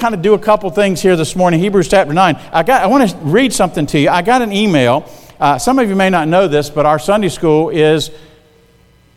kind 0.00 0.14
of 0.14 0.22
do 0.22 0.32
a 0.32 0.38
couple 0.38 0.70
things 0.70 1.02
here 1.02 1.14
this 1.14 1.36
morning. 1.36 1.60
Hebrews 1.60 1.88
chapter 1.88 2.14
9. 2.14 2.40
I, 2.52 2.62
got, 2.62 2.82
I 2.82 2.86
want 2.86 3.10
to 3.10 3.16
read 3.18 3.52
something 3.52 3.84
to 3.86 4.00
you. 4.00 4.08
I 4.08 4.22
got 4.22 4.40
an 4.40 4.50
email. 4.50 5.06
Uh, 5.38 5.58
some 5.58 5.78
of 5.78 5.90
you 5.90 5.94
may 5.94 6.08
not 6.08 6.26
know 6.26 6.48
this, 6.48 6.70
but 6.70 6.86
our 6.86 6.98
Sunday 6.98 7.28
school 7.28 7.68
is, 7.68 8.10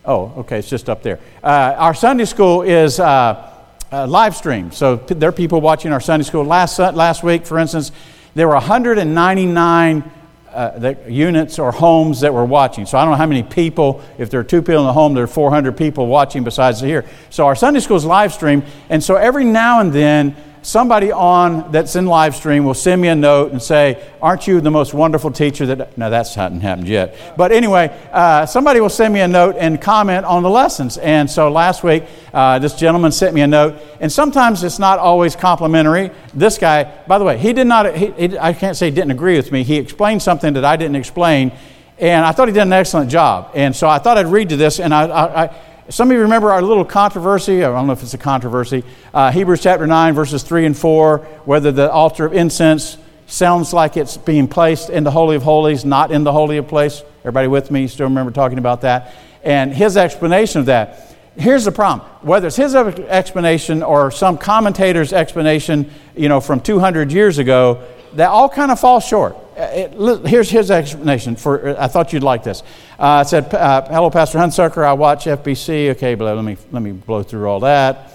oh, 0.04 0.34
okay, 0.40 0.60
it's 0.60 0.70
just 0.70 0.90
up 0.90 1.02
there. 1.02 1.22
Uh, 1.42 1.74
our 1.78 1.94
Sunday 1.94 2.26
school 2.26 2.64
is 2.64 3.00
uh, 3.00 3.50
uh 3.94 4.08
live 4.08 4.36
stream. 4.36 4.74
So 4.74 4.98
there 4.98 5.30
are 5.30 5.34
people 5.34 5.62
watching 5.62 5.94
our 5.94 6.02
Sunday 6.02 6.26
school. 6.26 6.44
Last, 6.44 6.78
last 6.80 7.24
week, 7.24 7.46
for 7.46 7.60
instance, 7.60 7.94
there 8.36 8.50
were 8.50 8.56
199 8.56 10.12
uh, 10.52 10.96
units 11.08 11.60
or 11.60 11.72
homes 11.72 12.20
that 12.20 12.34
were 12.34 12.46
watching. 12.46 12.86
So 12.86 12.98
I 12.98 13.04
don't 13.04 13.12
know 13.12 13.18
how 13.18 13.26
many 13.26 13.44
people, 13.44 14.04
if 14.18 14.30
there 14.30 14.42
are 14.42 14.44
two 14.44 14.62
people 14.62 14.82
in 14.82 14.86
the 14.86 14.94
home, 14.94 15.14
there 15.14 15.24
are 15.24 15.28
400 15.28 15.78
people 15.78 16.08
watching 16.08 16.44
besides 16.44 16.82
here. 16.82 17.06
So 17.30 17.46
our 17.46 17.56
Sunday 17.56 17.80
school 17.80 17.96
is 17.96 18.04
live 18.04 18.34
stream. 18.34 18.64
And 18.90 19.02
so 19.02 19.16
every 19.16 19.46
now 19.46 19.80
and 19.80 19.94
then, 19.94 20.36
somebody 20.64 21.12
on 21.12 21.72
that's 21.72 21.96
in 21.96 22.06
live 22.06 22.36
stream 22.36 22.64
will 22.64 22.74
send 22.74 23.02
me 23.02 23.10
a 23.10 23.16
note 23.16 23.52
and 23.52 23.62
say, 23.62 24.04
Aren't 24.22 24.48
you 24.48 24.62
the 24.62 24.72
most 24.72 24.94
wonderful 24.94 25.32
teacher 25.32 25.66
that. 25.68 25.98
No, 25.98 26.10
that's 26.10 26.34
hadn't 26.34 26.62
happened 26.62 26.88
yet. 26.88 27.16
But 27.38 27.52
anyway, 27.52 27.96
uh, 28.12 28.46
somebody 28.46 28.80
will 28.80 28.90
send 28.90 29.14
me 29.14 29.20
a 29.20 29.28
note 29.28 29.56
and 29.60 29.80
comment 29.82 30.26
on 30.26 30.44
the 30.44 30.50
lessons. 30.50 30.98
And 30.98 31.30
so 31.30 31.52
last 31.52 31.84
week, 31.84 32.04
uh, 32.34 32.60
this 32.60 32.74
gentleman 32.76 33.12
sent 33.12 33.36
me 33.36 33.42
a 33.42 33.48
note. 33.48 33.76
And 34.00 34.12
sometimes 34.12 34.64
it's 34.64 34.80
not 34.80 35.00
always 35.00 35.36
complimentary. 35.36 36.12
This 36.34 36.58
guy, 36.58 36.86
by 37.08 37.20
the 37.20 37.26
way, 37.26 37.38
he 37.38 37.54
did 37.54 37.68
not, 37.68 37.96
he, 37.96 38.12
he, 38.12 38.38
I 38.38 38.54
can't 38.54 38.78
say 38.78 38.90
he 38.90 38.96
didn't 38.96 39.12
agree 39.12 39.36
with 39.36 39.52
me. 39.52 39.64
He 39.64 39.76
explained 39.76 40.22
something 40.22 40.54
that 40.54 40.66
I 40.66 40.78
didn't 40.78 40.96
explain. 40.96 41.52
And 42.00 42.26
I 42.26 42.32
thought 42.32 42.48
he 42.48 42.54
did 42.54 42.62
an 42.62 42.74
excellent 42.74 43.12
job. 43.12 43.52
And 43.54 43.76
so 43.76 43.88
I 43.88 44.00
thought 44.00 44.18
I'd 44.18 44.28
read 44.28 44.50
to 44.50 44.58
this. 44.58 44.80
And 44.80 44.94
I, 44.94 45.04
I, 45.04 45.44
I 45.44 45.56
some 45.90 46.10
of 46.10 46.16
you 46.16 46.22
remember 46.22 46.52
our 46.52 46.62
little 46.62 46.86
controversy. 46.86 47.64
I 47.64 47.68
don't 47.68 47.88
know 47.88 47.94
if 47.94 48.02
it's 48.04 48.14
a 48.14 48.18
controversy. 48.18 48.84
Uh, 49.14 49.32
Hebrews 49.32 49.62
chapter 49.62 49.86
9, 49.86 50.14
verses 50.14 50.42
3 50.42 50.66
and 50.66 50.78
4, 50.78 51.18
whether 51.44 51.74
the 51.74 51.92
altar 51.92 52.26
of 52.26 52.34
incense 52.34 52.98
sounds 53.28 53.74
like 53.74 53.98
it's 53.98 54.16
being 54.16 54.48
placed 54.48 54.90
in 54.90 55.04
the 55.04 55.12
Holy 55.12 55.36
of 55.36 55.44
Holies, 55.44 55.84
not 55.84 56.12
in 56.12 56.24
the 56.24 56.32
Holy 56.32 56.58
of 56.58 56.70
Place. 56.70 57.04
Everybody 57.20 57.48
with 57.48 57.70
me? 57.70 57.88
Still 57.88 58.08
remember 58.08 58.32
talking 58.32 58.60
about 58.60 58.82
that? 58.82 59.14
And 59.44 59.74
his 59.74 59.98
explanation 59.98 60.62
of 60.62 60.68
that. 60.68 61.18
Here's 61.36 61.66
the 61.66 61.72
problem. 61.72 62.08
Whether 62.22 62.48
it's 62.48 62.56
his 62.56 62.76
explanation 62.76 63.84
or 63.84 64.10
some 64.10 64.38
commentator's 64.38 65.12
explanation, 65.12 65.92
you 66.16 66.30
know, 66.30 66.40
from 66.40 66.62
200 66.62 67.12
years 67.12 67.40
ago, 67.40 67.84
that 68.14 68.30
all 68.30 68.48
kind 68.48 68.72
of 68.72 68.80
fall 68.80 69.02
short. 69.02 69.36
It, 69.56 70.28
here's 70.28 70.50
his 70.50 70.72
explanation 70.72 71.36
for 71.36 71.80
i 71.80 71.88
thought 71.88 72.14
you'd 72.14 72.24
like 72.24 72.44
this. 72.44 72.64
Uh, 72.98 73.24
it 73.26 73.30
said 73.30 73.54
uh, 73.54 73.88
hello 73.88 74.10
pastor 74.10 74.38
hunsucker 74.38 74.84
i 74.84 74.94
watch 74.94 75.26
fbc 75.26 75.92
okay 75.92 76.16
but 76.16 76.36
let 76.36 76.44
me 76.44 76.58
let 76.72 76.82
me 76.82 76.92
blow 76.92 77.24
through 77.24 77.48
all 77.48 77.60
that. 77.62 78.12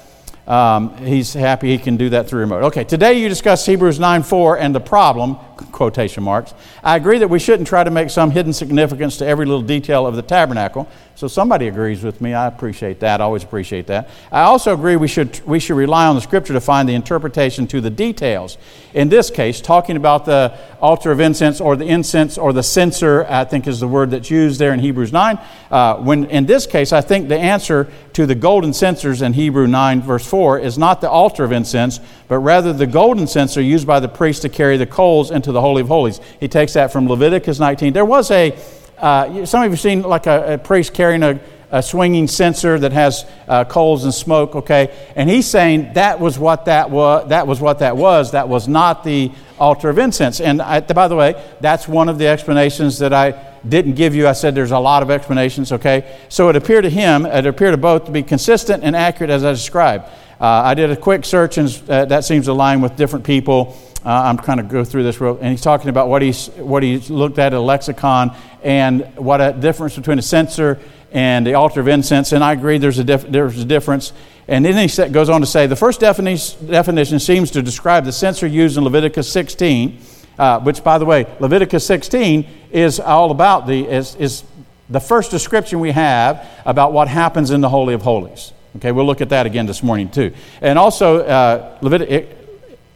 Um, 0.47 0.97
he's 0.97 1.35
happy 1.35 1.69
he 1.69 1.79
can 1.79 1.97
do 1.97 2.11
that 2.11 2.29
through 2.29 2.41
remote. 2.41 2.65
Okay 2.65 2.85
today 2.85 3.15
you 3.15 3.29
discuss 3.29 3.65
hebrews 3.65 3.99
9 3.99 4.23
4 4.23 4.59
and 4.59 4.75
the 4.75 4.81
problem 4.81 5.39
quotation 5.73 6.23
marks 6.23 6.55
i 6.83 6.97
agree 6.97 7.19
that 7.19 7.29
we 7.29 7.39
shouldn't 7.39 7.69
try 7.69 7.85
to 7.85 7.91
make 7.91 8.11
some 8.11 8.31
hidden 8.31 8.53
significance 8.53 9.17
to 9.17 9.27
every 9.27 9.47
little 9.47 9.63
detail 9.63 10.07
of 10.07 10.17
the 10.17 10.23
tabernacle 10.23 10.89
so 11.19 11.27
somebody 11.27 11.67
agrees 11.67 12.05
with 12.05 12.21
me. 12.21 12.33
I 12.33 12.47
appreciate 12.47 13.01
that. 13.01 13.21
I 13.21 13.25
always 13.25 13.43
appreciate 13.43 13.89
that. 13.89 14.09
I 14.31 14.43
also 14.43 14.73
agree 14.73 14.95
we 14.95 15.09
should, 15.09 15.45
we 15.45 15.59
should 15.59 15.75
rely 15.77 16.07
on 16.07 16.15
the 16.15 16.21
scripture 16.21 16.53
to 16.53 16.61
find 16.61 16.89
the 16.89 16.95
interpretation 16.95 17.67
to 17.67 17.81
the 17.81 17.91
details. 17.91 18.57
In 18.95 19.09
this 19.09 19.29
case, 19.29 19.61
talking 19.61 19.97
about 19.97 20.27
the 20.27 20.57
altar 20.81 21.11
of 21.11 21.19
incense 21.19 21.61
or 21.61 21.75
the 21.75 21.87
incense 21.87 22.39
or 22.39 22.53
the 22.53 22.63
censer, 22.63 23.27
I 23.29 23.43
think 23.43 23.67
is 23.67 23.81
the 23.81 23.89
word 23.89 24.13
that's 24.13 24.31
used 24.31 24.61
there 24.61 24.73
in 24.73 24.79
Hebrews 24.79 25.13
9. 25.13 25.41
Uh, 25.73 25.97
when 25.97 26.27
in 26.27 26.47
this 26.47 26.69
case, 26.69 26.93
I 26.93 27.01
think 27.01 27.27
the 27.27 27.37
answer 27.37 27.91
to 28.13 28.25
the 28.25 28.37
golden 28.37 28.73
censers 28.73 29.21
in 29.21 29.33
Hebrew 29.33 29.67
9, 29.67 30.03
verse 30.03 30.25
4, 30.25 30.61
is 30.61 30.79
not 30.79 31.01
the 31.01 31.11
altar 31.11 31.43
of 31.43 31.51
incense, 31.51 31.99
but 32.29 32.39
rather 32.39 32.73
the 32.73 32.87
golden 32.87 33.27
censer 33.27 33.61
used 33.61 33.89
by 33.89 33.99
the 33.99 34.09
priest 34.09 34.43
to 34.43 34.49
carry 34.49 34.77
the 34.77 34.87
coals 34.87 35.33
into 35.33 35.48
the 35.53 35.61
Holy 35.61 35.83
of 35.83 35.89
Holies. 35.89 36.21
He 36.41 36.49
takes 36.49 36.75
that 36.75 36.93
from 36.93 37.09
Leviticus 37.09 37.59
19. 37.59 37.93
There 37.93 38.05
was 38.05 38.31
a 38.31 38.57
uh, 38.99 39.47
some 39.47 39.63
of 39.63 39.67
you 39.67 39.71
have 39.71 39.81
seen 39.81 40.03
like 40.03 40.27
a, 40.27 40.55
a 40.55 40.59
priest 40.59 40.93
carrying 40.93 41.23
a, 41.23 41.41
a, 41.71 41.83
swinging 41.83 42.27
censer 42.27 42.79
that 42.79 42.93
has 42.93 43.25
uh, 43.47 43.65
coals 43.65 44.05
and 44.05 44.13
smoke, 44.13 44.57
okay? 44.57 44.93
And 45.15 45.31
he's 45.31 45.47
saying 45.47 45.93
that 45.93 46.19
was 46.19 46.39
what 46.39 46.65
that 46.65 46.91
was. 46.91 47.29
That 47.29 47.47
was 47.47 47.61
what 47.61 47.79
that 47.79 47.97
was. 47.97 48.33
That 48.33 48.49
was 48.49 48.67
not 48.67 49.05
the 49.05 49.31
altar 49.59 49.89
of 49.89 49.99
incense. 49.99 50.41
And 50.41 50.61
I, 50.61 50.81
by 50.81 51.07
the 51.07 51.15
way, 51.15 51.41
that's 51.61 51.87
one 51.87 52.09
of 52.09 52.19
the 52.19 52.27
explanations 52.27 52.99
that 52.99 53.13
I 53.13 53.41
didn't 53.69 53.95
give 53.95 54.15
you. 54.15 54.27
I 54.27 54.33
said 54.33 54.55
there's 54.55 54.73
a 54.73 54.79
lot 54.79 55.03
of 55.03 55.11
explanations, 55.11 55.71
okay? 55.73 56.19
So 56.29 56.49
it 56.49 56.57
appeared 56.57 56.85
to 56.85 56.91
him, 56.91 57.25
it 57.25 57.47
appeared 57.47 57.75
to 57.75 57.79
both 57.79 58.07
to 58.07 58.11
be 58.11 58.23
consistent 58.23 58.83
and 58.83 58.97
accurate 58.97 59.31
as 59.31 59.45
I 59.45 59.53
described. 59.53 60.09
Uh, 60.41 60.47
I 60.47 60.75
did 60.75 60.91
a 60.91 60.97
quick 60.97 61.25
search, 61.25 61.59
and 61.59 61.69
uh, 61.89 62.05
that 62.05 62.25
seems 62.25 62.47
to 62.47 62.53
align 62.53 62.81
with 62.81 62.97
different 62.97 63.25
people. 63.25 63.77
Uh, 64.05 64.11
I'm 64.11 64.37
kind 64.37 64.61
of 64.61 64.69
go 64.69 64.85
through 64.85 65.03
this 65.03 65.21
real, 65.21 65.37
and 65.37 65.51
he's 65.51 65.63
talking 65.63 65.91
about 65.91 66.09
what 66.09 66.23
he's 66.23 66.47
what 66.57 66.85
he's 66.85 67.11
looked 67.11 67.41
at 67.41 67.53
a 67.53 67.61
lexicon 67.61 68.35
and 68.63 69.17
what 69.17 69.41
a 69.41 69.53
difference 69.53 69.97
between 69.97 70.19
a 70.19 70.23
censer 70.23 70.79
and 71.11 71.45
the 71.45 71.55
altar 71.55 71.81
of 71.81 71.89
incense. 71.89 72.31
And 72.33 72.45
I 72.45 72.53
agree, 72.53 72.79
there's 72.79 72.99
a 73.01 73.05
dif- 73.05 73.27
there's 73.27 73.59
a 73.59 73.65
difference. 73.65 74.13
And 74.47 74.65
then 74.65 74.89
he 74.89 75.09
goes 75.11 75.29
on 75.29 75.41
to 75.41 75.47
say 75.47 75.67
the 75.67 75.77
first 75.77 76.01
definition, 76.01 76.69
definition 76.69 77.19
seems 77.19 77.51
to 77.51 77.63
describe 77.63 78.05
the 78.05 78.13
censer 78.13 78.47
used 78.47 78.79
in 78.79 78.85
Leviticus 78.85 79.31
16, 79.31 80.01
uh, 80.39 80.61
which, 80.61 80.85
by 80.85 80.99
the 80.99 81.05
way, 81.05 81.27
Leviticus 81.41 81.85
16 81.85 82.49
is 82.71 83.01
all 83.01 83.33
about 83.33 83.67
the 83.67 83.87
is, 83.87 84.15
is 84.15 84.45
the 84.89 85.01
first 85.01 85.33
description 85.33 85.81
we 85.81 85.91
have 85.91 86.49
about 86.65 86.93
what 86.93 87.09
happens 87.09 87.51
in 87.51 87.61
the 87.61 87.69
Holy 87.69 87.93
of 87.93 88.03
Holies. 88.03 88.53
Okay, 88.77 88.93
we'll 88.93 89.07
look 89.07 89.21
at 89.21 89.31
that 89.31 89.47
again 89.47 89.67
this 89.67 89.83
morning 89.83 90.09
too. 90.09 90.33
And 90.61 90.79
also, 90.79 91.25
uh, 91.25 91.79
Leviticus. 91.81 92.35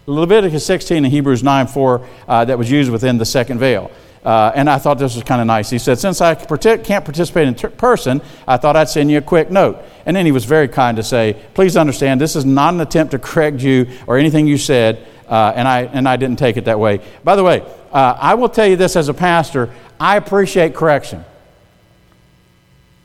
Leviticus 0.07 0.67
16 0.67 1.05
and 1.05 1.07
Hebrews 1.07 1.45
9 1.45 1.69
4 1.69 2.09
uh, 2.27 2.45
that 2.47 2.59
was 2.59 2.69
used 2.71 2.91
within 2.91 3.19
the 3.19 3.25
second 3.25 3.59
veil. 3.59 3.91
Uh, 4.25 4.53
and 4.55 4.71
I 4.71 4.79
thought 4.79 4.99
this 4.99 5.15
was 5.15 5.25
kind 5.25 5.41
of 5.41 5.47
nice. 5.47 5.71
He 5.71 5.79
said, 5.79 5.99
Since 5.99 6.21
I 6.21 6.35
can't 6.35 7.05
participate 7.05 7.49
in 7.49 7.55
person, 7.55 8.21
I 8.47 8.57
thought 8.57 8.77
I'd 8.77 8.89
send 8.89 9.11
you 9.11 9.19
a 9.19 9.23
quick 9.23 9.51
note. 9.51 9.79
And 10.07 10.17
then 10.17 10.27
he 10.27 10.33
was 10.33 10.45
very 10.45 10.69
kind 10.69 10.97
to 10.97 11.03
say, 11.03 11.37
Please 11.55 11.77
understand, 11.77 12.21
this 12.21 12.37
is 12.37 12.45
not 12.45 12.75
an 12.75 12.81
attempt 12.81 13.13
to 13.13 13.19
correct 13.19 13.61
you 13.61 13.89
or 14.07 14.19
anything 14.19 14.47
you 14.47 14.59
said, 14.59 15.07
uh, 15.29 15.53
and, 15.55 15.67
I, 15.67 15.83
and 15.83 16.09
I 16.09 16.17
didn't 16.17 16.39
take 16.39 16.57
it 16.57 16.67
that 16.67 16.79
way. 16.79 17.01
By 17.25 17.35
the 17.35 17.45
way, 17.45 17.63
uh, 17.93 18.17
I 18.19 18.35
will 18.35 18.49
tell 18.49 18.67
you 18.67 18.77
this 18.77 18.97
as 18.97 19.09
a 19.09 19.15
pastor 19.15 19.71
I 19.99 20.17
appreciate 20.17 20.75
correction. 20.75 21.25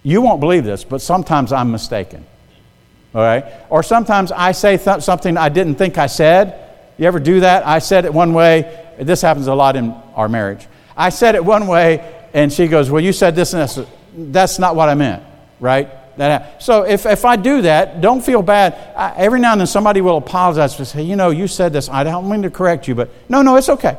You 0.02 0.22
won't 0.22 0.40
believe 0.40 0.64
this, 0.64 0.84
but 0.84 1.02
sometimes 1.02 1.52
I'm 1.52 1.72
mistaken. 1.72 2.26
All 3.18 3.24
right? 3.24 3.46
Or 3.72 3.82
sometimes 3.82 4.32
I 4.32 4.52
say 4.52 4.78
th- 4.78 5.02
something 5.02 5.38
I 5.38 5.50
didn't 5.50 5.76
think 5.76 5.98
I 5.98 6.06
said 6.06 6.68
you 6.98 7.06
ever 7.06 7.20
do 7.20 7.42
that? 7.42 7.66
I 7.66 7.80
said 7.80 8.06
it 8.06 8.14
one 8.14 8.34
way. 8.34 8.86
This 9.00 9.22
happens 9.22 9.48
a 9.48 9.54
lot 9.54 9.76
in 9.76 9.92
our 10.16 10.28
marriage. 10.28 10.68
I 10.96 11.10
said 11.10 11.36
it 11.36 11.46
one 11.46 11.68
way, 11.68 12.26
and 12.34 12.52
she 12.52 12.68
goes, 12.68 12.90
Well, 12.90 13.04
you 13.04 13.14
said 13.14 13.36
this 13.36 13.54
and. 13.54 13.88
That's 14.20 14.58
not 14.58 14.76
what 14.76 14.90
I 14.90 14.96
meant, 14.96 15.24
right? 15.60 15.90
That, 16.18 16.64
so 16.64 16.82
if, 16.82 17.06
if 17.06 17.24
I 17.24 17.36
do 17.36 17.62
that, 17.62 18.02
don't 18.02 18.26
feel 18.26 18.42
bad. 18.42 18.74
I, 18.98 19.14
every 19.18 19.40
now 19.40 19.52
and 19.52 19.62
then 19.62 19.68
somebody 19.68 20.02
will 20.02 20.18
apologize 20.18 20.76
and 20.80 20.88
say, 20.88 21.04
You 21.04 21.16
know, 21.16 21.30
you 21.30 21.48
said 21.48 21.72
this. 21.72 21.88
I 21.88 22.04
don't 22.04 22.28
mean 22.28 22.42
to 22.42 22.50
correct 22.50 22.88
you, 22.88 22.96
but 22.96 23.12
no, 23.30 23.44
no, 23.44 23.56
it's 23.58 23.70
okay. 23.70 23.98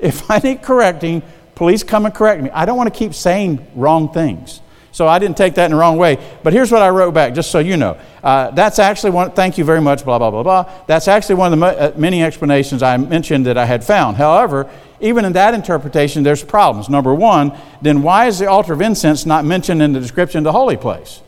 If 0.00 0.28
I 0.28 0.38
need 0.38 0.62
correcting, 0.62 1.22
please 1.54 1.84
come 1.84 2.04
and 2.04 2.12
correct 2.12 2.42
me. 2.42 2.50
I 2.50 2.64
don't 2.64 2.76
want 2.76 2.92
to 2.92 2.98
keep 2.98 3.14
saying 3.14 3.64
wrong 3.76 4.12
things. 4.12 4.60
So 4.94 5.08
I 5.08 5.18
didn't 5.18 5.36
take 5.36 5.56
that 5.56 5.64
in 5.64 5.70
the 5.72 5.76
wrong 5.76 5.96
way. 5.96 6.24
But 6.44 6.52
here's 6.52 6.70
what 6.70 6.80
I 6.80 6.88
wrote 6.88 7.14
back, 7.14 7.34
just 7.34 7.50
so 7.50 7.58
you 7.58 7.76
know. 7.76 7.98
Uh, 8.22 8.52
that's 8.52 8.78
actually 8.78 9.10
one, 9.10 9.32
thank 9.32 9.58
you 9.58 9.64
very 9.64 9.80
much, 9.80 10.04
blah, 10.04 10.18
blah, 10.18 10.30
blah, 10.30 10.44
blah. 10.44 10.72
That's 10.86 11.08
actually 11.08 11.34
one 11.34 11.52
of 11.52 11.58
the 11.58 11.66
uh, 11.66 11.92
many 11.98 12.22
explanations 12.22 12.80
I 12.80 12.96
mentioned 12.96 13.46
that 13.46 13.58
I 13.58 13.64
had 13.64 13.82
found. 13.82 14.18
However, 14.18 14.70
even 15.00 15.24
in 15.24 15.32
that 15.32 15.52
interpretation, 15.52 16.22
there's 16.22 16.44
problems. 16.44 16.88
Number 16.88 17.12
one, 17.12 17.58
then 17.82 18.02
why 18.02 18.26
is 18.26 18.38
the 18.38 18.46
altar 18.46 18.72
of 18.72 18.80
incense 18.80 19.26
not 19.26 19.44
mentioned 19.44 19.82
in 19.82 19.92
the 19.92 19.98
description 19.98 20.38
of 20.38 20.44
the 20.44 20.52
holy 20.52 20.76
place? 20.76 21.20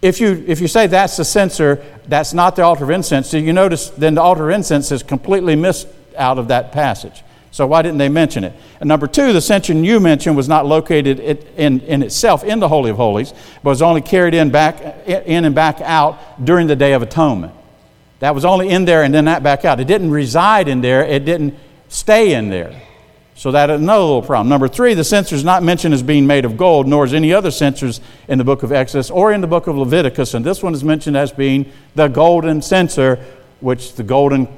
If 0.00 0.18
you, 0.18 0.42
if 0.46 0.62
you 0.62 0.68
say 0.68 0.86
that's 0.86 1.18
the 1.18 1.26
censer, 1.26 1.84
that's 2.06 2.32
not 2.32 2.56
the 2.56 2.62
altar 2.62 2.84
of 2.84 2.90
incense, 2.90 3.28
so 3.28 3.36
you 3.36 3.52
notice 3.52 3.90
then 3.90 4.14
the 4.14 4.22
altar 4.22 4.48
of 4.48 4.54
incense 4.54 4.90
is 4.90 5.02
completely 5.02 5.56
missed 5.56 5.88
out 6.16 6.38
of 6.38 6.48
that 6.48 6.72
passage. 6.72 7.22
So 7.54 7.68
why 7.68 7.82
didn't 7.82 7.98
they 7.98 8.08
mention 8.08 8.42
it? 8.42 8.52
And 8.80 8.88
number 8.88 9.06
two, 9.06 9.32
the 9.32 9.40
censer 9.40 9.74
you 9.74 10.00
mentioned 10.00 10.36
was 10.36 10.48
not 10.48 10.66
located 10.66 11.20
in, 11.20 11.78
in 11.82 12.02
itself 12.02 12.42
in 12.42 12.58
the 12.58 12.66
Holy 12.66 12.90
of 12.90 12.96
Holies, 12.96 13.32
but 13.62 13.70
was 13.70 13.80
only 13.80 14.00
carried 14.00 14.34
in, 14.34 14.50
back, 14.50 14.80
in 15.06 15.44
and 15.44 15.54
back 15.54 15.80
out 15.80 16.44
during 16.44 16.66
the 16.66 16.74
Day 16.74 16.94
of 16.94 17.02
Atonement. 17.02 17.52
That 18.18 18.34
was 18.34 18.44
only 18.44 18.70
in 18.70 18.86
there 18.86 19.04
and 19.04 19.14
then 19.14 19.26
that 19.26 19.44
back 19.44 19.64
out. 19.64 19.78
It 19.78 19.86
didn't 19.86 20.10
reside 20.10 20.66
in 20.66 20.80
there, 20.80 21.04
it 21.04 21.24
didn't 21.24 21.54
stay 21.86 22.34
in 22.34 22.50
there. 22.50 22.82
So 23.36 23.52
that 23.52 23.70
is 23.70 23.80
another 23.80 24.02
little 24.02 24.22
problem. 24.22 24.48
Number 24.48 24.66
three, 24.66 24.94
the 24.94 25.04
censer 25.04 25.36
is 25.36 25.44
not 25.44 25.62
mentioned 25.62 25.94
as 25.94 26.02
being 26.02 26.26
made 26.26 26.44
of 26.44 26.56
gold, 26.56 26.88
nor 26.88 27.04
is 27.04 27.14
any 27.14 27.32
other 27.32 27.52
censers 27.52 28.00
in 28.26 28.38
the 28.38 28.44
book 28.44 28.64
of 28.64 28.72
Exodus 28.72 29.12
or 29.12 29.32
in 29.32 29.40
the 29.40 29.46
book 29.46 29.68
of 29.68 29.78
Leviticus. 29.78 30.34
And 30.34 30.44
this 30.44 30.60
one 30.60 30.74
is 30.74 30.82
mentioned 30.82 31.16
as 31.16 31.30
being 31.30 31.70
the 31.94 32.08
golden 32.08 32.62
censer, 32.62 33.24
which 33.60 33.94
the 33.94 34.02
golden, 34.02 34.48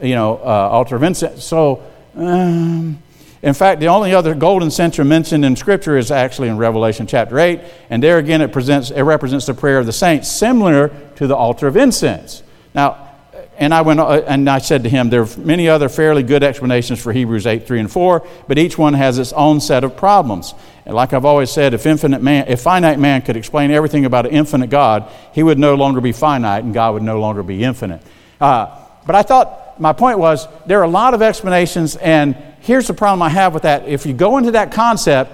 you 0.00 0.14
know, 0.14 0.38
uh, 0.38 0.70
altar 0.72 0.96
of 0.96 1.02
incense. 1.02 1.44
So 1.44 1.84
um, 2.18 3.02
in 3.42 3.54
fact, 3.54 3.80
the 3.80 3.88
only 3.88 4.14
other 4.14 4.34
golden 4.34 4.70
censer 4.70 5.04
mentioned 5.04 5.44
in 5.44 5.54
Scripture 5.54 5.96
is 5.96 6.10
actually 6.10 6.48
in 6.48 6.56
Revelation 6.56 7.06
chapter 7.06 7.38
8, 7.38 7.60
and 7.88 8.02
there 8.02 8.18
again 8.18 8.40
it, 8.40 8.52
presents, 8.52 8.90
it 8.90 9.02
represents 9.02 9.46
the 9.46 9.54
prayer 9.54 9.78
of 9.78 9.86
the 9.86 9.92
saints, 9.92 10.30
similar 10.30 10.88
to 11.16 11.26
the 11.26 11.36
altar 11.36 11.68
of 11.68 11.76
incense. 11.76 12.42
Now, 12.74 13.08
and 13.56 13.74
I 13.74 13.82
went 13.82 13.98
uh, 13.98 14.22
and 14.26 14.48
I 14.48 14.58
said 14.58 14.84
to 14.84 14.88
him, 14.88 15.10
there 15.10 15.22
are 15.22 15.36
many 15.36 15.68
other 15.68 15.88
fairly 15.88 16.22
good 16.22 16.44
explanations 16.44 17.00
for 17.00 17.12
Hebrews 17.12 17.46
8, 17.46 17.66
3, 17.66 17.80
and 17.80 17.90
4, 17.90 18.26
but 18.46 18.58
each 18.58 18.78
one 18.78 18.94
has 18.94 19.18
its 19.18 19.32
own 19.32 19.60
set 19.60 19.84
of 19.84 19.96
problems. 19.96 20.54
And 20.86 20.94
like 20.94 21.12
I've 21.12 21.24
always 21.24 21.50
said, 21.50 21.74
if 21.74 21.84
infinite 21.84 22.22
man, 22.22 22.46
if 22.48 22.60
finite 22.60 22.98
man 22.98 23.22
could 23.22 23.36
explain 23.36 23.70
everything 23.70 24.04
about 24.04 24.26
an 24.26 24.32
infinite 24.32 24.70
God, 24.70 25.10
he 25.32 25.42
would 25.42 25.58
no 25.58 25.74
longer 25.74 26.00
be 26.00 26.12
finite 26.12 26.64
and 26.64 26.72
God 26.72 26.94
would 26.94 27.02
no 27.02 27.20
longer 27.20 27.42
be 27.42 27.62
infinite. 27.62 28.00
Uh, 28.40 28.74
but 29.06 29.14
I 29.16 29.22
thought 29.22 29.67
my 29.78 29.92
point 29.92 30.18
was 30.18 30.46
there 30.66 30.80
are 30.80 30.84
a 30.84 30.90
lot 30.90 31.14
of 31.14 31.22
explanations, 31.22 31.96
and 31.96 32.34
here's 32.60 32.86
the 32.86 32.94
problem 32.94 33.22
I 33.22 33.28
have 33.28 33.54
with 33.54 33.62
that. 33.64 33.86
If 33.86 34.06
you 34.06 34.12
go 34.12 34.38
into 34.38 34.52
that 34.52 34.72
concept, 34.72 35.32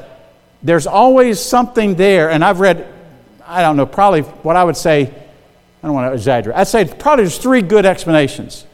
there's 0.62 0.86
always 0.86 1.40
something 1.40 1.94
there, 1.94 2.30
and 2.30 2.44
I've 2.44 2.60
read, 2.60 2.86
I 3.46 3.62
don't 3.62 3.76
know, 3.76 3.86
probably 3.86 4.22
what 4.22 4.56
I 4.56 4.64
would 4.64 4.76
say 4.76 5.02
I 5.82 5.86
don't 5.86 5.94
want 5.94 6.10
to 6.10 6.14
exaggerate. 6.14 6.56
I'd 6.56 6.68
say 6.68 6.86
probably 6.86 7.24
there's 7.24 7.36
three 7.36 7.60
good 7.60 7.84
explanations. 7.84 8.64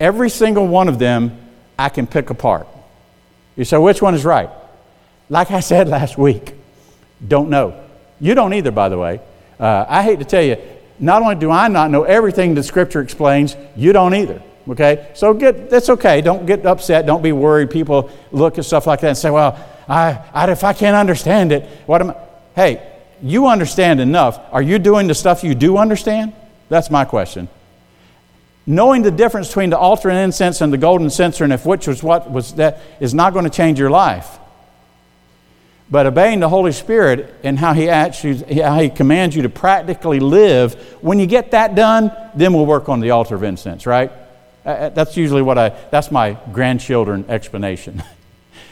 Every 0.00 0.28
single 0.28 0.66
one 0.66 0.88
of 0.88 0.98
them 0.98 1.38
I 1.78 1.88
can 1.88 2.08
pick 2.08 2.30
apart. 2.30 2.66
You 3.54 3.64
say, 3.64 3.78
which 3.78 4.02
one 4.02 4.14
is 4.14 4.24
right? 4.24 4.50
Like 5.28 5.52
I 5.52 5.60
said 5.72 5.88
last 5.88 6.18
week, 6.18 6.54
don't 7.26 7.50
know. 7.50 7.80
You 8.20 8.34
don't 8.34 8.54
either, 8.54 8.72
by 8.72 8.88
the 8.88 8.98
way. 8.98 9.20
Uh, 9.60 9.84
I 9.88 10.02
hate 10.02 10.18
to 10.18 10.24
tell 10.24 10.42
you, 10.42 10.56
not 10.98 11.22
only 11.22 11.36
do 11.36 11.50
I 11.50 11.68
not 11.68 11.92
know 11.92 12.02
everything 12.02 12.54
that 12.54 12.64
Scripture 12.64 13.00
explains, 13.00 13.56
you 13.76 13.92
don't 13.92 14.14
either. 14.14 14.42
Okay? 14.68 15.10
So 15.14 15.32
get, 15.34 15.70
that's 15.70 15.88
okay. 15.88 16.20
Don't 16.20 16.46
get 16.46 16.66
upset. 16.66 17.06
Don't 17.06 17.22
be 17.22 17.32
worried. 17.32 17.70
People 17.70 18.10
look 18.32 18.58
at 18.58 18.64
stuff 18.64 18.86
like 18.86 19.00
that 19.00 19.08
and 19.08 19.18
say, 19.18 19.30
well, 19.30 19.58
I, 19.88 20.22
I, 20.32 20.50
if 20.50 20.64
I 20.64 20.72
can't 20.72 20.96
understand 20.96 21.52
it, 21.52 21.64
what 21.86 22.00
am 22.02 22.10
I? 22.10 22.16
Hey, 22.54 22.92
you 23.22 23.46
understand 23.46 24.00
enough. 24.00 24.40
Are 24.52 24.62
you 24.62 24.78
doing 24.78 25.06
the 25.06 25.14
stuff 25.14 25.42
you 25.42 25.54
do 25.54 25.78
understand? 25.78 26.32
That's 26.68 26.90
my 26.90 27.04
question. 27.04 27.48
Knowing 28.66 29.02
the 29.02 29.10
difference 29.10 29.48
between 29.48 29.70
the 29.70 29.78
altar 29.78 30.10
and 30.10 30.18
incense 30.18 30.60
and 30.60 30.72
the 30.72 30.76
golden 30.76 31.08
censer, 31.08 31.44
and 31.44 31.52
if 31.52 31.64
which 31.64 31.86
was 31.88 32.02
what 32.02 32.30
was 32.30 32.54
that, 32.54 32.80
is 33.00 33.14
not 33.14 33.32
going 33.32 33.44
to 33.44 33.50
change 33.50 33.78
your 33.78 33.90
life. 33.90 34.38
But 35.90 36.04
obeying 36.04 36.40
the 36.40 36.50
Holy 36.50 36.72
Spirit 36.72 37.34
and 37.42 37.58
how 37.58 37.72
He 37.72 37.88
actually, 37.88 38.60
how 38.60 38.78
He 38.78 38.90
commands 38.90 39.34
you 39.34 39.42
to 39.42 39.48
practically 39.48 40.20
live, 40.20 40.74
when 41.00 41.18
you 41.18 41.26
get 41.26 41.52
that 41.52 41.74
done, 41.74 42.12
then 42.34 42.52
we'll 42.52 42.66
work 42.66 42.90
on 42.90 43.00
the 43.00 43.10
altar 43.10 43.34
of 43.34 43.42
incense, 43.42 43.86
right? 43.86 44.12
Uh, 44.64 44.68
uh, 44.68 44.88
that's 44.90 45.16
usually 45.16 45.42
what 45.42 45.58
I, 45.58 45.70
that's 45.90 46.10
my 46.10 46.36
grandchildren 46.52 47.24
explanation. 47.28 48.02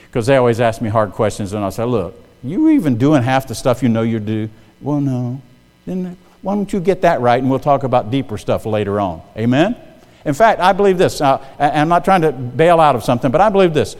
Because 0.06 0.28
they 0.28 0.36
always 0.36 0.60
ask 0.60 0.80
me 0.80 0.88
hard 0.88 1.12
questions, 1.12 1.52
and 1.52 1.62
I 1.62 1.68
say, 1.68 1.84
look, 1.84 2.18
you 2.42 2.70
even 2.70 2.96
doing 2.96 3.22
half 3.22 3.46
the 3.46 3.54
stuff 3.54 3.82
you 3.82 3.90
know 3.90 4.00
you 4.00 4.18
do? 4.18 4.48
Well, 4.80 5.00
no. 5.00 5.42
Then 5.84 6.16
why 6.40 6.54
don't 6.54 6.72
you 6.72 6.80
get 6.80 7.02
that 7.02 7.20
right 7.20 7.38
and 7.38 7.50
we'll 7.50 7.58
talk 7.58 7.82
about 7.82 8.10
deeper 8.10 8.38
stuff 8.38 8.64
later 8.64 9.00
on? 9.00 9.20
Amen? 9.36 9.76
In 10.24 10.32
fact, 10.32 10.60
I 10.60 10.72
believe 10.72 10.96
this. 10.96 11.20
Uh, 11.20 11.44
I'm 11.58 11.88
not 11.88 12.04
trying 12.04 12.22
to 12.22 12.32
bail 12.32 12.80
out 12.80 12.96
of 12.96 13.04
something, 13.04 13.30
but 13.30 13.40
I 13.40 13.48
believe 13.48 13.74
this. 13.74 13.96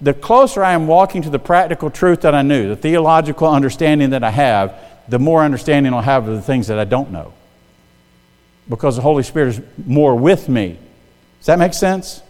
The 0.00 0.14
closer 0.14 0.62
I 0.62 0.72
am 0.72 0.86
walking 0.86 1.22
to 1.22 1.30
the 1.30 1.38
practical 1.38 1.90
truth 1.90 2.20
that 2.20 2.34
I 2.34 2.42
knew, 2.42 2.68
the 2.68 2.76
theological 2.76 3.48
understanding 3.48 4.10
that 4.10 4.22
I 4.22 4.30
have, 4.30 4.74
the 5.08 5.18
more 5.18 5.42
understanding 5.42 5.92
I'll 5.92 6.00
have 6.00 6.28
of 6.28 6.36
the 6.36 6.42
things 6.42 6.68
that 6.68 6.78
I 6.78 6.84
don't 6.84 7.10
know. 7.10 7.32
Because 8.68 8.96
the 8.96 9.02
Holy 9.02 9.22
Spirit 9.22 9.56
is 9.56 9.60
more 9.84 10.14
with 10.14 10.48
me. 10.48 10.78
Does 11.38 11.46
that 11.46 11.58
make 11.58 11.74
sense? 11.74 12.22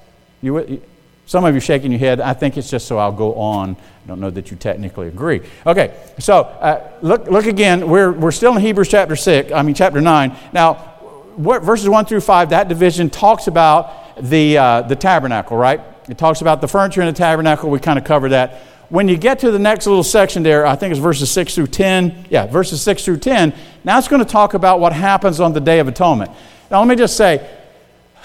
You, 0.42 0.82
some 1.26 1.44
of 1.44 1.54
you 1.54 1.60
shaking 1.60 1.92
your 1.92 1.98
head. 1.98 2.20
I 2.20 2.32
think 2.32 2.56
it's 2.56 2.70
just 2.70 2.86
so 2.86 2.98
I'll 2.98 3.12
go 3.12 3.34
on. 3.34 3.76
I 3.76 4.08
don't 4.08 4.20
know 4.20 4.30
that 4.30 4.50
you 4.50 4.56
technically 4.56 5.08
agree. 5.08 5.42
Okay, 5.66 5.94
so 6.18 6.42
uh, 6.42 6.90
look, 7.02 7.26
look 7.26 7.46
again. 7.46 7.88
We're, 7.88 8.12
we're 8.12 8.32
still 8.32 8.56
in 8.56 8.62
Hebrews 8.62 8.88
chapter 8.88 9.14
6, 9.14 9.52
I 9.52 9.62
mean, 9.62 9.74
chapter 9.74 10.00
9. 10.00 10.36
Now, 10.52 10.74
what, 11.36 11.62
verses 11.62 11.88
1 11.88 12.06
through 12.06 12.22
5, 12.22 12.50
that 12.50 12.68
division 12.68 13.10
talks 13.10 13.46
about 13.46 14.22
the, 14.22 14.56
uh, 14.56 14.82
the 14.82 14.96
tabernacle, 14.96 15.56
right? 15.56 15.80
It 16.08 16.16
talks 16.16 16.40
about 16.40 16.60
the 16.60 16.68
furniture 16.68 17.02
in 17.02 17.06
the 17.06 17.12
tabernacle. 17.12 17.68
We 17.68 17.78
kind 17.78 17.98
of 17.98 18.04
covered 18.04 18.30
that. 18.30 18.62
When 18.88 19.06
you 19.06 19.18
get 19.18 19.40
to 19.40 19.50
the 19.50 19.58
next 19.58 19.86
little 19.86 20.02
section 20.02 20.42
there, 20.42 20.66
I 20.66 20.74
think 20.74 20.92
it's 20.92 21.00
verses 21.00 21.30
6 21.30 21.54
through 21.54 21.66
10. 21.66 22.26
Yeah, 22.30 22.46
verses 22.46 22.80
6 22.80 23.04
through 23.04 23.18
10. 23.18 23.52
Now 23.84 23.98
it's 23.98 24.08
going 24.08 24.24
to 24.24 24.30
talk 24.30 24.54
about 24.54 24.80
what 24.80 24.94
happens 24.94 25.40
on 25.40 25.52
the 25.52 25.60
Day 25.60 25.78
of 25.78 25.88
Atonement. 25.88 26.30
Now, 26.70 26.78
let 26.80 26.88
me 26.88 26.96
just 26.96 27.16
say, 27.16 27.46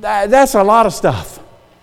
that's 0.00 0.54
a 0.54 0.62
lot 0.62 0.86
of 0.86 0.92
stuff. 0.94 1.40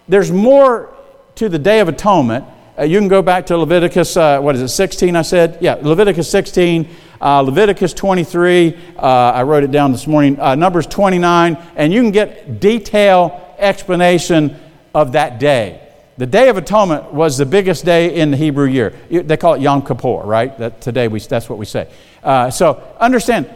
There's 0.08 0.32
more 0.32 0.96
to 1.36 1.50
the 1.50 1.60
Day 1.60 1.80
of 1.80 1.90
Atonement. 1.90 2.46
Uh, 2.78 2.84
you 2.84 3.00
can 3.00 3.08
go 3.08 3.22
back 3.22 3.46
to 3.48 3.58
Leviticus, 3.58 4.18
uh, 4.18 4.40
what 4.40 4.56
is 4.56 4.62
it, 4.62 4.70
16, 4.70 5.16
I 5.16 5.22
said? 5.22 5.58
Yeah, 5.62 5.76
Leviticus 5.76 6.30
16, 6.30 6.90
uh, 7.22 7.42
Leviticus 7.42 7.94
23, 7.94 8.78
uh, 8.98 9.02
I 9.02 9.44
wrote 9.44 9.64
it 9.64 9.72
down 9.72 9.92
this 9.92 10.08
morning, 10.08 10.40
uh, 10.40 10.56
Numbers 10.56 10.86
29, 10.88 11.58
and 11.76 11.94
you 11.94 12.02
can 12.02 12.12
get 12.12 12.60
detailed 12.60 13.32
explanation 13.58 14.60
of 14.94 15.14
that 15.14 15.40
day. 15.40 15.82
The 16.18 16.26
Day 16.26 16.48
of 16.50 16.58
Atonement 16.58 17.14
was 17.14 17.38
the 17.38 17.46
biggest 17.46 17.84
day 17.84 18.16
in 18.16 18.32
the 18.32 18.38
Hebrew 18.38 18.68
year. 18.68 18.92
They 19.10 19.36
call 19.36 19.56
it 19.56 19.62
Yom 19.62 19.86
Kippur, 19.86 20.22
right? 20.24 20.58
That 20.58 20.80
today 20.80 21.10
we, 21.10 21.20
that's 21.20 21.50
what 21.50 21.60
we 21.60 21.66
say. 21.66 21.90
Uh, 22.24 22.50
so 22.50 22.82
understand 23.00 23.50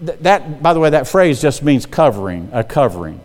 that, 0.00 0.62
by 0.62 0.72
the 0.74 0.80
way, 0.80 0.90
that 0.90 1.06
phrase 1.06 1.40
just 1.40 1.62
means 1.62 1.86
covering, 1.86 2.48
a 2.52 2.64
covering. 2.64 3.20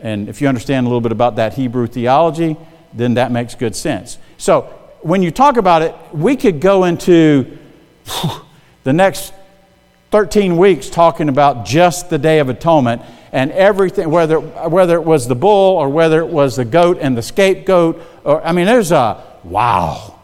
And 0.00 0.28
if 0.28 0.40
you 0.40 0.48
understand 0.48 0.86
a 0.86 0.88
little 0.88 1.00
bit 1.00 1.12
about 1.12 1.36
that 1.36 1.54
Hebrew 1.54 1.86
theology, 1.86 2.56
then 2.92 3.14
that 3.14 3.32
makes 3.32 3.54
good 3.54 3.74
sense. 3.74 4.18
So 4.36 4.62
when 5.02 5.22
you 5.22 5.30
talk 5.30 5.56
about 5.56 5.82
it, 5.82 5.94
we 6.12 6.36
could 6.36 6.60
go 6.60 6.84
into 6.84 7.58
the 8.84 8.92
next 8.92 9.32
13 10.10 10.56
weeks 10.56 10.88
talking 10.88 11.28
about 11.28 11.66
just 11.66 12.10
the 12.10 12.18
Day 12.18 12.38
of 12.38 12.48
Atonement 12.48 13.02
and 13.32 13.52
everything, 13.52 14.10
whether, 14.10 14.40
whether 14.40 14.94
it 14.94 15.04
was 15.04 15.28
the 15.28 15.34
bull 15.34 15.76
or 15.76 15.88
whether 15.88 16.20
it 16.20 16.28
was 16.28 16.56
the 16.56 16.64
goat 16.64 16.98
and 17.00 17.16
the 17.16 17.22
scapegoat. 17.22 18.00
Or, 18.24 18.42
I 18.42 18.52
mean, 18.52 18.66
there's 18.66 18.92
a 18.92 19.22
wow. 19.44 20.18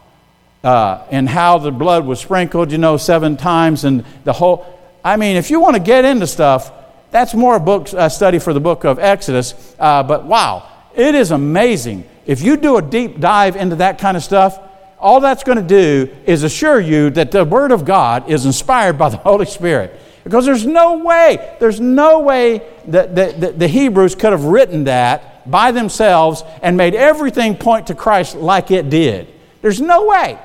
Uh, 0.63 1.05
and 1.11 1.29
how 1.29 1.59
the 1.59 1.71
blood 1.71 2.07
was 2.07 2.21
sprinkled, 2.21 2.73
you 2.73 2.79
know, 2.79 2.97
seven 2.97 3.37
times 3.37 3.85
and 3.85 4.05
the 4.25 4.33
whole. 4.33 4.67
I 5.05 5.19
mean, 5.19 5.37
if 5.37 5.51
you 5.51 5.61
want 5.61 5.77
to 5.77 5.83
get 5.83 6.07
into 6.07 6.27
stuff, 6.27 6.73
that's 7.15 7.33
more 7.33 7.55
a 7.55 7.61
book 7.61 7.93
a 7.93 8.11
study 8.11 8.41
for 8.41 8.53
the 8.53 8.59
book 8.59 8.83
of 8.83 8.99
Exodus. 8.99 9.77
Uh, 9.79 10.03
but 10.03 10.25
wow, 10.25 10.69
it 10.97 11.15
is 11.15 11.31
amazing. 11.31 12.03
If 12.27 12.43
you 12.43 12.57
do 12.57 12.77
a 12.77 12.83
deep 12.83 13.21
dive 13.21 13.55
into 13.55 13.77
that 13.77 14.01
kind 14.01 14.17
of 14.17 14.25
stuff, 14.25 14.59
all 14.99 15.21
that's 15.21 15.45
going 15.45 15.59
to 15.59 15.63
do 15.63 16.13
is 16.27 16.43
assure 16.43 16.81
you 16.81 17.11
that 17.11 17.31
the 17.31 17.45
Word 17.45 17.71
of 17.71 17.85
God 17.85 18.29
is 18.29 18.47
inspired 18.47 18.99
by 18.99 19.11
the 19.11 19.17
Holy 19.29 19.47
Spirit. 19.47 19.97
Because 20.25 20.45
there's 20.45 20.67
no 20.67 21.05
way, 21.05 21.57
there's 21.61 21.79
no 21.79 22.19
way 22.19 22.63
that, 22.87 23.15
that, 23.15 23.41
that 23.41 23.59
the 23.61 23.69
Hebrews 23.69 24.17
could 24.17 24.33
have 24.33 24.47
written 24.47 24.83
that 24.85 25.49
by 25.49 25.71
themselves 25.71 26.43
and 26.63 26.77
made 26.77 26.97
everything 26.97 27.57
point 27.57 27.87
to 27.87 27.95
Christ 27.95 28.35
like 28.35 28.73
it 28.73 28.91
did. 28.91 29.29
There's 29.63 29.81
no 29.81 30.07
way. 30.07 30.37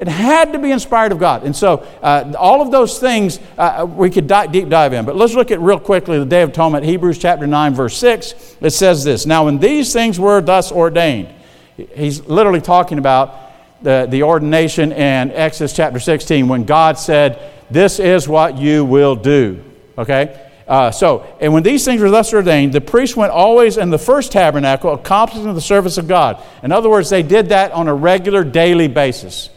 It 0.00 0.06
had 0.06 0.52
to 0.52 0.58
be 0.58 0.70
inspired 0.70 1.10
of 1.10 1.18
God. 1.18 1.42
And 1.42 1.54
so, 1.54 1.78
uh, 2.02 2.32
all 2.38 2.62
of 2.62 2.70
those 2.70 3.00
things 3.00 3.40
uh, 3.56 3.84
we 3.88 4.10
could 4.10 4.28
di- 4.28 4.46
deep 4.46 4.68
dive 4.68 4.92
in. 4.92 5.04
But 5.04 5.16
let's 5.16 5.34
look 5.34 5.50
at 5.50 5.60
real 5.60 5.80
quickly 5.80 6.18
the 6.18 6.24
Day 6.24 6.42
of 6.42 6.50
Atonement, 6.50 6.84
Hebrews 6.84 7.18
chapter 7.18 7.46
9, 7.46 7.74
verse 7.74 7.96
6. 7.98 8.56
It 8.60 8.70
says 8.70 9.02
this 9.02 9.26
Now, 9.26 9.46
when 9.46 9.58
these 9.58 9.92
things 9.92 10.20
were 10.20 10.40
thus 10.40 10.70
ordained, 10.70 11.28
he's 11.94 12.24
literally 12.26 12.60
talking 12.60 12.98
about 12.98 13.34
the, 13.82 14.06
the 14.08 14.22
ordination 14.22 14.92
in 14.92 15.32
Exodus 15.32 15.72
chapter 15.72 15.98
16 15.98 16.46
when 16.46 16.64
God 16.64 16.96
said, 16.96 17.52
This 17.70 17.98
is 17.98 18.28
what 18.28 18.56
you 18.56 18.84
will 18.84 19.16
do. 19.16 19.64
Okay? 19.96 20.46
Uh, 20.68 20.90
so, 20.90 21.26
and 21.40 21.52
when 21.52 21.62
these 21.62 21.84
things 21.84 22.00
were 22.00 22.10
thus 22.10 22.32
ordained, 22.32 22.72
the 22.72 22.80
priest 22.80 23.16
went 23.16 23.32
always 23.32 23.78
in 23.78 23.90
the 23.90 23.98
first 23.98 24.30
tabernacle, 24.30 24.92
accomplishing 24.92 25.52
the 25.54 25.60
service 25.60 25.96
of 25.96 26.06
God. 26.06 26.40
In 26.62 26.70
other 26.72 26.90
words, 26.90 27.08
they 27.08 27.22
did 27.22 27.48
that 27.48 27.72
on 27.72 27.88
a 27.88 27.94
regular 27.94 28.44
daily 28.44 28.86
basis. 28.86 29.48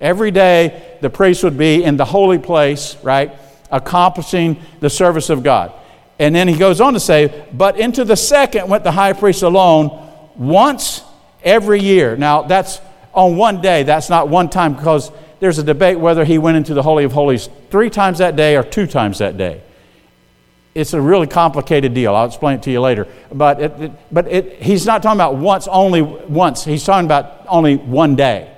Every 0.00 0.30
day, 0.30 0.98
the 1.00 1.10
priest 1.10 1.42
would 1.44 1.56
be 1.56 1.82
in 1.82 1.96
the 1.96 2.04
holy 2.04 2.38
place, 2.38 2.96
right, 3.02 3.32
accomplishing 3.70 4.60
the 4.80 4.90
service 4.90 5.30
of 5.30 5.42
God. 5.42 5.72
And 6.18 6.34
then 6.34 6.48
he 6.48 6.56
goes 6.56 6.80
on 6.80 6.94
to 6.94 7.00
say, 7.00 7.46
But 7.52 7.78
into 7.78 8.04
the 8.04 8.16
second 8.16 8.68
went 8.68 8.84
the 8.84 8.92
high 8.92 9.12
priest 9.12 9.42
alone 9.42 10.10
once 10.36 11.02
every 11.42 11.80
year. 11.80 12.16
Now, 12.16 12.42
that's 12.42 12.80
on 13.14 13.36
one 13.36 13.60
day, 13.60 13.82
that's 13.82 14.10
not 14.10 14.28
one 14.28 14.50
time 14.50 14.74
because 14.74 15.10
there's 15.40 15.58
a 15.58 15.62
debate 15.62 15.98
whether 15.98 16.24
he 16.24 16.38
went 16.38 16.56
into 16.56 16.74
the 16.74 16.82
Holy 16.82 17.04
of 17.04 17.12
Holies 17.12 17.48
three 17.70 17.90
times 17.90 18.18
that 18.18 18.36
day 18.36 18.56
or 18.56 18.62
two 18.62 18.86
times 18.86 19.18
that 19.18 19.36
day. 19.36 19.62
It's 20.74 20.92
a 20.92 21.00
really 21.00 21.26
complicated 21.26 21.94
deal. 21.94 22.14
I'll 22.14 22.26
explain 22.26 22.58
it 22.58 22.62
to 22.64 22.70
you 22.70 22.82
later. 22.82 23.08
But, 23.32 23.62
it, 23.62 23.80
it, 23.80 23.92
but 24.12 24.28
it, 24.28 24.62
he's 24.62 24.84
not 24.84 25.02
talking 25.02 25.16
about 25.16 25.36
once, 25.36 25.66
only 25.68 26.02
once. 26.02 26.64
He's 26.64 26.84
talking 26.84 27.06
about 27.06 27.46
only 27.48 27.76
one 27.76 28.14
day. 28.14 28.54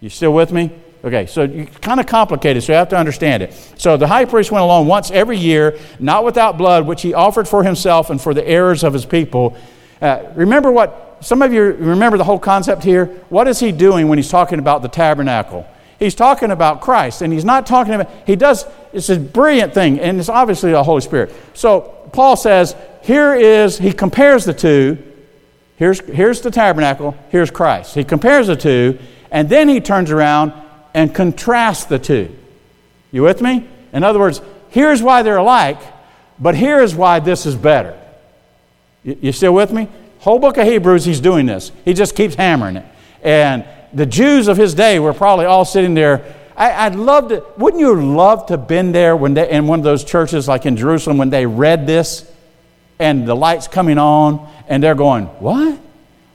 You 0.00 0.08
still 0.08 0.32
with 0.32 0.52
me? 0.52 0.70
Okay, 1.04 1.26
so 1.26 1.42
it's 1.42 1.76
kind 1.78 2.00
of 2.00 2.06
complicated, 2.06 2.62
so 2.62 2.72
you 2.72 2.76
have 2.76 2.88
to 2.88 2.96
understand 2.96 3.42
it. 3.42 3.52
So 3.76 3.96
the 3.96 4.08
high 4.08 4.24
priest 4.24 4.50
went 4.50 4.62
along 4.62 4.88
once 4.88 5.12
every 5.12 5.38
year, 5.38 5.78
not 6.00 6.24
without 6.24 6.58
blood, 6.58 6.86
which 6.86 7.02
he 7.02 7.14
offered 7.14 7.46
for 7.46 7.62
himself 7.62 8.10
and 8.10 8.20
for 8.20 8.34
the 8.34 8.46
errors 8.46 8.82
of 8.82 8.92
his 8.92 9.06
people. 9.06 9.56
Uh, 10.02 10.24
remember 10.34 10.72
what, 10.72 11.18
some 11.20 11.40
of 11.40 11.52
you 11.52 11.62
remember 11.62 12.18
the 12.18 12.24
whole 12.24 12.38
concept 12.38 12.82
here? 12.82 13.06
What 13.28 13.46
is 13.46 13.60
he 13.60 13.70
doing 13.70 14.08
when 14.08 14.18
he's 14.18 14.28
talking 14.28 14.58
about 14.58 14.82
the 14.82 14.88
tabernacle? 14.88 15.66
He's 16.00 16.14
talking 16.16 16.50
about 16.50 16.80
Christ, 16.80 17.22
and 17.22 17.32
he's 17.32 17.44
not 17.44 17.66
talking 17.66 17.94
about, 17.94 18.10
he 18.26 18.34
does, 18.34 18.64
it's 18.92 19.08
a 19.08 19.18
brilliant 19.18 19.74
thing, 19.74 20.00
and 20.00 20.18
it's 20.18 20.28
obviously 20.28 20.72
the 20.72 20.82
Holy 20.82 21.00
Spirit. 21.00 21.32
So 21.54 21.80
Paul 22.12 22.36
says, 22.36 22.74
here 23.02 23.34
is, 23.34 23.78
he 23.78 23.92
compares 23.92 24.44
the 24.44 24.54
two. 24.54 24.98
Here's, 25.76 26.00
here's 26.00 26.40
the 26.40 26.50
tabernacle, 26.50 27.16
here's 27.30 27.52
Christ. 27.52 27.94
He 27.94 28.02
compares 28.02 28.48
the 28.48 28.56
two, 28.56 28.98
and 29.30 29.48
then 29.48 29.68
he 29.68 29.80
turns 29.80 30.10
around 30.10 30.52
and 30.94 31.14
contrasts 31.14 31.84
the 31.84 31.98
two. 31.98 32.34
You 33.12 33.22
with 33.22 33.40
me? 33.40 33.66
In 33.92 34.04
other 34.04 34.18
words, 34.18 34.40
here's 34.70 35.02
why 35.02 35.22
they're 35.22 35.38
alike, 35.38 35.80
but 36.38 36.54
here's 36.54 36.94
why 36.94 37.20
this 37.20 37.46
is 37.46 37.56
better. 37.56 37.98
You, 39.02 39.18
you 39.20 39.32
still 39.32 39.54
with 39.54 39.72
me? 39.72 39.88
Whole 40.20 40.38
book 40.38 40.56
of 40.56 40.66
Hebrews, 40.66 41.04
he's 41.04 41.20
doing 41.20 41.46
this. 41.46 41.72
He 41.84 41.94
just 41.94 42.16
keeps 42.16 42.34
hammering 42.34 42.76
it. 42.76 42.84
And 43.22 43.64
the 43.92 44.06
Jews 44.06 44.48
of 44.48 44.56
his 44.56 44.74
day 44.74 44.98
were 44.98 45.12
probably 45.14 45.46
all 45.46 45.64
sitting 45.64 45.94
there. 45.94 46.34
I, 46.56 46.88
would 46.88 46.98
love 46.98 47.28
to, 47.28 47.44
wouldn't 47.56 47.80
you 47.80 47.94
love 47.94 48.46
to 48.46 48.54
have 48.54 48.66
been 48.66 48.90
there 48.90 49.16
when 49.16 49.34
they, 49.34 49.48
in 49.48 49.68
one 49.68 49.78
of 49.78 49.84
those 49.84 50.02
churches 50.02 50.48
like 50.48 50.66
in 50.66 50.76
Jerusalem 50.76 51.16
when 51.16 51.30
they 51.30 51.46
read 51.46 51.86
this 51.86 52.30
and 52.98 53.28
the 53.28 53.34
lights 53.36 53.68
coming 53.68 53.96
on 53.96 54.52
and 54.66 54.82
they're 54.82 54.96
going, 54.96 55.26
What? 55.26 55.78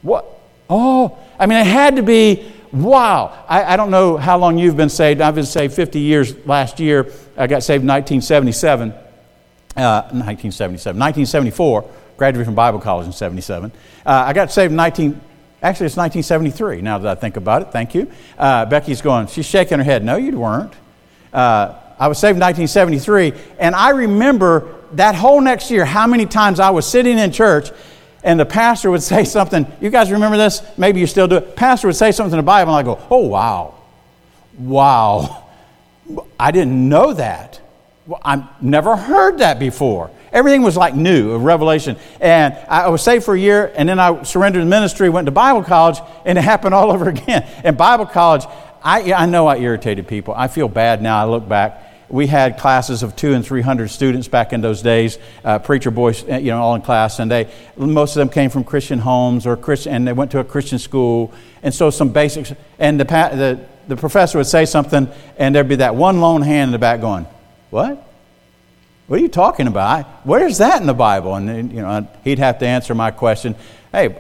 What? 0.02 0.26
Oh, 0.70 1.18
I 1.38 1.46
mean, 1.46 1.60
it 1.60 1.68
had 1.68 1.98
to 1.98 2.04
be, 2.04 2.52
wow. 2.74 3.46
I, 3.48 3.64
I 3.64 3.78
don't 3.78 3.92
know 3.92 4.18
how 4.18 4.38
long 4.38 4.58
you've 4.58 4.76
been 4.76 4.90
saved. 4.90 5.22
I've 5.22 5.36
been 5.36 5.46
saved 5.46 5.74
50 5.74 6.00
years 6.00 6.36
last 6.46 6.80
year. 6.80 7.12
I 7.38 7.48
got 7.48 7.64
saved 7.64 7.84
in 7.84 7.88
1977. 7.88 8.94
Uh, 9.76 10.06
1977, 10.14 11.00
1974, 11.00 11.90
graduated 12.16 12.46
from 12.46 12.54
Bible 12.54 12.78
college 12.78 13.08
in 13.08 13.12
77. 13.12 13.72
Uh, 14.06 14.10
I 14.28 14.32
got 14.32 14.52
saved 14.52 14.70
in 14.70 14.76
19, 14.76 15.20
Actually, 15.64 15.86
it's 15.86 15.96
1973 15.96 16.82
now 16.82 16.98
that 16.98 17.18
I 17.18 17.20
think 17.20 17.38
about 17.38 17.62
it. 17.62 17.72
Thank 17.72 17.96
you. 17.96 18.12
Uh, 18.38 18.66
Becky's 18.66 19.02
going, 19.02 19.28
she's 19.28 19.46
shaking 19.46 19.78
her 19.78 19.84
head. 19.84 20.04
No, 20.04 20.18
you 20.18 20.38
weren't. 20.38 20.74
Uh, 21.32 21.74
I 21.98 22.08
was 22.10 22.20
saved 22.20 22.36
in 22.36 22.42
1973, 22.42 23.34
and 23.60 23.74
I 23.74 23.92
remember 23.92 24.76
that 24.92 25.16
whole 25.16 25.40
next 25.40 25.72
year 25.72 25.86
how 25.86 26.06
many 26.06 26.26
times 26.26 26.60
I 26.60 26.70
was 26.72 26.86
sitting 26.86 27.18
in 27.18 27.32
church 27.32 27.72
and 28.24 28.40
the 28.40 28.46
pastor 28.46 28.90
would 28.90 29.04
say 29.04 29.26
something. 29.26 29.68
You 29.82 29.90
guys 29.90 30.12
remember 30.12 30.38
this? 30.38 30.62
Maybe 30.78 31.00
you 31.00 31.08
still 31.08 31.28
do 31.28 31.38
it. 31.38 31.56
Pastor 31.56 31.88
would 31.88 31.96
say 31.96 32.12
something 32.12 32.34
in 32.34 32.38
the 32.38 32.44
Bible, 32.44 32.76
and 32.76 32.80
I 32.80 32.84
go, 32.84 33.06
oh, 33.10 33.28
wow. 33.28 33.76
Wow. 34.58 35.48
I 36.40 36.52
didn't 36.52 36.90
know 36.90 37.14
that. 37.14 37.62
I've 38.24 38.62
never 38.62 38.96
heard 38.96 39.40
that 39.40 39.60
before. 39.60 40.12
Everything 40.32 40.62
was 40.62 40.76
like 40.76 40.96
new, 40.96 41.34
a 41.34 41.38
revelation. 41.38 41.96
And 42.20 42.56
I 42.68 42.90
was 42.90 43.02
saved 43.04 43.24
for 43.24 43.36
a 43.36 43.40
year, 43.40 43.72
and 43.76 43.88
then 43.88 44.00
I 44.00 44.24
surrendered 44.24 44.62
to 44.62 44.66
ministry, 44.66 45.10
went 45.10 45.28
to 45.28 45.32
Bible 45.32 45.64
college, 45.64 46.00
and 46.26 46.38
it 46.38 46.42
happened 46.42 46.74
all 46.74 46.92
over 46.94 47.10
again. 47.10 47.48
In 47.64 47.76
Bible 47.76 48.06
college, 48.06 48.46
I, 48.84 49.14
I 49.14 49.26
know 49.26 49.48
I 49.48 49.58
irritated 49.58 50.08
people. 50.08 50.34
I 50.36 50.48
feel 50.48 50.68
bad 50.68 51.02
now. 51.02 51.22
I 51.22 51.26
look 51.26 51.48
back. 51.48 51.93
We 52.14 52.28
had 52.28 52.60
classes 52.60 53.02
of 53.02 53.16
two 53.16 53.34
and 53.34 53.44
three 53.44 53.62
hundred 53.62 53.88
students 53.88 54.28
back 54.28 54.54
in 54.54 54.62
those 54.62 54.84
days, 54.84 55.18
uh, 55.44 55.58
preacher 55.58 55.90
boys, 55.90 56.24
uh, 56.30 56.36
you 56.36 56.52
know, 56.52 56.62
all 56.62 56.76
in 56.76 56.84
class, 56.84 57.18
and 57.18 57.32
they 57.32 57.52
most 57.76 58.16
of 58.16 58.20
them 58.20 58.30
came 58.30 58.52
from 58.52 58.64
Christian 58.64 59.00
homes 59.00 59.48
or 59.48 59.58
Christian, 59.58 59.94
and 59.94 60.08
they 60.08 60.14
went 60.14 60.30
to 60.30 60.40
a 60.40 60.44
Christian 60.44 60.78
school, 60.78 61.34
and 61.64 61.74
so 61.74 61.90
some 61.90 62.10
basics. 62.10 62.54
And 62.78 63.00
the 63.00 63.06
the 63.06 63.66
the 63.88 63.96
professor 63.96 64.38
would 64.38 64.46
say 64.46 64.66
something, 64.66 65.10
and 65.38 65.56
there'd 65.56 65.68
be 65.68 65.78
that 65.78 65.96
one 65.96 66.22
lone 66.22 66.44
hand 66.44 66.68
in 66.68 66.72
the 66.74 66.78
back 66.78 67.02
going, 67.02 67.26
"What?" 67.72 68.10
What 69.08 69.20
are 69.20 69.24
you 69.24 69.28
talking 69.28 69.66
about? 69.66 70.06
Where's 70.24 70.60
that 70.60 70.82
in 70.82 70.86
the 70.86 70.94
Bible? 70.94 71.34
And 71.34 71.74
you 71.74 71.82
know, 71.82 72.08
he'd 72.24 72.38
have 72.38 72.60
to 72.60 72.68
answer 72.68 72.94
my 72.94 73.10
question. 73.10 73.56
Hey, 73.92 74.16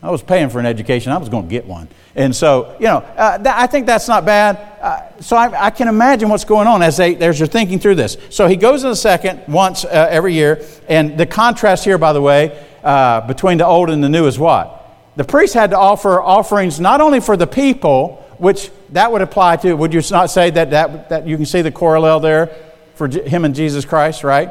I 0.00 0.10
was 0.10 0.22
paying 0.22 0.48
for 0.48 0.60
an 0.60 0.66
education. 0.66 1.10
I 1.10 1.18
was 1.18 1.28
going 1.28 1.44
to 1.44 1.50
get 1.50 1.66
one. 1.66 1.88
And 2.14 2.34
so, 2.34 2.76
you 2.78 2.86
know, 2.86 2.98
uh, 2.98 3.38
th- 3.38 3.54
I 3.54 3.66
think 3.66 3.86
that's 3.86 4.06
not 4.06 4.24
bad. 4.24 4.58
Uh, 4.80 5.05
so 5.20 5.36
I, 5.36 5.66
I, 5.66 5.70
can 5.70 5.88
imagine 5.88 6.28
what's 6.28 6.44
going 6.44 6.66
on 6.66 6.82
as 6.82 6.96
they, 6.96 7.14
there's 7.14 7.38
you're 7.38 7.46
thinking 7.46 7.78
through 7.78 7.96
this. 7.96 8.16
So 8.30 8.46
he 8.46 8.56
goes 8.56 8.84
in 8.84 8.90
the 8.90 8.96
second 8.96 9.42
once 9.48 9.84
uh, 9.84 10.08
every 10.10 10.34
year. 10.34 10.64
And 10.88 11.18
the 11.18 11.26
contrast 11.26 11.84
here, 11.84 11.98
by 11.98 12.12
the 12.12 12.22
way, 12.22 12.64
uh, 12.84 13.26
between 13.26 13.58
the 13.58 13.66
old 13.66 13.90
and 13.90 14.02
the 14.02 14.08
new 14.08 14.26
is 14.26 14.38
what? 14.38 14.72
The 15.16 15.24
priest 15.24 15.54
had 15.54 15.70
to 15.70 15.78
offer 15.78 16.20
offerings 16.20 16.78
not 16.78 17.00
only 17.00 17.20
for 17.20 17.36
the 17.36 17.46
people, 17.46 18.22
which 18.38 18.70
that 18.90 19.10
would 19.10 19.22
apply 19.22 19.56
to, 19.56 19.74
would 19.74 19.94
you 19.94 20.02
not 20.10 20.30
say 20.30 20.50
that, 20.50 20.70
that, 20.70 21.08
that 21.08 21.26
you 21.26 21.36
can 21.36 21.46
see 21.46 21.62
the 21.62 21.72
corollary 21.72 22.20
there? 22.20 22.66
for 22.96 23.08
him 23.08 23.44
and 23.44 23.54
Jesus 23.54 23.84
Christ, 23.84 24.24
right? 24.24 24.50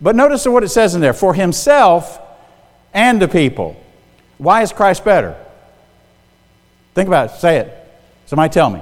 But 0.00 0.14
notice 0.14 0.46
what 0.46 0.62
it 0.62 0.68
says 0.68 0.94
in 0.94 1.00
there 1.00 1.12
for 1.12 1.34
himself 1.34 2.20
and 2.94 3.20
the 3.20 3.28
people. 3.28 3.76
Why 4.38 4.62
is 4.62 4.72
Christ 4.72 5.04
better? 5.04 5.36
Think 6.94 7.08
about 7.08 7.30
it. 7.30 7.40
Say 7.40 7.58
it. 7.58 7.74
Somebody 8.26 8.52
tell 8.52 8.70
me. 8.70 8.80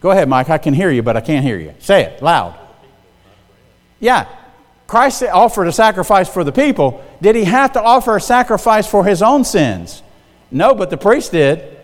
Go 0.00 0.10
ahead, 0.10 0.28
Mike. 0.28 0.50
I 0.50 0.58
can 0.58 0.74
hear 0.74 0.90
you, 0.90 1.02
but 1.02 1.16
I 1.16 1.20
can't 1.20 1.44
hear 1.44 1.58
you. 1.58 1.74
Say 1.80 2.02
it 2.02 2.22
loud. 2.22 2.58
Yeah. 4.00 4.28
Christ 4.86 5.22
offered 5.22 5.66
a 5.66 5.72
sacrifice 5.72 6.28
for 6.28 6.44
the 6.44 6.52
people. 6.52 7.04
Did 7.20 7.34
he 7.34 7.44
have 7.44 7.72
to 7.72 7.82
offer 7.82 8.16
a 8.16 8.20
sacrifice 8.20 8.86
for 8.86 9.04
his 9.04 9.20
own 9.22 9.44
sins? 9.44 10.02
No, 10.50 10.74
but 10.74 10.90
the 10.90 10.96
priest 10.96 11.32
did. 11.32 11.76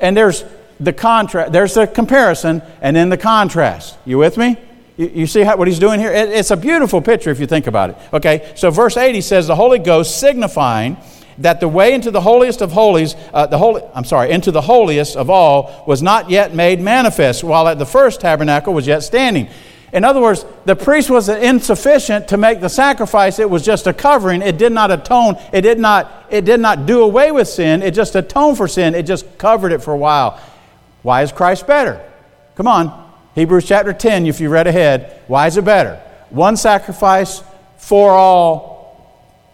And 0.00 0.16
there's 0.16 0.44
the 0.80 0.92
contrast. 0.92 1.52
There's 1.52 1.74
the 1.74 1.86
comparison 1.86 2.62
and 2.80 2.96
then 2.96 3.08
the 3.08 3.18
contrast. 3.18 3.98
You 4.06 4.18
with 4.18 4.38
me? 4.38 4.56
You, 4.96 5.06
you 5.08 5.26
see 5.26 5.42
how, 5.42 5.56
what 5.56 5.68
he's 5.68 5.78
doing 5.78 6.00
here? 6.00 6.12
It, 6.12 6.30
it's 6.30 6.50
a 6.50 6.56
beautiful 6.56 7.02
picture 7.02 7.30
if 7.30 7.40
you 7.40 7.46
think 7.46 7.66
about 7.66 7.90
it. 7.90 7.96
Okay, 8.12 8.52
so 8.56 8.70
verse 8.70 8.96
80 8.96 9.20
says, 9.20 9.46
The 9.46 9.56
Holy 9.56 9.78
Ghost 9.78 10.18
signifying 10.18 10.96
that 11.38 11.60
the 11.60 11.68
way 11.68 11.94
into 11.94 12.10
the 12.10 12.20
holiest 12.20 12.60
of 12.60 12.72
holies, 12.72 13.14
uh, 13.32 13.46
the 13.46 13.58
holy, 13.58 13.82
I'm 13.94 14.04
sorry, 14.04 14.30
into 14.30 14.50
the 14.50 14.60
holiest 14.60 15.16
of 15.16 15.30
all 15.30 15.84
was 15.86 16.02
not 16.02 16.30
yet 16.30 16.54
made 16.54 16.80
manifest, 16.80 17.44
while 17.44 17.68
at 17.68 17.78
the 17.78 17.86
first 17.86 18.20
tabernacle 18.20 18.74
was 18.74 18.86
yet 18.86 19.00
standing. 19.00 19.48
In 19.92 20.04
other 20.04 20.20
words, 20.20 20.44
the 20.66 20.76
priest 20.76 21.08
was 21.08 21.28
insufficient 21.28 22.28
to 22.28 22.36
make 22.36 22.60
the 22.60 22.68
sacrifice. 22.68 23.38
It 23.38 23.48
was 23.48 23.64
just 23.64 23.86
a 23.86 23.94
covering. 23.94 24.42
It 24.42 24.58
did 24.58 24.72
not 24.72 24.90
atone. 24.90 25.36
It 25.52 25.62
did 25.62 25.78
not, 25.78 26.26
it 26.28 26.44
did 26.44 26.60
not 26.60 26.84
do 26.84 27.02
away 27.02 27.32
with 27.32 27.48
sin. 27.48 27.82
It 27.82 27.92
just 27.92 28.14
atoned 28.14 28.58
for 28.58 28.68
sin. 28.68 28.94
It 28.94 29.04
just 29.04 29.38
covered 29.38 29.72
it 29.72 29.82
for 29.82 29.94
a 29.94 29.96
while. 29.96 30.38
Why 31.02 31.22
is 31.22 31.32
Christ 31.32 31.66
better? 31.66 32.04
Come 32.54 32.66
on. 32.66 33.06
Hebrews 33.34 33.66
chapter 33.66 33.92
10, 33.92 34.26
if 34.26 34.40
you 34.40 34.50
read 34.50 34.66
ahead. 34.66 35.22
Why 35.26 35.46
is 35.46 35.56
it 35.56 35.64
better? 35.64 35.94
One 36.28 36.56
sacrifice 36.56 37.42
for 37.78 38.10
all, 38.10 38.77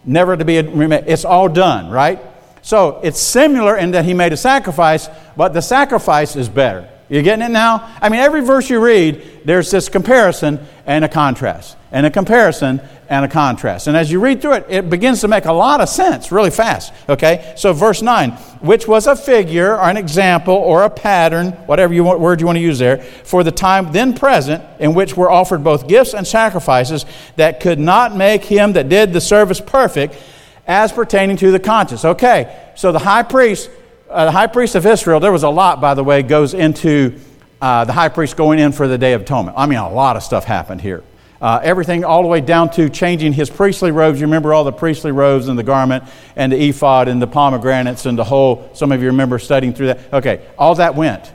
never 0.05 0.37
to 0.37 0.45
be, 0.45 0.57
it's 0.57 1.25
all 1.25 1.49
done, 1.49 1.89
right? 1.89 2.19
So 2.61 2.99
it's 3.03 3.19
similar 3.19 3.77
in 3.77 3.91
that 3.91 4.05
he 4.05 4.13
made 4.13 4.33
a 4.33 4.37
sacrifice, 4.37 5.09
but 5.37 5.53
the 5.53 5.61
sacrifice 5.61 6.35
is 6.35 6.49
better. 6.49 6.89
You 7.07 7.21
getting 7.21 7.45
it 7.45 7.51
now? 7.51 7.95
I 8.01 8.09
mean, 8.09 8.19
every 8.19 8.41
verse 8.41 8.69
you 8.69 8.83
read, 8.83 9.41
there's 9.45 9.69
this 9.69 9.89
comparison 9.89 10.59
and 10.87 11.05
a 11.05 11.09
contrast, 11.09 11.77
and 11.91 12.05
a 12.05 12.09
comparison 12.09 12.81
and 13.09 13.23
a 13.23 13.27
contrast. 13.27 13.85
And 13.85 13.95
as 13.95 14.11
you 14.11 14.19
read 14.19 14.41
through 14.41 14.53
it, 14.53 14.65
it 14.69 14.89
begins 14.89 15.21
to 15.21 15.27
make 15.27 15.45
a 15.45 15.51
lot 15.51 15.81
of 15.81 15.89
sense 15.89 16.31
really 16.31 16.49
fast. 16.49 16.91
Okay? 17.07 17.53
So, 17.57 17.73
verse 17.73 18.01
9, 18.01 18.31
which 18.61 18.87
was 18.87 19.05
a 19.05 19.15
figure 19.15 19.73
or 19.73 19.83
an 19.83 19.97
example 19.97 20.55
or 20.55 20.83
a 20.83 20.89
pattern, 20.89 21.51
whatever 21.67 21.93
you 21.93 22.03
want, 22.03 22.19
word 22.19 22.39
you 22.39 22.47
want 22.47 22.57
to 22.57 22.61
use 22.61 22.79
there, 22.79 22.97
for 22.97 23.43
the 23.43 23.51
time 23.51 23.91
then 23.91 24.15
present 24.15 24.63
in 24.79 24.95
which 24.95 25.15
were 25.15 25.29
offered 25.29 25.63
both 25.63 25.87
gifts 25.87 26.15
and 26.15 26.25
sacrifices 26.25 27.05
that 27.35 27.59
could 27.59 27.77
not 27.77 28.15
make 28.15 28.43
him 28.43 28.73
that 28.73 28.89
did 28.89 29.13
the 29.13 29.21
service 29.21 29.61
perfect 29.61 30.15
as 30.65 30.91
pertaining 30.91 31.37
to 31.37 31.51
the 31.51 31.59
conscience. 31.59 32.03
Okay, 32.03 32.71
so 32.75 32.91
the 32.91 32.99
high 32.99 33.21
priest 33.21 33.69
uh, 34.09 34.25
the 34.25 34.31
high 34.31 34.47
priest 34.47 34.75
of 34.75 34.85
Israel, 34.85 35.19
there 35.19 35.31
was 35.31 35.43
a 35.43 35.49
lot, 35.49 35.81
by 35.81 35.93
the 35.93 36.03
way, 36.03 36.21
goes 36.23 36.53
into 36.53 37.19
uh, 37.61 37.85
the 37.85 37.93
high 37.93 38.09
priest 38.09 38.37
going 38.37 38.59
in 38.59 38.71
for 38.71 38.87
the 38.87 38.97
Day 38.97 39.13
of 39.13 39.21
Atonement. 39.21 39.57
I 39.57 39.65
mean, 39.65 39.79
a 39.79 39.89
lot 39.89 40.15
of 40.15 40.23
stuff 40.23 40.45
happened 40.45 40.81
here. 40.81 41.03
Uh, 41.41 41.59
everything 41.63 42.03
all 42.03 42.21
the 42.21 42.27
way 42.27 42.41
down 42.41 42.69
to 42.71 42.89
changing 42.89 43.33
his 43.33 43.49
priestly 43.49 43.91
robes. 43.91 44.19
You 44.19 44.27
remember 44.27 44.53
all 44.53 44.63
the 44.63 44.71
priestly 44.71 45.11
robes 45.11 45.47
and 45.47 45.59
the 45.59 45.63
garment 45.63 46.03
and 46.35 46.51
the 46.51 46.69
ephod 46.69 47.07
and 47.07 47.21
the 47.21 47.27
pomegranates 47.27 48.05
and 48.05 48.17
the 48.17 48.23
whole. 48.23 48.69
Some 48.73 48.91
of 48.91 49.01
you 49.01 49.07
remember 49.07 49.37
studying 49.37 49.73
through 49.73 49.87
that. 49.87 50.13
Okay, 50.13 50.45
all 50.57 50.75
that 50.75 50.95
went. 50.95 51.31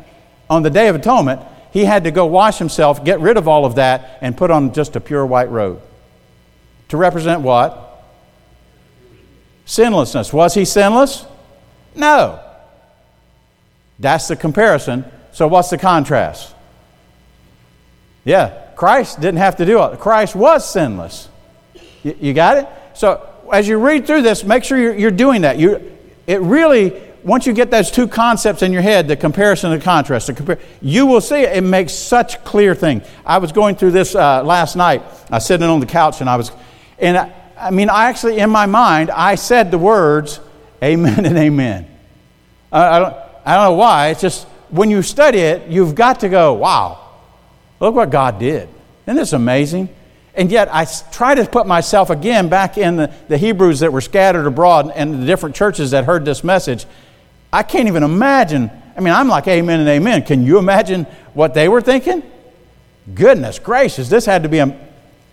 On 0.49 0.63
the 0.63 0.71
Day 0.71 0.89
of 0.89 0.97
Atonement, 0.97 1.43
he 1.73 1.85
had 1.85 2.05
to 2.05 2.11
go 2.11 2.27
wash 2.27 2.59
himself, 2.59 3.05
get 3.05 3.21
rid 3.21 3.37
of 3.37 3.47
all 3.47 3.65
of 3.65 3.77
that, 3.77 4.19
and 4.21 4.37
put 4.37 4.51
on 4.51 4.73
just 4.73 4.97
a 4.97 5.01
pure 5.01 5.25
white 5.25 5.51
robe. 5.51 5.83
To 6.89 6.97
represent 6.97 7.43
what? 7.43 8.05
Sinlessness. 9.67 10.33
Was 10.33 10.55
he 10.55 10.65
sinless? 10.65 11.25
No. 11.95 12.41
That's 14.01 14.29
the 14.29 14.37
comparison. 14.37 15.05
So, 15.33 15.47
what's 15.47 15.71
the 15.71 15.79
contrast? 15.79 16.55
Yeah, 18.25 18.67
Christ 18.75 19.21
didn't 19.21 19.39
have 19.39 19.57
to 19.57 19.67
do 19.67 19.83
it. 19.85 20.01
Christ 20.01 20.35
was 20.35 20.69
sinless. 20.69 21.29
You, 22.03 22.17
you 22.21 22.35
got 22.35 22.57
it? 22.57 22.69
So, 22.95 23.29
as 23.53 23.69
you 23.69 23.79
read 23.79 24.07
through 24.07 24.23
this, 24.23 24.43
make 24.43 24.65
sure 24.65 24.79
you're, 24.79 24.95
you're 24.95 25.11
doing 25.11 25.43
that. 25.43 25.59
You, 25.59 25.97
it 26.27 26.41
really, 26.41 27.01
once 27.23 27.47
you 27.47 27.53
get 27.53 27.71
those 27.71 27.91
two 27.91 28.09
concepts 28.09 28.63
in 28.63 28.73
your 28.73 28.83
head, 28.83 29.07
the 29.07 29.17
comparison 29.17 29.73
and 29.73 29.81
the 29.81 29.85
contrast, 29.85 30.29
the 30.29 30.33
compar- 30.33 30.61
you 30.81 31.07
will 31.07 31.21
see 31.21 31.43
it. 31.43 31.57
It 31.57 31.63
makes 31.63 31.93
such 31.93 32.43
clear 32.45 32.75
thing. 32.75 33.03
I 33.25 33.39
was 33.39 33.53
going 33.53 33.77
through 33.77 33.91
this 33.93 34.15
uh, 34.15 34.43
last 34.43 34.77
night. 34.77 35.03
I 35.31 35.37
was 35.37 35.47
sitting 35.47 35.67
on 35.67 35.81
the 35.81 35.87
couch 35.87 36.21
and 36.21 36.31
I 36.31 36.37
was, 36.37 36.53
and 36.99 37.19
I, 37.19 37.33
I 37.59 37.71
mean, 37.71 37.91
I 37.91 38.09
actually, 38.09 38.39
in 38.39 38.51
my 38.51 38.67
mind, 38.67 39.11
I 39.11 39.35
said 39.35 39.71
the 39.71 39.79
words, 39.79 40.41
Amen 40.83 41.27
and 41.27 41.37
Amen. 41.37 41.87
I, 42.73 42.89
I 42.89 42.99
don't, 42.99 43.17
I 43.45 43.55
don't 43.55 43.65
know 43.65 43.77
why. 43.77 44.09
It's 44.09 44.21
just 44.21 44.47
when 44.71 44.91
you 44.91 45.03
study 45.03 45.39
it, 45.39 45.69
you've 45.69 45.95
got 45.95 46.21
to 46.21 46.29
go, 46.29 46.55
wow, 46.55 46.99
look 47.81 47.95
what 47.95 48.11
God 48.11 48.39
did. 48.39 48.69
Isn't 49.07 49.17
this 49.17 49.33
amazing? 49.33 49.89
And 50.35 50.51
yet 50.51 50.73
I 50.73 50.87
try 51.11 51.35
to 51.35 51.45
put 51.45 51.67
myself 51.67 52.11
again 52.11 52.49
back 52.49 52.79
in 52.79 52.97
the, 52.97 53.13
the 53.29 53.37
Hebrews 53.37 53.81
that 53.81 53.93
were 53.93 54.01
scattered 54.01 54.47
abroad 54.47 54.93
and 54.95 55.23
the 55.23 55.27
different 55.27 55.57
churches 55.57 55.91
that 55.91 56.05
heard 56.05 56.25
this 56.25 56.45
message. 56.45 56.87
I 57.53 57.63
can't 57.63 57.89
even 57.89 58.03
imagine. 58.03 58.71
I 58.97 59.01
mean, 59.01 59.13
I'm 59.13 59.29
like, 59.29 59.49
amen 59.49 59.81
and 59.81 59.89
amen. 59.89 60.23
Can 60.23 60.47
you 60.47 60.59
imagine 60.59 61.05
what 61.35 61.55
they 61.55 61.69
were 61.69 61.81
thinking? 61.81 62.23
Goodness 63.15 63.59
gracious, 63.59 64.09
this 64.09 64.25
had 64.25 64.45
to 64.45 64.49
be 64.49 64.59
a 64.59 64.79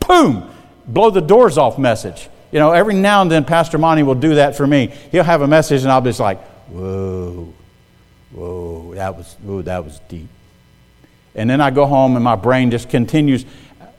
boom, 0.08 0.50
blow 0.88 1.12
the 1.12 1.22
doors 1.22 1.58
off 1.58 1.78
message. 1.78 2.30
You 2.52 2.60
know, 2.60 2.72
every 2.72 2.96
now 2.96 3.22
and 3.22 3.30
then 3.30 3.46
Pastor 3.46 3.78
Monty 3.78 4.04
will 4.04 4.16
do 4.16 4.36
that 4.36 4.56
for 4.56 4.66
me. 4.66 4.88
He'll 5.12 5.24
have 5.24 5.42
a 5.42 5.48
message 5.48 5.84
and 5.84 5.92
I'll 5.92 6.02
be 6.02 6.10
just 6.10 6.20
like, 6.20 6.42
whoa, 6.70 7.54
whoa, 8.38 8.94
that 8.94 9.18
was, 9.18 9.36
whoa, 9.42 9.62
that 9.64 9.84
was 9.84 10.00
deep. 10.08 10.28
And 11.36 11.50
then 11.50 11.60
I 11.60 11.72
go 11.72 11.86
home 11.86 12.16
and 12.16 12.24
my 12.24 12.36
brain 12.36 12.72
just 12.72 12.90
continues 12.90 13.46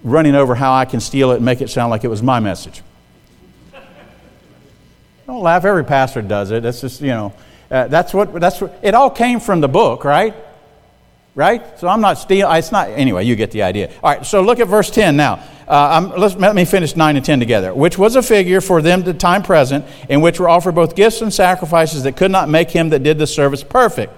running 0.05 0.35
over 0.35 0.55
how 0.55 0.73
I 0.73 0.85
can 0.85 1.01
steal 1.01 1.33
it 1.33 1.37
and 1.37 1.45
make 1.45 1.61
it 1.61 1.71
sound 1.71 1.91
like 1.91 2.05
it 2.05 2.09
was 2.09 2.23
my 2.23 2.41
message. 2.41 2.83
Don't 5.27 5.43
laugh. 5.43 5.65
Every 5.65 5.85
pastor 5.85 6.23
does 6.23 6.51
it. 6.51 6.63
That's 6.63 6.81
just, 6.81 7.01
you 7.01 7.09
know, 7.09 7.35
uh, 7.71 7.89
that's 7.89 8.15
what, 8.15 8.33
that's 8.41 8.61
what, 8.61 8.79
it 8.83 8.95
all 8.95 9.11
came 9.11 9.41
from 9.41 9.61
the 9.61 9.69
book, 9.69 10.05
right? 10.05 10.35
Right? 11.35 11.79
So 11.79 11.87
I'm 11.87 12.01
not 12.01 12.15
stealing. 12.15 12.57
It's 12.57 12.73
not, 12.73 12.89
anyway, 12.89 13.25
you 13.25 13.37
get 13.37 13.51
the 13.51 13.63
idea. 13.63 13.93
All 14.03 14.15
right, 14.15 14.25
so 14.25 14.41
look 14.41 14.59
at 14.59 14.69
verse 14.69 14.91
10 14.91 15.17
now. 15.17 15.43
Uh, 15.69 16.11
let 16.17 16.55
me 16.55 16.65
finish 16.65 16.97
9 16.97 17.17
and 17.17 17.25
10 17.25 17.41
together. 17.41 17.75
Which 17.75 17.99
was 17.99 18.17
a 18.17 18.23
figure 18.23 18.61
for 18.61 18.81
them 18.81 19.03
the 19.03 19.13
time 19.13 19.43
present, 19.43 19.85
in 20.09 20.23
which 20.23 20.41
were 20.41 20.49
offered 20.49 20.75
both 20.75 20.97
gifts 20.97 21.21
and 21.21 21.33
sacrifices 21.33 22.05
that 22.05 22.17
could 22.17 22.31
not 22.31 22.49
make 22.49 22.71
him 22.71 22.89
that 22.89 23.03
did 23.03 23.19
the 23.19 23.27
service 23.27 23.63
perfect 23.63 24.15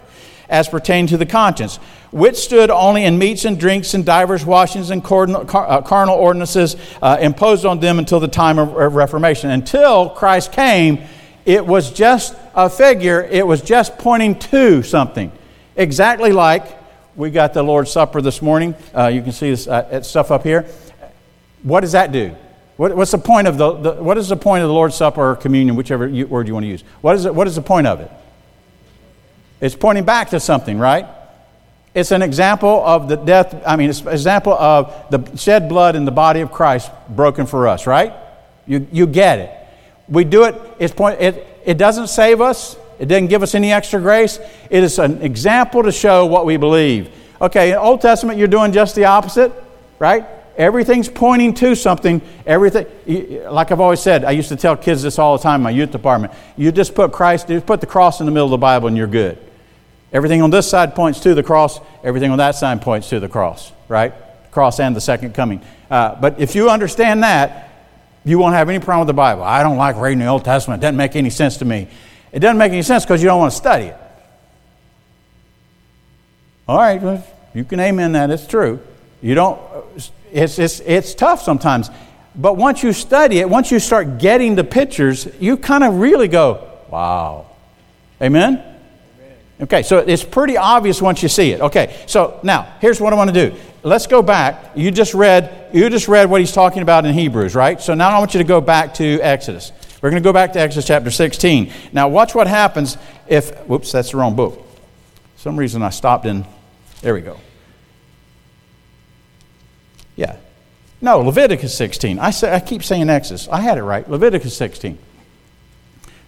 as 0.50 0.68
pertaining 0.68 1.06
to 1.06 1.16
the 1.16 1.24
conscience, 1.24 1.76
which 2.10 2.36
stood 2.36 2.68
only 2.70 3.04
in 3.04 3.16
meats 3.18 3.44
and 3.44 3.58
drinks 3.58 3.94
and 3.94 4.04
divers 4.04 4.44
washings 4.44 4.90
and 4.90 5.02
uh, 5.02 5.80
carnal 5.82 6.16
ordinances 6.16 6.76
uh, 7.00 7.16
imposed 7.20 7.64
on 7.64 7.80
them 7.80 7.98
until 7.98 8.20
the 8.20 8.28
time 8.28 8.58
of 8.58 8.72
Reformation. 8.94 9.50
Until 9.50 10.10
Christ 10.10 10.52
came, 10.52 10.98
it 11.46 11.64
was 11.64 11.92
just 11.92 12.34
a 12.54 12.68
figure, 12.68 13.22
it 13.22 13.46
was 13.46 13.62
just 13.62 13.96
pointing 13.96 14.38
to 14.38 14.82
something. 14.82 15.32
Exactly 15.76 16.32
like 16.32 16.78
we 17.16 17.30
got 17.30 17.54
the 17.54 17.62
Lord's 17.62 17.92
Supper 17.92 18.20
this 18.20 18.42
morning. 18.42 18.74
Uh, 18.94 19.06
you 19.06 19.22
can 19.22 19.32
see 19.32 19.50
this 19.50 19.68
uh, 19.68 20.02
stuff 20.02 20.30
up 20.30 20.42
here. 20.42 20.66
What 21.62 21.80
does 21.80 21.92
that 21.92 22.12
do? 22.12 22.34
What, 22.76 22.96
what's 22.96 23.10
the 23.10 23.18
point 23.18 23.46
of 23.46 23.58
the, 23.58 23.72
the, 23.72 23.92
what 24.02 24.16
is 24.18 24.28
the 24.28 24.36
point 24.36 24.62
of 24.62 24.68
the 24.68 24.74
Lord's 24.74 24.94
Supper 24.96 25.32
or 25.32 25.36
communion, 25.36 25.76
whichever 25.76 26.08
you, 26.08 26.26
word 26.26 26.48
you 26.48 26.54
want 26.54 26.64
to 26.64 26.68
use? 26.68 26.82
What 27.02 27.14
is, 27.14 27.26
it, 27.26 27.34
what 27.34 27.46
is 27.46 27.54
the 27.54 27.62
point 27.62 27.86
of 27.86 28.00
it? 28.00 28.10
It's 29.60 29.74
pointing 29.74 30.04
back 30.04 30.30
to 30.30 30.40
something, 30.40 30.78
right? 30.78 31.06
It's 31.92 32.12
an 32.12 32.22
example 32.22 32.82
of 32.84 33.08
the 33.08 33.16
death, 33.16 33.62
I 33.66 33.76
mean, 33.76 33.90
it's 33.90 34.00
an 34.00 34.08
example 34.08 34.52
of 34.52 34.94
the 35.10 35.36
shed 35.36 35.68
blood 35.68 35.96
in 35.96 36.04
the 36.04 36.12
body 36.12 36.40
of 36.40 36.52
Christ 36.52 36.90
broken 37.08 37.46
for 37.46 37.66
us, 37.66 37.86
right? 37.86 38.12
You, 38.66 38.86
you 38.92 39.06
get 39.06 39.40
it. 39.40 39.50
We 40.08 40.24
do 40.24 40.44
it, 40.44 40.54
it's 40.78 40.94
point, 40.94 41.20
it, 41.20 41.46
it 41.64 41.78
doesn't 41.78 42.06
save 42.06 42.40
us, 42.40 42.76
it 43.00 43.06
doesn't 43.06 43.26
give 43.26 43.42
us 43.42 43.54
any 43.54 43.72
extra 43.72 44.00
grace. 44.00 44.38
It 44.68 44.84
is 44.84 44.98
an 44.98 45.22
example 45.22 45.82
to 45.82 45.90
show 45.90 46.26
what 46.26 46.46
we 46.46 46.56
believe. 46.56 47.10
Okay, 47.40 47.72
in 47.72 47.78
Old 47.78 48.00
Testament, 48.00 48.38
you're 48.38 48.48
doing 48.48 48.72
just 48.72 48.94
the 48.94 49.06
opposite, 49.06 49.52
right? 49.98 50.26
Everything's 50.56 51.08
pointing 51.08 51.54
to 51.54 51.74
something. 51.74 52.20
Everything, 52.44 52.86
like 53.50 53.72
I've 53.72 53.80
always 53.80 54.00
said, 54.00 54.24
I 54.24 54.32
used 54.32 54.50
to 54.50 54.56
tell 54.56 54.76
kids 54.76 55.02
this 55.02 55.18
all 55.18 55.36
the 55.36 55.42
time 55.42 55.60
in 55.60 55.62
my 55.64 55.70
youth 55.70 55.90
department. 55.90 56.34
You 56.56 56.70
just 56.70 56.94
put 56.94 57.12
Christ, 57.12 57.48
you 57.48 57.56
just 57.56 57.66
put 57.66 57.80
the 57.80 57.86
cross 57.86 58.20
in 58.20 58.26
the 58.26 58.32
middle 58.32 58.46
of 58.46 58.50
the 58.50 58.58
Bible 58.58 58.86
and 58.88 58.96
you're 58.96 59.06
good. 59.06 59.38
Everything 60.12 60.42
on 60.42 60.50
this 60.50 60.68
side 60.68 60.94
points 60.94 61.20
to 61.20 61.34
the 61.34 61.42
cross, 61.42 61.80
everything 62.02 62.30
on 62.30 62.38
that 62.38 62.56
side 62.56 62.82
points 62.82 63.08
to 63.10 63.20
the 63.20 63.28
cross, 63.28 63.72
right? 63.88 64.12
cross 64.50 64.80
and 64.80 64.94
the 64.94 65.00
second 65.00 65.34
coming. 65.34 65.60
Uh, 65.90 66.14
but 66.16 66.40
if 66.40 66.54
you 66.54 66.70
understand 66.70 67.22
that, 67.22 67.68
you 68.24 68.38
won't 68.38 68.54
have 68.54 68.68
any 68.68 68.78
problem 68.78 69.06
with 69.06 69.14
the 69.14 69.18
Bible. 69.18 69.42
I 69.42 69.62
don't 69.62 69.76
like 69.76 69.96
reading 69.96 70.18
the 70.18 70.26
Old 70.26 70.44
Testament, 70.44 70.80
it 70.80 70.82
doesn't 70.82 70.96
make 70.96 71.16
any 71.16 71.30
sense 71.30 71.56
to 71.58 71.64
me. 71.64 71.88
It 72.32 72.40
doesn't 72.40 72.58
make 72.58 72.72
any 72.72 72.82
sense 72.82 73.04
because 73.04 73.22
you 73.22 73.28
don't 73.28 73.40
want 73.40 73.52
to 73.52 73.56
study 73.56 73.86
it. 73.86 73.96
All 76.68 76.78
right, 76.78 77.00
well, 77.00 77.24
you 77.54 77.64
can 77.64 77.80
amen 77.80 78.12
that, 78.12 78.30
it's 78.30 78.46
true. 78.46 78.80
You 79.20 79.34
don't, 79.34 79.60
it's, 80.32 80.58
it's, 80.58 80.80
it's 80.80 81.14
tough 81.14 81.42
sometimes. 81.42 81.90
But 82.36 82.56
once 82.56 82.82
you 82.82 82.92
study 82.92 83.40
it, 83.40 83.50
once 83.50 83.72
you 83.72 83.80
start 83.80 84.18
getting 84.18 84.54
the 84.54 84.62
pictures, 84.62 85.26
you 85.40 85.56
kind 85.56 85.82
of 85.82 85.96
really 85.96 86.28
go, 86.28 86.68
wow. 86.88 87.46
Amen? 88.22 88.69
Okay, 89.60 89.82
so 89.82 89.98
it's 89.98 90.24
pretty 90.24 90.56
obvious 90.56 91.02
once 91.02 91.22
you 91.22 91.28
see 91.28 91.50
it. 91.52 91.60
Okay, 91.60 92.02
so 92.06 92.40
now 92.42 92.72
here's 92.80 93.00
what 93.00 93.12
I 93.12 93.16
want 93.16 93.34
to 93.34 93.50
do. 93.50 93.56
Let's 93.82 94.06
go 94.06 94.22
back. 94.22 94.72
You 94.74 94.90
just 94.90 95.12
read 95.14 95.68
you 95.72 95.88
just 95.90 96.08
read 96.08 96.30
what 96.30 96.40
he's 96.40 96.52
talking 96.52 96.82
about 96.82 97.04
in 97.04 97.14
Hebrews, 97.14 97.54
right? 97.54 97.80
So 97.80 97.94
now 97.94 98.10
I 98.10 98.18
want 98.18 98.34
you 98.34 98.38
to 98.38 98.44
go 98.44 98.60
back 98.60 98.94
to 98.94 99.20
Exodus. 99.20 99.72
We're 100.00 100.10
going 100.10 100.22
to 100.22 100.26
go 100.26 100.32
back 100.32 100.54
to 100.54 100.60
Exodus 100.60 100.86
chapter 100.86 101.10
16. 101.10 101.70
Now 101.92 102.08
watch 102.08 102.34
what 102.34 102.46
happens 102.46 102.96
if 103.28 103.54
whoops, 103.66 103.92
that's 103.92 104.12
the 104.12 104.16
wrong 104.16 104.34
book. 104.34 104.66
some 105.36 105.58
reason 105.58 105.82
I 105.82 105.90
stopped 105.90 106.24
in 106.24 106.46
there 107.02 107.14
we 107.14 107.20
go. 107.20 107.38
Yeah. 110.16 110.36
No, 111.00 111.20
Leviticus 111.20 111.74
16. 111.74 112.18
I 112.18 112.30
say 112.30 112.54
I 112.54 112.60
keep 112.60 112.82
saying 112.82 113.08
Exodus. 113.08 113.48
I 113.48 113.60
had 113.60 113.78
it 113.78 113.82
right. 113.82 114.08
Leviticus 114.08 114.56
16. 114.56 114.98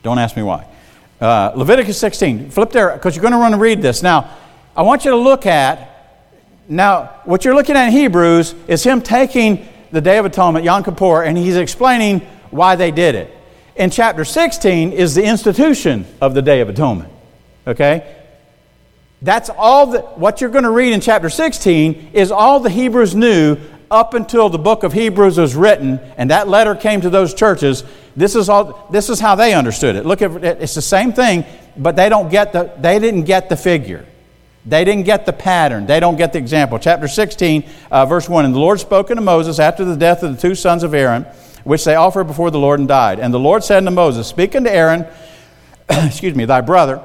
Don't 0.03 0.19
ask 0.19 0.37
me 0.37 0.43
why. 0.43 0.67
Uh, 1.23 1.53
Leviticus 1.55 1.97
16. 1.99 2.51
Flip 2.51 2.73
there 2.73 2.95
because 2.95 3.15
you're 3.15 3.23
going 3.23 3.31
to 3.31 3.39
run 3.39 3.53
and 3.53 3.63
read 3.63 3.81
this. 3.81 4.03
Now, 4.03 4.37
I 4.77 4.83
want 4.83 5.05
you 5.05 5.13
to 5.13 5.17
look 5.17 5.47
at, 5.47 6.19
now, 6.69 7.21
what 7.25 7.45
you're 7.45 7.55
looking 7.55 7.77
at 7.77 7.87
in 7.87 7.93
Hebrews 7.93 8.57
is 8.67 8.83
him 8.83 9.01
taking 9.01 9.69
the 9.93 10.01
Day 10.01 10.19
of 10.19 10.25
Atonement, 10.25 10.65
Yom 10.65 10.83
Kippur, 10.83 11.23
and 11.23 11.39
he's 11.39 11.55
explaining 11.55 12.23
why 12.51 12.75
they 12.75 12.91
did 12.91 13.15
it. 13.15 13.33
In 13.77 13.89
chapter 13.89 14.25
16 14.25 14.91
is 14.91 15.15
the 15.15 15.23
institution 15.23 16.07
of 16.21 16.35
the 16.35 16.43
Day 16.43 16.61
of 16.61 16.69
Atonement. 16.69 17.13
Okay? 17.69 18.17
That's 19.21 19.49
all 19.49 19.93
that, 19.93 20.19
what 20.19 20.41
you're 20.41 20.51
going 20.51 20.65
to 20.65 20.73
read 20.73 20.93
in 20.93 21.01
chapter 21.01 21.31
16 21.31 22.11
is 22.15 22.33
all 22.33 22.59
the 22.59 22.69
Hebrews 22.69 23.15
knew 23.15 23.59
up 23.93 24.15
until 24.15 24.49
the 24.49 24.59
book 24.59 24.83
of 24.83 24.93
Hebrews 24.93 25.39
was 25.39 25.55
written 25.55 26.01
and 26.17 26.31
that 26.33 26.49
letter 26.49 26.75
came 26.75 27.01
to 27.03 27.11
those 27.11 27.33
churches, 27.33 27.85
this 28.17 28.37
is, 28.37 28.49
all, 28.49 28.89
this 28.91 29.09
is 29.09 29.21
how 29.21 29.35
they 29.35 29.55
understood 29.55 29.97
it. 29.97 30.05
Look 30.05 30.23
at 30.23 30.45
it's 30.45 30.75
the 30.75 30.83
same 30.83 31.13
thing, 31.13 31.45
but 31.77 31.97
they, 31.97 32.09
don't 32.09 32.31
get 32.31 32.53
the, 32.53 32.73
they 32.79 32.99
didn't 32.99 33.25
get 33.25 33.49
the 33.49 33.57
figure. 33.57 34.07
They 34.65 34.85
didn't 34.85 35.05
get 35.05 35.27
the 35.27 35.33
pattern. 35.33 35.87
They 35.87 35.99
don't 35.99 36.17
get 36.17 36.33
the 36.33 36.39
example. 36.39 36.79
Chapter 36.79 37.09
16, 37.09 37.65
uh, 37.91 38.07
verse 38.07 38.29
1 38.29 38.45
And 38.45 38.55
the 38.55 38.61
Lord 38.61 38.79
spoke 38.79 39.11
unto 39.11 39.23
Moses 39.23 39.59
after 39.59 39.85
the 39.85 39.97
death 39.97 40.23
of 40.23 40.37
the 40.37 40.41
two 40.41 40.55
sons 40.55 40.83
of 40.83 40.95
Aaron, 40.95 41.25
which 41.65 41.85
they 41.85 41.95
offered 41.95 42.25
before 42.25 42.51
the 42.51 42.59
Lord 42.59 42.79
and 42.79 42.89
died. 42.89 43.19
And 43.19 43.35
the 43.35 43.41
Lord 43.41 43.65
said 43.65 43.79
unto 43.79 43.91
Moses, 43.91 44.29
Speak 44.29 44.55
unto 44.55 44.71
Aaron, 44.71 45.07
excuse 45.89 46.37
me, 46.37 46.45
thy 46.45 46.61
brother, 46.61 47.03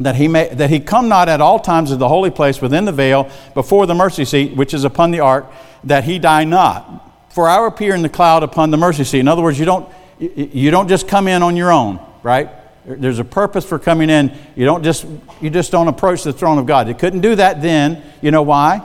that 0.00 0.16
he, 0.16 0.28
may, 0.28 0.48
that 0.48 0.68
he 0.68 0.80
come 0.80 1.08
not 1.08 1.28
at 1.28 1.40
all 1.40 1.58
times 1.58 1.90
to 1.90 1.96
the 1.96 2.08
holy 2.08 2.30
place 2.30 2.60
within 2.60 2.84
the 2.84 2.92
veil 2.92 3.30
before 3.54 3.86
the 3.86 3.94
mercy 3.94 4.26
seat 4.26 4.54
which 4.54 4.74
is 4.74 4.84
upon 4.84 5.10
the 5.10 5.20
ark, 5.20 5.46
that 5.84 6.04
he 6.04 6.18
die 6.18 6.44
not. 6.44 7.02
For 7.30 7.48
I 7.48 7.66
appear 7.66 7.94
in 7.94 8.02
the 8.02 8.08
cloud 8.10 8.42
upon 8.42 8.70
the 8.70 8.76
mercy 8.76 9.04
seat. 9.04 9.20
In 9.20 9.28
other 9.28 9.42
words, 9.42 9.58
you 9.58 9.64
don't, 9.64 9.88
you 10.18 10.70
don't 10.70 10.88
just 10.88 11.08
come 11.08 11.28
in 11.28 11.42
on 11.42 11.56
your 11.56 11.70
own, 11.70 12.00
right? 12.22 12.48
There's 12.86 13.18
a 13.18 13.24
purpose 13.24 13.64
for 13.64 13.78
coming 13.78 14.10
in. 14.10 14.36
You 14.54 14.64
don't 14.64 14.82
just 14.82 15.04
you 15.40 15.50
just 15.50 15.72
don't 15.72 15.88
approach 15.88 16.22
the 16.22 16.32
throne 16.32 16.58
of 16.58 16.66
God. 16.66 16.88
You 16.88 16.94
couldn't 16.94 17.20
do 17.20 17.34
that 17.34 17.60
then. 17.60 18.02
You 18.22 18.30
know 18.30 18.42
why? 18.42 18.78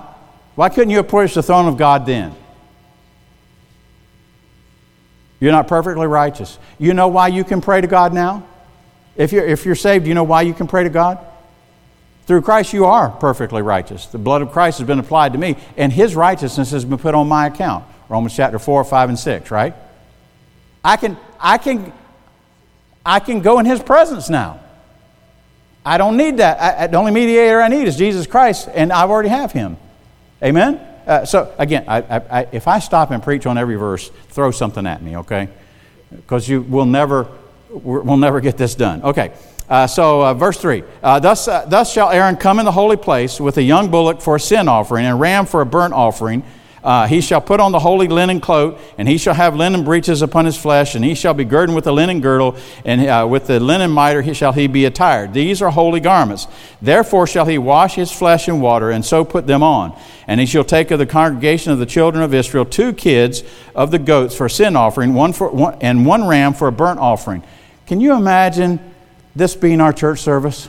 Why 0.55 0.69
couldn't 0.69 0.89
you 0.89 0.99
approach 0.99 1.33
the 1.33 1.43
throne 1.43 1.67
of 1.67 1.77
God 1.77 2.05
then? 2.05 2.35
You're 5.39 5.51
not 5.51 5.67
perfectly 5.67 6.07
righteous. 6.07 6.57
You 6.77 6.93
know 6.93 7.07
why 7.07 7.27
you 7.29 7.43
can 7.43 7.61
pray 7.61 7.81
to 7.81 7.87
God 7.87 8.13
now? 8.13 8.45
If 9.15 9.31
you're, 9.31 9.45
if 9.45 9.65
you're 9.65 9.75
saved, 9.75 10.07
you 10.07 10.13
know 10.13 10.23
why 10.23 10.43
you 10.43 10.53
can 10.53 10.67
pray 10.67 10.83
to 10.83 10.89
God? 10.89 11.19
Through 12.27 12.43
Christ, 12.43 12.73
you 12.73 12.85
are 12.85 13.09
perfectly 13.09 13.61
righteous. 13.61 14.05
The 14.05 14.19
blood 14.19 14.41
of 14.41 14.51
Christ 14.51 14.77
has 14.77 14.87
been 14.87 14.99
applied 14.99 15.33
to 15.33 15.39
me, 15.39 15.57
and 15.77 15.91
his 15.91 16.15
righteousness 16.15 16.71
has 16.71 16.85
been 16.85 16.99
put 16.99 17.15
on 17.15 17.27
my 17.27 17.47
account. 17.47 17.83
Romans 18.07 18.35
chapter 18.35 18.59
4, 18.59 18.83
5, 18.83 19.09
and 19.09 19.19
6, 19.19 19.51
right? 19.51 19.73
I 20.83 20.97
can, 20.97 21.17
I 21.39 21.57
can, 21.57 21.93
I 23.05 23.19
can 23.19 23.41
go 23.41 23.59
in 23.59 23.65
his 23.65 23.81
presence 23.81 24.29
now. 24.29 24.59
I 25.85 25.97
don't 25.97 26.17
need 26.17 26.37
that. 26.37 26.59
I, 26.59 26.87
the 26.87 26.97
only 26.97 27.11
mediator 27.11 27.61
I 27.61 27.67
need 27.67 27.87
is 27.87 27.95
Jesus 27.95 28.27
Christ, 28.27 28.69
and 28.73 28.91
I 28.91 29.03
already 29.03 29.29
have 29.29 29.51
him. 29.51 29.77
Amen? 30.43 30.79
Uh, 31.07 31.25
so, 31.25 31.53
again, 31.57 31.85
I, 31.87 32.47
if 32.51 32.67
I 32.67 32.79
stop 32.79 33.11
and 33.11 33.21
preach 33.23 33.45
on 33.45 33.57
every 33.57 33.75
verse, 33.75 34.09
throw 34.29 34.51
something 34.51 34.85
at 34.85 35.01
me, 35.01 35.17
okay? 35.17 35.49
Because 36.11 36.47
you 36.47 36.61
will 36.61 36.85
never 36.85 37.27
we'll 37.73 38.17
never 38.17 38.41
get 38.41 38.57
this 38.57 38.75
done. 38.75 39.01
Okay, 39.03 39.33
uh, 39.69 39.87
so 39.87 40.25
uh, 40.25 40.33
verse 40.33 40.59
3 40.59 40.83
uh, 41.01 41.19
thus, 41.19 41.47
uh, 41.47 41.65
thus 41.65 41.91
shall 41.91 42.09
Aaron 42.09 42.35
come 42.35 42.59
in 42.59 42.65
the 42.65 42.71
holy 42.71 42.97
place 42.97 43.39
with 43.39 43.57
a 43.57 43.63
young 43.63 43.89
bullock 43.89 44.21
for 44.21 44.35
a 44.35 44.39
sin 44.39 44.67
offering, 44.67 45.05
and 45.05 45.13
a 45.13 45.17
ram 45.17 45.45
for 45.45 45.61
a 45.61 45.65
burnt 45.65 45.93
offering, 45.93 46.43
Uh, 46.83 47.05
he 47.05 47.21
shall 47.21 47.41
put 47.41 47.59
on 47.59 47.71
the 47.71 47.79
holy 47.79 48.07
linen 48.07 48.41
cloak, 48.41 48.79
and 48.97 49.07
he 49.07 49.17
shall 49.17 49.35
have 49.35 49.55
linen 49.55 49.83
breeches 49.83 50.23
upon 50.23 50.45
his 50.45 50.57
flesh, 50.57 50.95
and 50.95 51.05
he 51.05 51.13
shall 51.13 51.33
be 51.33 51.45
girded 51.45 51.75
with 51.75 51.85
a 51.85 51.91
linen 51.91 52.21
girdle, 52.21 52.55
and 52.83 53.05
uh, 53.05 53.27
with 53.29 53.45
the 53.45 53.59
linen 53.59 53.91
mitre 53.91 54.23
he 54.23 54.33
shall 54.33 54.51
he 54.51 54.65
be 54.65 54.85
attired. 54.85 55.31
These 55.33 55.61
are 55.61 55.69
holy 55.69 55.99
garments. 55.99 56.47
Therefore 56.81 57.27
shall 57.27 57.45
he 57.45 57.59
wash 57.59 57.93
his 57.93 58.11
flesh 58.11 58.47
in 58.47 58.61
water, 58.61 58.89
and 58.89 59.05
so 59.05 59.23
put 59.23 59.45
them 59.45 59.61
on. 59.61 59.95
And 60.27 60.39
he 60.39 60.47
shall 60.47 60.63
take 60.63 60.89
of 60.89 60.97
the 60.97 61.05
congregation 61.05 61.71
of 61.71 61.77
the 61.77 61.85
children 61.85 62.23
of 62.23 62.33
Israel 62.33 62.65
two 62.65 62.93
kids 62.93 63.43
of 63.75 63.91
the 63.91 63.99
goats 63.99 64.35
for 64.35 64.47
a 64.47 64.49
sin 64.49 64.75
offering, 64.75 65.13
one 65.13 65.33
for 65.33 65.49
one, 65.49 65.77
and 65.81 66.05
one 66.05 66.27
ram 66.27 66.53
for 66.53 66.67
a 66.67 66.71
burnt 66.71 66.99
offering. 66.99 67.43
Can 67.85 68.01
you 68.01 68.13
imagine 68.15 68.79
this 69.35 69.55
being 69.55 69.81
our 69.81 69.93
church 69.93 70.19
service? 70.19 70.67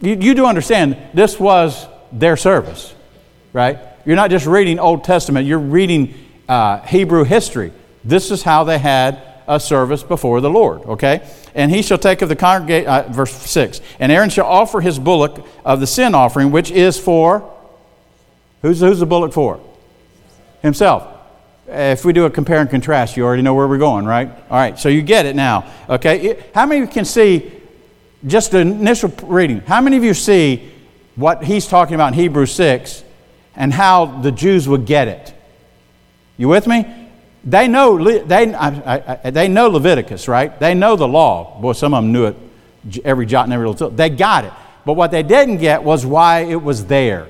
You, 0.00 0.16
you 0.16 0.34
do 0.34 0.46
understand 0.46 0.96
this 1.14 1.38
was 1.38 1.86
their 2.10 2.36
service, 2.36 2.92
right? 3.52 3.78
You're 4.04 4.16
not 4.16 4.30
just 4.30 4.46
reading 4.46 4.78
Old 4.78 5.04
Testament, 5.04 5.46
you're 5.46 5.58
reading 5.58 6.14
uh, 6.48 6.80
Hebrew 6.80 7.24
history. 7.24 7.72
This 8.04 8.30
is 8.30 8.42
how 8.42 8.64
they 8.64 8.78
had 8.78 9.22
a 9.46 9.60
service 9.60 10.02
before 10.02 10.40
the 10.40 10.50
Lord, 10.50 10.82
okay? 10.82 11.28
And 11.54 11.70
he 11.70 11.82
shall 11.82 11.98
take 11.98 12.22
of 12.22 12.28
the 12.28 12.36
congregation, 12.36 12.88
uh, 12.88 13.08
verse 13.10 13.32
6, 13.32 13.80
and 14.00 14.10
Aaron 14.10 14.30
shall 14.30 14.46
offer 14.46 14.80
his 14.80 14.98
bullock 14.98 15.46
of 15.64 15.80
the 15.80 15.86
sin 15.86 16.14
offering, 16.14 16.50
which 16.50 16.70
is 16.70 16.98
for, 16.98 17.48
who's, 18.62 18.80
who's 18.80 18.98
the 18.98 19.06
bullock 19.06 19.32
for? 19.32 19.60
Himself. 20.62 21.08
If 21.68 22.04
we 22.04 22.12
do 22.12 22.24
a 22.24 22.30
compare 22.30 22.60
and 22.60 22.68
contrast, 22.68 23.16
you 23.16 23.24
already 23.24 23.42
know 23.42 23.54
where 23.54 23.68
we're 23.68 23.78
going, 23.78 24.04
right? 24.04 24.28
All 24.28 24.58
right, 24.58 24.78
so 24.78 24.88
you 24.88 25.02
get 25.02 25.26
it 25.26 25.36
now, 25.36 25.70
okay? 25.88 26.42
How 26.54 26.66
many 26.66 26.82
of 26.82 26.88
you 26.88 26.92
can 26.92 27.04
see, 27.04 27.52
just 28.26 28.50
the 28.50 28.58
initial 28.58 29.12
reading, 29.22 29.60
how 29.60 29.80
many 29.80 29.96
of 29.96 30.02
you 30.02 30.14
see 30.14 30.70
what 31.14 31.44
he's 31.44 31.68
talking 31.68 31.94
about 31.94 32.08
in 32.08 32.14
Hebrews 32.14 32.52
6 32.52 33.04
and 33.54 33.72
how 33.72 34.06
the 34.06 34.32
Jews 34.32 34.68
would 34.68 34.86
get 34.86 35.08
it. 35.08 35.34
You 36.36 36.48
with 36.48 36.66
me? 36.66 36.86
They 37.44 37.68
know, 37.68 38.02
they, 38.24 38.54
I, 38.54 39.18
I, 39.24 39.30
they 39.30 39.48
know 39.48 39.68
Leviticus, 39.68 40.28
right? 40.28 40.58
They 40.60 40.74
know 40.74 40.96
the 40.96 41.08
law. 41.08 41.60
Boy, 41.60 41.72
some 41.72 41.92
of 41.92 42.02
them 42.02 42.12
knew 42.12 42.26
it, 42.26 42.36
every 43.04 43.26
jot 43.26 43.44
and 43.44 43.52
every 43.52 43.66
little. 43.66 43.90
Tittle. 43.90 43.96
They 43.96 44.10
got 44.10 44.44
it. 44.44 44.52
But 44.84 44.94
what 44.94 45.10
they 45.10 45.22
didn't 45.22 45.58
get 45.58 45.82
was 45.82 46.06
why 46.06 46.40
it 46.40 46.62
was 46.62 46.86
there. 46.86 47.28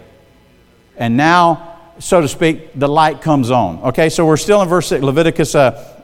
And 0.96 1.16
now, 1.16 1.78
so 1.98 2.20
to 2.20 2.28
speak, 2.28 2.70
the 2.74 2.88
light 2.88 3.22
comes 3.22 3.50
on. 3.50 3.78
Okay, 3.84 4.10
so 4.10 4.26
we're 4.26 4.36
still 4.36 4.60
in 4.62 4.68
verse 4.68 4.88
6, 4.88 5.02
Leviticus 5.02 5.54
uh, 5.54 6.02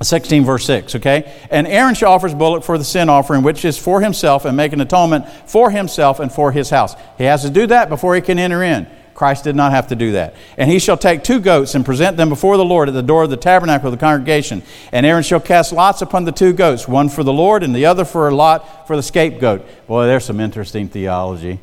16 0.00 0.44
verse 0.44 0.64
6 0.64 0.96
okay 0.96 1.32
and 1.48 1.64
aaron 1.64 1.94
shall 1.94 2.10
offer 2.10 2.26
his 2.26 2.34
bullock 2.34 2.64
for 2.64 2.76
the 2.76 2.82
sin 2.82 3.08
offering 3.08 3.44
which 3.44 3.64
is 3.64 3.78
for 3.78 4.00
himself 4.00 4.44
and 4.44 4.56
make 4.56 4.72
an 4.72 4.80
atonement 4.80 5.28
for 5.46 5.70
himself 5.70 6.18
and 6.18 6.32
for 6.32 6.50
his 6.50 6.70
house 6.70 6.96
he 7.18 7.24
has 7.24 7.42
to 7.42 7.50
do 7.50 7.68
that 7.68 7.88
before 7.88 8.16
he 8.16 8.20
can 8.20 8.36
enter 8.36 8.64
in 8.64 8.84
christ 9.14 9.44
did 9.44 9.54
not 9.54 9.72
have 9.72 9.88
to 9.88 9.94
do 9.94 10.12
that 10.12 10.34
and 10.56 10.70
he 10.70 10.78
shall 10.78 10.96
take 10.96 11.22
two 11.22 11.40
goats 11.40 11.74
and 11.74 11.84
present 11.84 12.16
them 12.16 12.28
before 12.28 12.56
the 12.56 12.64
lord 12.64 12.88
at 12.88 12.94
the 12.94 13.02
door 13.02 13.22
of 13.22 13.30
the 13.30 13.36
tabernacle 13.36 13.88
of 13.88 13.92
the 13.92 13.98
congregation 13.98 14.62
and 14.92 15.06
aaron 15.06 15.22
shall 15.22 15.40
cast 15.40 15.72
lots 15.72 16.02
upon 16.02 16.24
the 16.24 16.32
two 16.32 16.52
goats 16.52 16.88
one 16.88 17.08
for 17.08 17.22
the 17.22 17.32
lord 17.32 17.62
and 17.62 17.74
the 17.74 17.86
other 17.86 18.04
for 18.04 18.28
a 18.28 18.34
lot 18.34 18.86
for 18.86 18.96
the 18.96 19.02
scapegoat 19.02 19.66
boy 19.86 20.06
there's 20.06 20.24
some 20.24 20.40
interesting 20.40 20.88
theology 20.88 21.58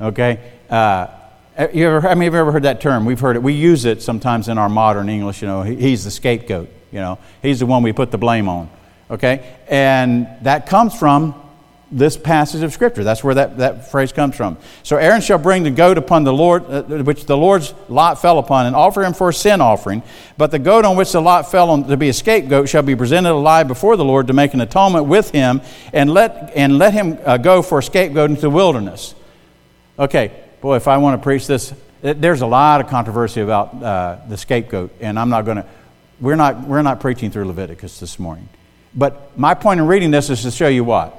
okay 0.00 0.38
uh, 0.70 1.06
you 1.72 1.88
ever, 1.88 2.00
how 2.00 2.14
many 2.14 2.28
of 2.28 2.34
you 2.34 2.40
ever 2.40 2.52
heard 2.52 2.62
that 2.62 2.80
term? 2.80 3.04
We've 3.04 3.18
heard 3.18 3.34
it. 3.34 3.42
We 3.42 3.52
use 3.52 3.84
it 3.84 4.00
sometimes 4.00 4.48
in 4.48 4.58
our 4.58 4.68
modern 4.68 5.08
English. 5.08 5.42
You 5.42 5.48
know, 5.48 5.62
he's 5.62 6.04
the 6.04 6.10
scapegoat. 6.10 6.68
You 6.92 7.00
know, 7.00 7.18
he's 7.42 7.58
the 7.58 7.66
one 7.66 7.82
we 7.82 7.92
put 7.92 8.12
the 8.12 8.18
blame 8.18 8.48
on. 8.48 8.70
Okay? 9.10 9.56
And 9.66 10.28
that 10.42 10.66
comes 10.66 10.96
from 10.96 11.34
this 11.90 12.16
passage 12.16 12.62
of 12.62 12.72
Scripture. 12.72 13.04
That's 13.04 13.24
where 13.24 13.34
that, 13.34 13.58
that 13.58 13.90
phrase 13.90 14.12
comes 14.12 14.36
from. 14.36 14.58
So 14.82 14.96
Aaron 14.96 15.20
shall 15.20 15.38
bring 15.38 15.62
the 15.62 15.70
goat 15.70 15.98
upon 15.98 16.24
the 16.24 16.32
Lord, 16.32 16.64
uh, 16.68 16.82
which 16.82 17.26
the 17.26 17.36
Lord's 17.36 17.72
lot 17.88 18.20
fell 18.20 18.38
upon, 18.38 18.66
and 18.66 18.76
offer 18.76 19.02
him 19.02 19.14
for 19.14 19.28
a 19.30 19.34
sin 19.34 19.60
offering. 19.60 20.02
But 20.36 20.50
the 20.50 20.58
goat 20.58 20.84
on 20.84 20.96
which 20.96 21.12
the 21.12 21.20
lot 21.20 21.50
fell 21.50 21.70
on 21.70 21.88
to 21.88 21.96
be 21.96 22.08
a 22.08 22.12
scapegoat 22.12 22.68
shall 22.68 22.82
be 22.82 22.96
presented 22.96 23.30
alive 23.30 23.68
before 23.68 23.96
the 23.96 24.04
Lord 24.04 24.26
to 24.26 24.32
make 24.32 24.54
an 24.54 24.60
atonement 24.60 25.06
with 25.06 25.30
him, 25.30 25.60
and 25.92 26.10
let, 26.10 26.52
and 26.54 26.78
let 26.78 26.92
him 26.92 27.18
uh, 27.24 27.36
go 27.38 27.62
for 27.62 27.78
a 27.78 27.82
scapegoat 27.82 28.30
into 28.30 28.42
the 28.42 28.50
wilderness. 28.50 29.14
Okay, 29.98 30.32
boy, 30.60 30.76
if 30.76 30.88
I 30.88 30.98
want 30.98 31.20
to 31.20 31.24
preach 31.24 31.46
this, 31.46 31.72
there's 32.00 32.42
a 32.42 32.46
lot 32.46 32.80
of 32.80 32.88
controversy 32.88 33.40
about 33.40 33.82
uh, 33.82 34.18
the 34.28 34.36
scapegoat, 34.36 34.92
and 35.00 35.18
I'm 35.18 35.30
not 35.30 35.44
going 35.44 35.56
to 35.56 35.66
we're 36.20 36.36
not, 36.36 36.62
we're 36.62 36.82
not 36.82 37.00
preaching 37.00 37.30
through 37.30 37.46
Leviticus 37.46 38.00
this 38.00 38.18
morning. 38.18 38.48
But 38.94 39.38
my 39.38 39.54
point 39.54 39.80
in 39.80 39.86
reading 39.86 40.10
this 40.10 40.30
is 40.30 40.42
to 40.42 40.50
show 40.50 40.68
you 40.68 40.82
what? 40.82 41.18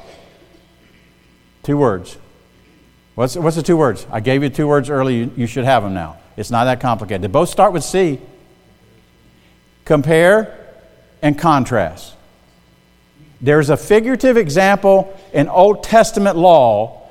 Two 1.63 1.78
words. 1.78 2.17
What's, 3.15 3.36
what's 3.36 3.56
the 3.56 3.63
two 3.63 3.78
words? 3.78 4.08
I 4.12 4.22
gave 4.22 4.43
you 4.43 4.50
two 4.50 4.67
words 4.67 4.89
earlier. 4.89 5.26
You, 5.26 5.32
you 5.36 5.48
should 5.48 5.65
have 5.65 5.84
them 5.84 5.93
now. 5.93 6.17
It's 6.38 6.52
not 6.52 6.63
that 6.65 6.80
complicated. 6.80 7.22
They 7.22 7.28
both 7.28 7.50
start 7.50 7.74
with 7.74 7.84
C. 7.84 8.19
Compare 9.84 10.58
and 11.22 11.38
contrast. 11.38 12.15
There's 13.41 13.69
a 13.69 13.78
figurative 13.78 14.38
example 14.38 15.17
in 15.34 15.48
Old 15.48 15.84
Testament 15.84 16.38
law 16.38 17.10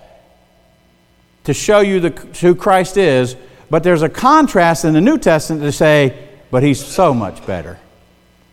to 1.44 1.54
show 1.54 1.80
you 1.80 2.00
the, 2.00 2.10
who 2.40 2.54
Christ 2.54 2.96
is, 2.96 3.36
but 3.70 3.82
there's 3.82 4.02
a 4.02 4.08
contrast 4.08 4.84
in 4.84 4.94
the 4.94 5.00
New 5.00 5.18
Testament 5.18 5.62
to 5.62 5.72
say, 5.72 6.28
but 6.50 6.62
he's 6.62 6.84
so 6.84 7.12
much 7.12 7.44
better. 7.46 7.78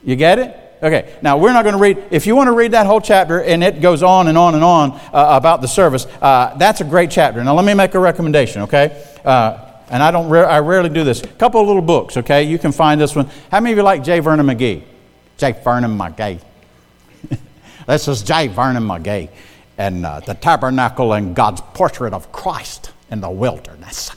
You 0.03 0.15
get 0.15 0.39
it? 0.39 0.57
Okay, 0.83 1.15
now 1.21 1.37
we're 1.37 1.53
not 1.53 1.63
going 1.63 1.73
to 1.73 1.81
read, 1.81 2.03
if 2.11 2.27
you 2.27 2.35
want 2.35 2.47
to 2.47 2.51
read 2.51 2.71
that 2.71 2.85
whole 2.85 2.99
chapter 2.99 3.41
and 3.41 3.63
it 3.63 3.81
goes 3.81 4.03
on 4.03 4.27
and 4.27 4.37
on 4.37 4.55
and 4.55 4.63
on 4.63 4.91
uh, 4.91 5.29
about 5.31 5.61
the 5.61 5.67
service, 5.67 6.05
uh, 6.21 6.55
that's 6.57 6.81
a 6.81 6.83
great 6.83 7.09
chapter. 7.09 7.43
Now 7.43 7.55
let 7.55 7.65
me 7.65 7.73
make 7.73 7.93
a 7.95 7.99
recommendation, 7.99 8.63
okay? 8.63 9.05
Uh, 9.23 9.65
and 9.89 10.03
I 10.03 10.11
don't, 10.11 10.31
I 10.33 10.59
rarely 10.59 10.89
do 10.89 11.03
this. 11.03 11.23
A 11.23 11.27
couple 11.27 11.61
of 11.61 11.67
little 11.67 11.81
books, 11.81 12.17
okay? 12.17 12.43
You 12.43 12.59
can 12.59 12.71
find 12.71 12.99
this 12.99 13.15
one. 13.15 13.29
How 13.51 13.59
many 13.59 13.71
of 13.73 13.77
you 13.77 13.83
like 13.83 14.03
J. 14.03 14.19
Vernon 14.19 14.45
McGee? 14.45 14.83
J. 15.37 15.51
Vernon 15.63 15.97
McGee. 15.97 16.41
this 17.87 18.07
is 18.07 18.21
J. 18.23 18.47
Vernon 18.47 18.83
McGee 18.83 19.29
and 19.77 20.05
uh, 20.05 20.19
the 20.21 20.33
tabernacle 20.33 21.13
and 21.13 21.35
God's 21.35 21.61
portrait 21.73 22.13
of 22.13 22.31
Christ 22.31 22.91
in 23.11 23.21
the 23.21 23.29
wilderness. 23.29 24.11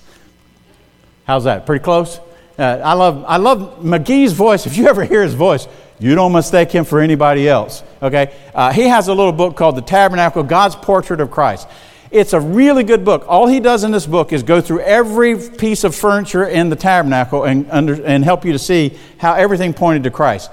How's 1.24 1.44
that? 1.44 1.66
Pretty 1.66 1.82
close? 1.82 2.20
Uh, 2.58 2.80
I, 2.84 2.94
love, 2.94 3.24
I 3.26 3.36
love 3.36 3.80
McGee's 3.80 4.32
voice. 4.32 4.66
If 4.66 4.76
you 4.76 4.88
ever 4.88 5.04
hear 5.04 5.22
his 5.22 5.34
voice, 5.34 5.68
you 5.98 6.14
don't 6.14 6.32
mistake 6.32 6.70
him 6.70 6.84
for 6.84 7.00
anybody 7.00 7.48
else. 7.48 7.82
Okay? 8.02 8.34
Uh, 8.54 8.72
he 8.72 8.82
has 8.82 9.08
a 9.08 9.14
little 9.14 9.32
book 9.32 9.56
called 9.56 9.76
The 9.76 9.82
Tabernacle 9.82 10.42
God's 10.42 10.76
Portrait 10.76 11.20
of 11.20 11.30
Christ. 11.30 11.68
It's 12.10 12.32
a 12.32 12.40
really 12.40 12.84
good 12.84 13.04
book. 13.04 13.24
All 13.28 13.46
he 13.46 13.60
does 13.60 13.84
in 13.84 13.90
this 13.90 14.06
book 14.06 14.32
is 14.32 14.42
go 14.42 14.60
through 14.60 14.80
every 14.80 15.36
piece 15.38 15.84
of 15.84 15.94
furniture 15.94 16.46
in 16.46 16.70
the 16.70 16.76
tabernacle 16.76 17.44
and, 17.44 17.70
under, 17.70 18.02
and 18.02 18.24
help 18.24 18.44
you 18.44 18.52
to 18.52 18.58
see 18.58 18.96
how 19.18 19.34
everything 19.34 19.74
pointed 19.74 20.04
to 20.04 20.10
Christ. 20.10 20.50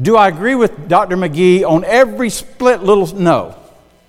Do 0.00 0.16
I 0.16 0.28
agree 0.28 0.54
with 0.54 0.88
Dr. 0.88 1.16
McGee 1.16 1.64
on 1.64 1.84
every 1.84 2.30
split 2.30 2.82
little? 2.82 3.06
No. 3.14 3.56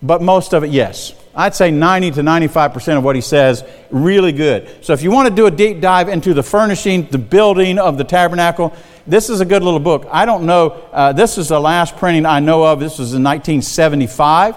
But 0.02 0.22
most 0.22 0.54
of 0.54 0.64
it, 0.64 0.70
yes. 0.70 1.14
I'd 1.36 1.54
say 1.54 1.70
90 1.70 2.12
to 2.12 2.22
95% 2.22 2.98
of 2.98 3.04
what 3.04 3.16
he 3.16 3.22
says, 3.22 3.64
really 3.90 4.32
good. 4.32 4.86
So 4.86 4.94
if 4.94 5.02
you 5.02 5.12
want 5.12 5.28
to 5.28 5.36
do 5.36 5.48
a 5.48 5.52
deep 5.52 5.82
dive 5.82 6.08
into 6.08 6.34
the 6.34 6.44
furnishing, 6.44 7.08
the 7.08 7.18
building 7.18 7.78
of 7.78 7.98
the 7.98 8.06
tabernacle, 8.06 8.74
this 9.06 9.30
is 9.30 9.42
a 9.42 9.46
good 9.46 9.62
little 9.62 9.80
book. 9.80 10.08
I 10.10 10.26
don't 10.26 10.46
know, 10.46 10.70
uh, 10.94 11.12
this 11.12 11.38
is 11.38 11.50
the 11.50 11.60
last 11.60 11.98
printing 11.98 12.26
I 12.26 12.40
know 12.40 12.66
of. 12.66 12.80
This 12.80 13.00
was 13.00 13.14
in 13.14 13.24
1975. 13.24 14.56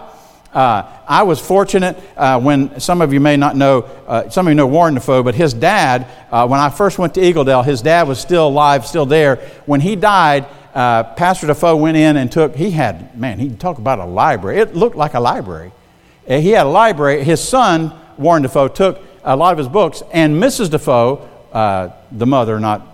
Uh, 0.53 0.83
I 1.07 1.25
was 1.25 1.41
fortunate 1.41 1.99
uh, 2.17 2.41
when 2.41 2.81
some 2.81 3.03
of 3.03 3.13
you 3.13 3.21
may 3.21 3.37
not 3.37 3.57
know, 3.57 3.83
uh, 4.07 4.31
some 4.31 4.47
of 4.47 4.53
you 4.53 4.55
know 4.55 4.67
Warren 4.67 4.95
Defoe, 4.95 5.23
but 5.23 5.35
his 5.35 5.53
dad, 5.53 6.07
uh, 6.31 6.47
when 6.47 6.61
I 6.61 6.71
first 6.71 6.99
went 6.99 7.15
to 7.15 7.21
Eagledale, 7.21 7.65
his 7.65 7.83
dad 7.83 8.09
was 8.09 8.19
still 8.19 8.49
alive, 8.49 8.87
still 8.87 9.05
there. 9.05 9.37
When 9.67 9.81
he 9.81 9.95
died, 9.95 10.47
uh, 10.75 11.05
Pastor 11.15 11.49
Defoe 11.49 11.77
went 11.77 11.97
in 11.97 12.17
and 12.17 12.31
took, 12.31 12.55
he 12.55 12.71
had, 12.71 13.19
man, 13.19 13.39
he 13.39 13.51
talk 13.51 13.79
about 13.79 13.99
a 13.99 14.05
library. 14.05 14.59
It 14.59 14.75
looked 14.75 14.97
like 14.97 15.15
a 15.15 15.21
library. 15.21 15.73
He 16.29 16.51
had 16.51 16.67
a 16.67 16.69
library. 16.69 17.25
His 17.25 17.41
son, 17.41 17.99
Warren 18.19 18.43
Defoe, 18.43 18.69
took 18.69 19.01
a 19.25 19.35
lot 19.35 19.53
of 19.53 19.59
his 19.59 19.69
books, 19.69 20.03
and 20.13 20.41
Mrs. 20.41 20.71
Defoe, 20.71 21.29
uh, 21.53 21.91
the 22.13 22.27
mother, 22.27 22.61
not, 22.61 22.87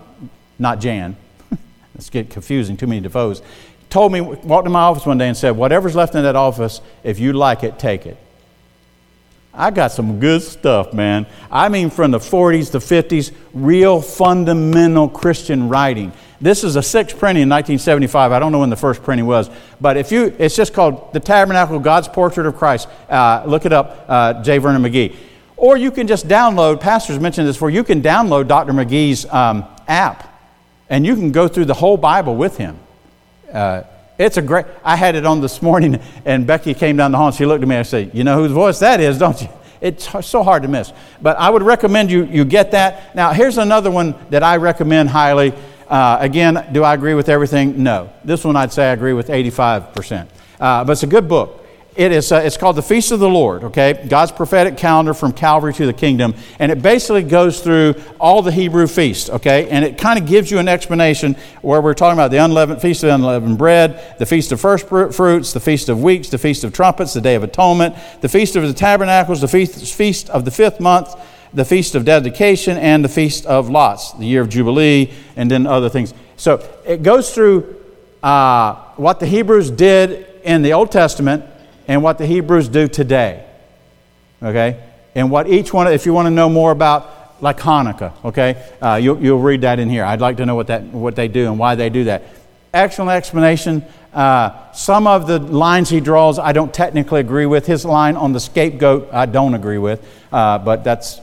not 0.57 0.79
Jan, 0.79 1.17
let's 1.95 2.09
get 2.09 2.29
confusing, 2.29 2.77
too 2.77 2.87
many 2.87 3.07
Defoes, 3.07 3.41
told 3.89 4.11
me, 4.11 4.21
walked 4.21 4.65
in 4.65 4.71
my 4.71 4.81
office 4.81 5.05
one 5.05 5.17
day 5.17 5.27
and 5.27 5.37
said, 5.37 5.51
Whatever's 5.51 5.95
left 5.95 6.15
in 6.15 6.23
that 6.23 6.35
office, 6.35 6.81
if 7.03 7.19
you 7.19 7.33
like 7.33 7.63
it, 7.63 7.77
take 7.77 8.05
it. 8.05 8.17
I 9.55 9.71
got 9.71 9.91
some 9.91 10.19
good 10.19 10.41
stuff, 10.41 10.93
man. 10.93 11.25
I 11.49 11.69
mean, 11.69 11.89
from 11.89 12.11
the 12.11 12.19
40s 12.19 12.71
to 12.71 12.79
50s, 12.79 13.33
real 13.53 14.01
fundamental 14.01 15.09
Christian 15.09 15.69
writing. 15.69 16.11
This 16.41 16.63
is 16.63 16.75
a 16.75 16.83
sixth 16.83 17.17
printing 17.17 17.43
in 17.43 17.49
1975. 17.49 18.31
I 18.31 18.39
don't 18.39 18.51
know 18.51 18.59
when 18.59 18.69
the 18.69 18.75
first 18.75 19.01
printing 19.01 19.25
was, 19.25 19.49
but 19.79 19.97
if 19.97 20.11
you, 20.11 20.35
it's 20.37 20.55
just 20.55 20.73
called 20.73 21.13
The 21.13 21.19
Tabernacle, 21.19 21.79
God's 21.79 22.07
Portrait 22.07 22.45
of 22.45 22.57
Christ. 22.57 22.87
Uh, 23.09 23.43
look 23.47 23.65
it 23.65 23.73
up, 23.73 24.05
uh, 24.07 24.43
J. 24.43 24.57
Vernon 24.57 24.83
McGee. 24.83 25.15
Or 25.57 25.77
you 25.77 25.91
can 25.91 26.07
just 26.07 26.27
download, 26.27 26.81
pastors 26.81 27.19
mentioned 27.19 27.47
this 27.47 27.55
before, 27.55 27.69
you 27.69 27.83
can 27.83 28.01
download 28.01 28.47
Dr. 28.47 28.73
McGee's 28.73 29.25
um, 29.25 29.65
app 29.87 30.31
and 30.89 31.05
you 31.05 31.15
can 31.15 31.31
go 31.31 31.47
through 31.47 31.65
the 31.65 31.73
whole 31.73 31.97
Bible 31.97 32.35
with 32.35 32.57
him. 32.57 32.77
Uh, 33.51 33.83
it's 34.17 34.37
a 34.37 34.41
great, 34.41 34.65
I 34.83 34.95
had 34.95 35.15
it 35.15 35.25
on 35.25 35.41
this 35.41 35.61
morning 35.61 35.99
and 36.23 36.47
Becky 36.47 36.73
came 36.73 36.97
down 36.97 37.11
the 37.11 37.17
hall 37.17 37.27
and 37.27 37.35
she 37.35 37.45
looked 37.45 37.63
at 37.63 37.67
me 37.67 37.75
and 37.75 37.85
said, 37.87 38.11
You 38.13 38.23
know 38.23 38.37
whose 38.37 38.51
voice 38.51 38.79
that 38.79 38.99
is, 38.99 39.17
don't 39.17 39.41
you? 39.41 39.49
It's 39.81 40.09
so 40.25 40.41
hard 40.41 40.63
to 40.63 40.69
miss. 40.69 40.91
But 41.21 41.37
I 41.37 41.49
would 41.49 41.61
recommend 41.61 42.09
you, 42.09 42.23
you 42.25 42.45
get 42.45 42.71
that. 42.71 43.15
Now, 43.15 43.33
here's 43.33 43.57
another 43.57 43.91
one 43.91 44.15
that 44.29 44.41
I 44.41 44.57
recommend 44.57 45.09
highly. 45.09 45.53
Uh, 45.87 46.17
again, 46.19 46.69
do 46.71 46.83
I 46.83 46.93
agree 46.93 47.13
with 47.13 47.29
everything? 47.29 47.83
No. 47.83 48.11
This 48.23 48.43
one 48.43 48.55
I'd 48.55 48.71
say 48.71 48.89
I 48.89 48.93
agree 48.93 49.13
with 49.13 49.27
85%. 49.27 50.27
Uh, 50.59 50.83
but 50.83 50.93
it's 50.93 51.03
a 51.03 51.07
good 51.07 51.27
book. 51.27 51.64
It 51.95 52.11
is, 52.11 52.29
uh, 52.29 52.41
it's 52.43 52.57
called 52.57 52.75
the 52.75 52.81
Feast 52.81 53.13
of 53.13 53.19
the 53.19 53.29
Lord, 53.29 53.63
okay? 53.63 54.05
God's 54.09 54.33
prophetic 54.33 54.75
calendar 54.75 55.13
from 55.13 55.31
Calvary 55.31 55.73
to 55.75 55.85
the 55.85 55.93
kingdom. 55.93 56.35
And 56.59 56.69
it 56.69 56.81
basically 56.81 57.23
goes 57.23 57.61
through 57.61 57.95
all 58.19 58.41
the 58.41 58.51
Hebrew 58.51 58.85
feasts, 58.87 59.29
okay? 59.29 59.69
And 59.69 59.85
it 59.85 59.97
kind 59.97 60.19
of 60.19 60.27
gives 60.27 60.51
you 60.51 60.59
an 60.59 60.67
explanation 60.67 61.37
where 61.61 61.79
we're 61.79 61.93
talking 61.93 62.17
about 62.17 62.31
the 62.31 62.37
unleavened 62.43 62.81
feast 62.81 63.03
of 63.03 63.11
unleavened 63.11 63.57
bread, 63.57 64.17
the 64.19 64.25
feast 64.25 64.51
of 64.51 64.59
first 64.59 64.89
fruits, 64.89 65.53
the 65.53 65.61
feast 65.61 65.87
of 65.87 66.03
weeks, 66.03 66.27
the 66.27 66.37
feast 66.37 66.65
of 66.65 66.73
trumpets, 66.73 67.13
the 67.13 67.21
day 67.21 67.35
of 67.35 67.43
atonement, 67.43 67.95
the 68.19 68.27
feast 68.27 68.57
of 68.57 68.63
the 68.63 68.73
tabernacles, 68.73 69.39
the 69.39 69.47
feast, 69.47 69.95
feast 69.95 70.29
of 70.29 70.43
the 70.43 70.51
fifth 70.51 70.81
month, 70.81 71.15
the 71.53 71.63
feast 71.63 71.95
of 71.95 72.03
dedication, 72.03 72.77
and 72.77 73.05
the 73.05 73.09
feast 73.09 73.45
of 73.45 73.69
lots, 73.69 74.11
the 74.13 74.25
year 74.25 74.41
of 74.41 74.49
Jubilee, 74.49 75.13
and 75.37 75.49
then 75.49 75.65
other 75.65 75.87
things. 75.87 76.13
So 76.35 76.61
it 76.85 77.03
goes 77.03 77.33
through 77.33 77.73
uh, 78.21 78.75
what 78.97 79.21
the 79.21 79.27
Hebrews 79.27 79.71
did 79.71 80.27
in 80.43 80.61
the 80.61 80.73
Old 80.73 80.91
Testament 80.91 81.45
and 81.87 82.03
what 82.03 82.17
the 82.17 82.25
Hebrews 82.25 82.69
do 82.69 82.87
today. 82.87 83.45
Okay? 84.41 84.81
And 85.15 85.31
what 85.31 85.47
each 85.47 85.73
one, 85.73 85.87
if 85.87 86.05
you 86.05 86.13
want 86.13 86.25
to 86.25 86.31
know 86.31 86.49
more 86.49 86.71
about 86.71 87.41
like 87.41 87.59
Hanukkah, 87.59 88.13
okay, 88.25 88.71
uh, 88.81 88.95
you'll, 88.95 89.21
you'll 89.21 89.39
read 89.39 89.61
that 89.61 89.79
in 89.79 89.89
here. 89.89 90.03
I'd 90.03 90.21
like 90.21 90.37
to 90.37 90.45
know 90.45 90.55
what, 90.55 90.67
that, 90.67 90.83
what 90.83 91.15
they 91.15 91.27
do 91.27 91.47
and 91.47 91.59
why 91.59 91.75
they 91.75 91.89
do 91.89 92.05
that. 92.05 92.23
Excellent 92.73 93.11
explanation. 93.11 93.83
Uh, 94.13 94.71
some 94.71 95.07
of 95.07 95.27
the 95.27 95.39
lines 95.39 95.89
he 95.89 95.99
draws 95.99 96.39
I 96.39 96.51
don't 96.51 96.73
technically 96.73 97.19
agree 97.19 97.45
with. 97.45 97.65
His 97.65 97.85
line 97.85 98.15
on 98.15 98.33
the 98.33 98.39
scapegoat 98.39 99.09
I 99.13 99.25
don't 99.25 99.53
agree 99.53 99.77
with, 99.77 100.05
uh, 100.31 100.57
but 100.57 100.83
that's, 100.83 101.19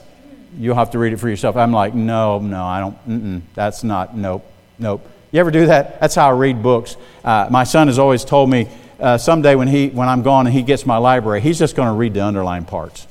you'll 0.57 0.75
have 0.75 0.91
to 0.91 0.99
read 0.99 1.13
it 1.13 1.17
for 1.17 1.29
yourself. 1.29 1.55
I'm 1.55 1.71
like, 1.71 1.93
no, 1.93 2.39
no, 2.39 2.63
I 2.63 2.79
don't, 2.79 3.43
that's 3.55 3.83
not, 3.83 4.15
nope, 4.15 4.45
nope. 4.77 5.07
You 5.31 5.39
ever 5.39 5.49
do 5.49 5.65
that? 5.65 5.99
That's 5.99 6.13
how 6.13 6.29
I 6.29 6.33
read 6.33 6.61
books. 6.61 6.95
Uh, 7.23 7.47
my 7.49 7.63
son 7.63 7.87
has 7.87 7.97
always 7.97 8.23
told 8.23 8.51
me, 8.51 8.69
uh, 9.03 9.17
someday 9.17 9.53
when, 9.55 9.67
he, 9.67 9.89
when 9.89 10.07
I'm 10.07 10.21
gone 10.21 10.47
and 10.47 10.55
he 10.55 10.63
gets 10.63 10.85
my 10.85 10.95
library, 10.95 11.41
he's 11.41 11.59
just 11.59 11.75
going 11.75 11.89
to 11.89 11.93
read 11.93 12.13
the 12.13 12.23
underlined 12.23 12.69
parts. 12.69 13.05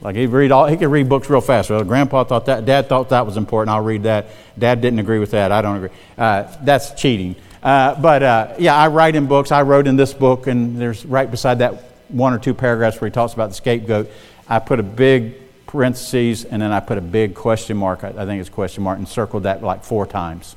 Like 0.00 0.16
he 0.16 0.26
read 0.26 0.52
all, 0.52 0.66
he 0.66 0.78
can 0.78 0.90
read 0.90 1.08
books 1.08 1.28
real 1.28 1.42
fast. 1.42 1.68
Well, 1.68 1.84
Grandpa 1.84 2.24
thought 2.24 2.46
that, 2.46 2.64
Dad 2.64 2.88
thought 2.88 3.10
that 3.10 3.26
was 3.26 3.36
important. 3.36 3.74
I'll 3.74 3.82
read 3.82 4.04
that. 4.04 4.28
Dad 4.58 4.80
didn't 4.80 4.98
agree 4.98 5.18
with 5.18 5.32
that. 5.32 5.52
I 5.52 5.60
don't 5.60 5.76
agree. 5.76 5.96
Uh, 6.16 6.50
that's 6.62 6.92
cheating. 6.94 7.36
Uh, 7.62 8.00
but 8.00 8.22
uh, 8.22 8.54
yeah, 8.58 8.74
I 8.74 8.88
write 8.88 9.16
in 9.16 9.26
books. 9.26 9.52
I 9.52 9.62
wrote 9.62 9.86
in 9.86 9.96
this 9.96 10.14
book, 10.14 10.46
and 10.46 10.78
there's 10.78 11.04
right 11.04 11.30
beside 11.30 11.58
that 11.58 11.74
one 12.08 12.32
or 12.32 12.38
two 12.38 12.54
paragraphs 12.54 12.98
where 12.98 13.10
he 13.10 13.12
talks 13.12 13.34
about 13.34 13.48
the 13.48 13.54
scapegoat. 13.54 14.10
I 14.48 14.60
put 14.60 14.80
a 14.80 14.82
big 14.82 15.34
parentheses, 15.66 16.44
and 16.46 16.62
then 16.62 16.72
I 16.72 16.80
put 16.80 16.96
a 16.96 17.02
big 17.02 17.34
question 17.34 17.76
mark. 17.76 18.02
I, 18.02 18.08
I 18.08 18.24
think 18.24 18.40
it's 18.40 18.48
question 18.48 18.82
mark, 18.82 18.96
and 18.96 19.06
circled 19.06 19.42
that 19.42 19.62
like 19.62 19.84
four 19.84 20.06
times. 20.06 20.56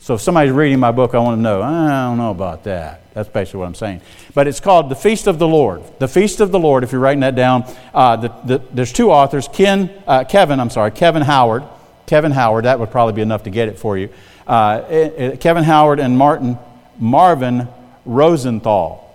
So 0.00 0.14
if 0.14 0.22
somebody's 0.22 0.52
reading 0.52 0.80
my 0.80 0.92
book, 0.92 1.14
I 1.14 1.18
want 1.18 1.36
to 1.36 1.42
know, 1.42 1.60
I 1.60 2.06
don't 2.06 2.16
know 2.16 2.30
about 2.30 2.64
that. 2.64 3.12
That's 3.12 3.28
basically 3.28 3.60
what 3.60 3.66
I'm 3.66 3.74
saying. 3.74 4.00
But 4.32 4.46
it's 4.46 4.58
called 4.58 4.88
The 4.88 4.94
Feast 4.94 5.26
of 5.26 5.38
the 5.38 5.46
Lord. 5.46 5.82
The 5.98 6.08
Feast 6.08 6.40
of 6.40 6.50
the 6.50 6.58
Lord, 6.58 6.84
if 6.84 6.92
you're 6.92 7.02
writing 7.02 7.20
that 7.20 7.34
down. 7.34 7.64
Uh, 7.92 8.16
the, 8.16 8.28
the, 8.46 8.58
there's 8.72 8.94
two 8.94 9.10
authors, 9.10 9.46
Ken, 9.46 9.90
uh, 10.06 10.24
Kevin, 10.24 10.58
I'm 10.58 10.70
sorry, 10.70 10.90
Kevin 10.90 11.20
Howard. 11.20 11.64
Kevin 12.06 12.32
Howard, 12.32 12.64
that 12.64 12.80
would 12.80 12.90
probably 12.90 13.12
be 13.12 13.20
enough 13.20 13.42
to 13.42 13.50
get 13.50 13.68
it 13.68 13.78
for 13.78 13.98
you. 13.98 14.08
Uh, 14.46 14.84
it, 14.88 15.12
it, 15.18 15.40
Kevin 15.40 15.64
Howard 15.64 16.00
and 16.00 16.16
Martin 16.16 16.58
Marvin 16.98 17.68
Rosenthal. 18.06 19.14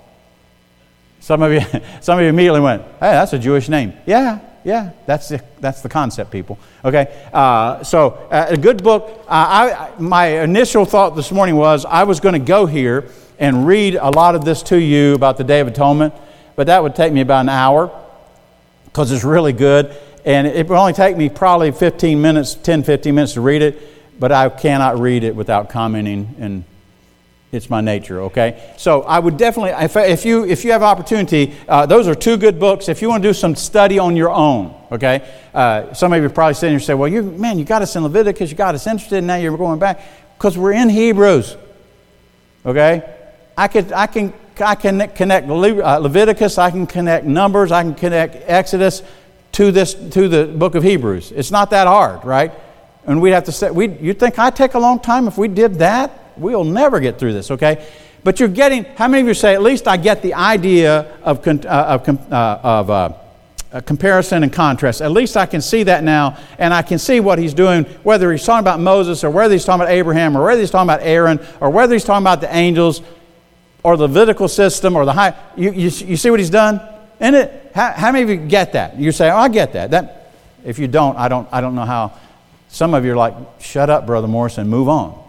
Some 1.19 1.41
of 1.41 1.51
you, 1.51 1.61
some 2.01 2.19
of 2.19 2.23
you 2.23 2.29
immediately 2.29 2.61
went, 2.61 2.83
hey, 2.83 3.11
that's 3.11 3.33
a 3.33 3.39
Jewish 3.39 3.69
name. 3.69 3.93
Yeah, 4.05 4.39
yeah, 4.65 4.93
that's 5.05 5.29
the, 5.29 5.41
that's 5.59 5.81
the 5.81 5.89
concept, 5.89 6.31
people. 6.31 6.57
Okay, 6.83 7.29
uh, 7.31 7.83
so 7.83 8.09
uh, 8.31 8.47
a 8.49 8.57
good 8.57 8.83
book. 8.83 9.23
Uh, 9.27 9.27
I, 9.29 9.91
my 9.99 10.41
initial 10.41 10.85
thought 10.85 11.15
this 11.15 11.31
morning 11.31 11.55
was 11.55 11.85
I 11.85 12.03
was 12.03 12.19
going 12.19 12.33
to 12.33 12.39
go 12.39 12.65
here 12.65 13.07
and 13.37 13.67
read 13.67 13.93
a 13.93 14.09
lot 14.09 14.33
of 14.33 14.43
this 14.43 14.63
to 14.63 14.77
you 14.81 15.13
about 15.13 15.37
the 15.37 15.43
Day 15.43 15.59
of 15.59 15.67
Atonement, 15.67 16.15
but 16.55 16.65
that 16.65 16.81
would 16.81 16.95
take 16.95 17.13
me 17.13 17.21
about 17.21 17.41
an 17.41 17.49
hour 17.49 17.91
because 18.85 19.11
it's 19.11 19.23
really 19.23 19.53
good. 19.53 19.95
And 20.25 20.47
it 20.47 20.67
would 20.67 20.77
only 20.79 20.93
take 20.93 21.15
me 21.15 21.29
probably 21.29 21.71
15 21.71 22.19
minutes, 22.19 22.55
10, 22.55 22.81
15 22.81 23.13
minutes 23.13 23.33
to 23.33 23.41
read 23.41 23.61
it, 23.61 24.19
but 24.19 24.31
I 24.31 24.49
cannot 24.49 24.97
read 24.97 25.23
it 25.23 25.35
without 25.35 25.69
commenting 25.69 26.33
and 26.39 26.63
it's 27.51 27.69
my 27.69 27.81
nature, 27.81 28.21
okay? 28.23 28.73
So 28.77 29.03
I 29.03 29.19
would 29.19 29.37
definitely, 29.37 29.71
if, 29.85 29.95
if 29.95 30.25
you, 30.25 30.45
if 30.45 30.65
you 30.65 30.71
have 30.71 30.83
opportunity, 30.83 31.53
uh, 31.67 31.85
those 31.85 32.07
are 32.07 32.15
two 32.15 32.37
good 32.37 32.59
books. 32.59 32.89
If 32.89 33.01
you 33.01 33.09
want 33.09 33.23
to 33.23 33.29
do 33.29 33.33
some 33.33 33.55
study 33.55 33.97
on 33.97 34.15
your 34.15 34.29
own, 34.29 34.75
okay? 34.91 35.27
Uh, 35.53 35.93
some 35.93 36.11
of 36.11 36.21
you 36.21 36.29
probably 36.29 36.55
sitting 36.55 36.73
here 36.73 36.79
say, 36.79 36.93
well, 36.93 37.07
you, 37.07 37.21
man, 37.21 37.57
you 37.57 37.65
got 37.65 37.81
us 37.81 37.95
in 37.95 38.03
Leviticus, 38.03 38.51
you 38.51 38.57
got 38.57 38.75
us 38.75 38.87
interested, 38.87 39.19
and 39.19 39.27
now 39.27 39.35
you're 39.35 39.55
going 39.57 39.79
back. 39.79 40.01
Because 40.37 40.57
we're 40.57 40.73
in 40.73 40.89
Hebrews, 40.89 41.55
okay? 42.65 43.15
I, 43.57 43.67
could, 43.69 43.93
I, 43.93 44.07
can, 44.07 44.33
I 44.59 44.75
can 44.75 45.07
connect 45.09 45.49
uh, 45.49 45.97
Leviticus, 45.97 46.57
I 46.57 46.71
can 46.71 46.87
connect 46.87 47.25
Numbers, 47.25 47.71
I 47.71 47.83
can 47.83 47.95
connect 47.95 48.35
Exodus 48.47 49.01
to, 49.53 49.71
this, 49.71 49.93
to 49.93 50.27
the 50.27 50.45
book 50.45 50.75
of 50.75 50.83
Hebrews. 50.83 51.31
It's 51.31 51.51
not 51.51 51.69
that 51.69 51.87
hard, 51.87 52.25
right? 52.25 52.51
And 53.05 53.21
we'd 53.21 53.31
have 53.31 53.45
to 53.45 53.53
say, 53.53 53.71
we, 53.71 53.87
you'd 53.87 54.19
think 54.19 54.37
I'd 54.37 54.55
take 54.55 54.73
a 54.73 54.79
long 54.79 54.99
time 54.99 55.27
if 55.27 55.37
we 55.37 55.47
did 55.47 55.75
that? 55.75 56.24
We'll 56.37 56.63
never 56.63 56.99
get 56.99 57.19
through 57.19 57.33
this, 57.33 57.51
okay? 57.51 57.87
But 58.25 58.39
you're 58.39 58.49
getting, 58.49 58.85
how 58.85 59.07
many 59.07 59.21
of 59.21 59.27
you 59.27 59.35
say, 59.35 59.53
at 59.53 59.61
least 59.61 59.87
I 59.87 59.97
get 59.97 60.23
the 60.23 60.33
idea 60.33 61.15
of, 61.21 61.47
uh, 61.47 61.51
of, 61.67 62.09
uh, 62.09 62.59
of 62.63 62.89
uh, 62.89 63.81
comparison 63.81 64.41
and 64.41 64.51
contrast. 64.51 64.99
At 64.99 65.11
least 65.11 65.37
I 65.37 65.45
can 65.45 65.61
see 65.61 65.83
that 65.83 66.03
now, 66.03 66.37
and 66.57 66.73
I 66.73 66.81
can 66.81 66.97
see 66.97 67.19
what 67.19 67.37
he's 67.37 67.53
doing, 67.53 67.83
whether 68.01 68.31
he's 68.31 68.43
talking 68.43 68.63
about 68.63 68.79
Moses, 68.79 69.23
or 69.23 69.29
whether 69.29 69.53
he's 69.53 69.63
talking 69.63 69.81
about 69.81 69.91
Abraham, 69.91 70.35
or 70.35 70.43
whether 70.43 70.59
he's 70.59 70.71
talking 70.71 70.89
about 70.89 71.01
Aaron, 71.03 71.39
or 71.59 71.69
whether 71.69 71.93
he's 71.93 72.03
talking 72.03 72.23
about 72.23 72.41
the 72.41 72.51
angels, 72.55 73.03
or 73.83 73.95
the 73.95 74.07
Levitical 74.07 74.47
system, 74.47 74.95
or 74.95 75.05
the 75.05 75.13
high. 75.13 75.35
You, 75.55 75.71
you, 75.71 75.89
you 75.89 76.17
see 76.17 76.31
what 76.31 76.39
he's 76.39 76.49
done? 76.49 76.81
In 77.19 77.35
it, 77.35 77.71
how, 77.75 77.91
how 77.91 78.11
many 78.11 78.23
of 78.23 78.29
you 78.29 78.47
get 78.47 78.73
that? 78.73 78.97
You 78.97 79.11
say, 79.11 79.29
oh, 79.29 79.37
I 79.37 79.49
get 79.49 79.73
that. 79.73 79.91
that. 79.91 80.31
If 80.63 80.79
you 80.79 80.87
don't, 80.87 81.15
I 81.15 81.27
don't, 81.27 81.47
I 81.51 81.61
don't 81.61 81.75
know 81.75 81.85
how. 81.85 82.13
Some 82.69 82.95
of 82.95 83.05
you 83.05 83.13
are 83.13 83.17
like, 83.17 83.35
shut 83.59 83.91
up, 83.91 84.07
Brother 84.07 84.27
Morrison, 84.27 84.67
move 84.67 84.89
on 84.89 85.24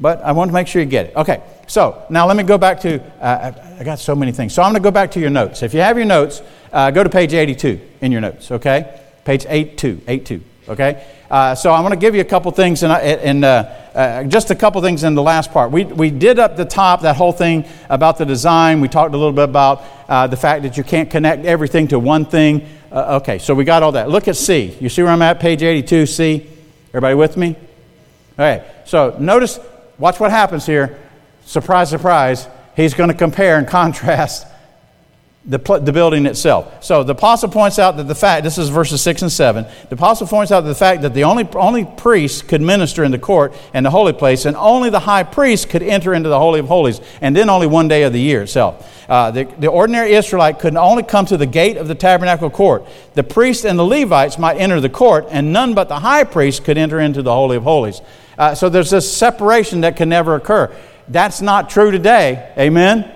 but 0.00 0.22
I 0.22 0.32
want 0.32 0.48
to 0.48 0.52
make 0.54 0.66
sure 0.66 0.80
you 0.80 0.88
get 0.88 1.06
it. 1.06 1.16
Okay, 1.16 1.42
so 1.66 2.02
now 2.08 2.26
let 2.26 2.36
me 2.36 2.42
go 2.42 2.56
back 2.56 2.80
to, 2.80 3.02
uh, 3.20 3.52
I 3.78 3.84
got 3.84 3.98
so 3.98 4.16
many 4.16 4.32
things. 4.32 4.54
So 4.54 4.62
I'm 4.62 4.72
going 4.72 4.82
to 4.82 4.86
go 4.86 4.90
back 4.90 5.10
to 5.12 5.20
your 5.20 5.30
notes. 5.30 5.62
If 5.62 5.74
you 5.74 5.80
have 5.80 5.98
your 5.98 6.06
notes, 6.06 6.42
uh, 6.72 6.90
go 6.90 7.04
to 7.04 7.10
page 7.10 7.34
82 7.34 7.80
in 8.00 8.10
your 8.10 8.22
notes, 8.22 8.50
okay? 8.50 8.98
Page 9.24 9.44
82, 9.46 10.00
82, 10.08 10.42
okay? 10.70 11.06
Uh, 11.30 11.54
so 11.54 11.72
I'm 11.72 11.82
going 11.82 11.92
to 11.92 11.98
give 11.98 12.14
you 12.14 12.22
a 12.22 12.24
couple 12.24 12.50
things, 12.50 12.82
and, 12.82 13.44
uh, 13.44 13.46
uh, 13.94 14.24
just 14.24 14.50
a 14.50 14.54
couple 14.54 14.80
things 14.80 15.04
in 15.04 15.14
the 15.14 15.22
last 15.22 15.52
part. 15.52 15.70
We, 15.70 15.84
we 15.84 16.10
did 16.10 16.38
up 16.38 16.56
the 16.56 16.64
top 16.64 17.02
that 17.02 17.16
whole 17.16 17.32
thing 17.32 17.66
about 17.90 18.16
the 18.16 18.24
design. 18.24 18.80
We 18.80 18.88
talked 18.88 19.14
a 19.14 19.18
little 19.18 19.32
bit 19.32 19.44
about 19.44 19.84
uh, 20.08 20.26
the 20.28 20.36
fact 20.36 20.62
that 20.62 20.76
you 20.76 20.82
can't 20.82 21.10
connect 21.10 21.44
everything 21.44 21.88
to 21.88 21.98
one 21.98 22.24
thing. 22.24 22.66
okay, 22.90 23.38
so 23.38 23.54
we 23.54 23.64
got 23.64 23.82
all 23.82 23.92
that. 23.92 24.08
Look 24.08 24.28
at 24.28 24.36
C. 24.36 24.76
You 24.80 24.88
see 24.88 25.02
where 25.02 25.12
I'm 25.12 25.22
at? 25.22 25.40
Page 25.40 25.62
82, 25.62 26.06
C. 26.06 26.46
Everybody 26.88 27.14
with 27.14 27.36
me? 27.36 27.56
Okay, 28.34 28.64
so 28.86 29.16
notice 29.20 29.60
Watch 30.00 30.18
what 30.18 30.30
happens 30.30 30.64
here. 30.64 30.98
Surprise, 31.44 31.90
surprise. 31.90 32.48
He's 32.74 32.94
going 32.94 33.10
to 33.10 33.14
compare 33.14 33.58
and 33.58 33.68
contrast 33.68 34.46
the, 35.46 35.56
the 35.56 35.92
building 35.92 36.26
itself. 36.26 36.84
So 36.84 37.02
the 37.02 37.12
apostle 37.12 37.48
points 37.48 37.78
out 37.78 37.96
that 37.96 38.06
the 38.06 38.14
fact, 38.14 38.44
this 38.44 38.58
is 38.58 38.68
verses 38.68 39.00
6 39.00 39.22
and 39.22 39.32
7, 39.32 39.64
the 39.88 39.94
apostle 39.94 40.26
points 40.26 40.52
out 40.52 40.60
the 40.60 40.74
fact 40.74 41.00
that 41.00 41.14
the 41.14 41.24
only, 41.24 41.48
only 41.54 41.86
priest 41.86 42.46
could 42.46 42.60
minister 42.60 43.04
in 43.04 43.10
the 43.10 43.18
court 43.18 43.54
and 43.72 43.86
the 43.86 43.90
holy 43.90 44.12
place, 44.12 44.44
and 44.44 44.54
only 44.54 44.90
the 44.90 45.00
high 45.00 45.22
priest 45.22 45.70
could 45.70 45.82
enter 45.82 46.12
into 46.12 46.28
the 46.28 46.38
Holy 46.38 46.60
of 46.60 46.68
Holies, 46.68 47.00
and 47.22 47.34
then 47.34 47.48
only 47.48 47.66
one 47.66 47.88
day 47.88 48.02
of 48.02 48.12
the 48.12 48.20
year 48.20 48.42
itself. 48.42 48.86
Uh, 49.08 49.30
the, 49.30 49.44
the 49.58 49.68
ordinary 49.68 50.12
Israelite 50.12 50.58
could 50.58 50.76
only 50.76 51.02
come 51.02 51.24
to 51.24 51.38
the 51.38 51.46
gate 51.46 51.78
of 51.78 51.88
the 51.88 51.94
tabernacle 51.94 52.50
court. 52.50 52.86
The 53.14 53.24
priests 53.24 53.64
and 53.64 53.78
the 53.78 53.84
Levites 53.84 54.38
might 54.38 54.58
enter 54.58 54.78
the 54.78 54.90
court, 54.90 55.26
and 55.30 55.54
none 55.54 55.72
but 55.72 55.88
the 55.88 56.00
high 56.00 56.24
priest 56.24 56.64
could 56.64 56.76
enter 56.76 57.00
into 57.00 57.22
the 57.22 57.32
Holy 57.32 57.56
of 57.56 57.62
Holies. 57.62 58.02
Uh, 58.36 58.54
so 58.54 58.68
there's 58.68 58.90
this 58.90 59.10
separation 59.10 59.80
that 59.80 59.96
can 59.96 60.10
never 60.10 60.34
occur. 60.34 60.74
That's 61.08 61.40
not 61.40 61.70
true 61.70 61.90
today. 61.90 62.52
Amen? 62.58 63.10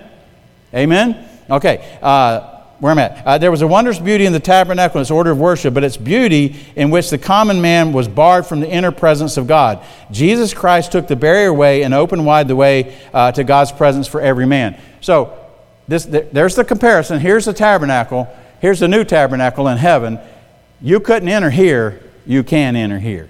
Amen? 0.73 1.29
Okay. 1.49 1.97
Uh, 2.01 2.51
where 2.79 2.91
am 2.91 2.99
I 2.99 3.03
at? 3.03 3.25
Uh, 3.25 3.37
there 3.37 3.51
was 3.51 3.61
a 3.61 3.67
wondrous 3.67 3.99
beauty 3.99 4.25
in 4.25 4.33
the 4.33 4.39
tabernacle 4.39 4.97
and 4.97 5.03
its 5.03 5.11
order 5.11 5.31
of 5.31 5.39
worship, 5.39 5.73
but 5.73 5.83
its 5.83 5.95
beauty 5.95 6.57
in 6.75 6.89
which 6.89 7.09
the 7.09 7.17
common 7.17 7.61
man 7.61 7.93
was 7.93 8.07
barred 8.07 8.45
from 8.45 8.59
the 8.59 8.69
inner 8.69 8.91
presence 8.91 9.37
of 9.37 9.47
God. 9.47 9.83
Jesus 10.11 10.53
Christ 10.53 10.91
took 10.91 11.07
the 11.07 11.15
barrier 11.15 11.47
away 11.47 11.83
and 11.83 11.93
opened 11.93 12.25
wide 12.25 12.47
the 12.47 12.55
way 12.55 12.97
uh, 13.13 13.31
to 13.31 13.43
God's 13.43 13.71
presence 13.71 14.07
for 14.07 14.19
every 14.19 14.45
man. 14.45 14.79
So 14.99 15.37
this, 15.87 16.05
there's 16.05 16.55
the 16.55 16.65
comparison. 16.65 17.19
Here's 17.19 17.45
the 17.45 17.53
tabernacle. 17.53 18.27
Here's 18.59 18.79
the 18.79 18.87
new 18.87 19.05
tabernacle 19.05 19.67
in 19.69 19.77
heaven. 19.77 20.19
You 20.81 20.99
couldn't 20.99 21.29
enter 21.29 21.49
here. 21.49 22.01
You 22.25 22.43
can 22.43 22.75
enter 22.75 22.99
here. 22.99 23.29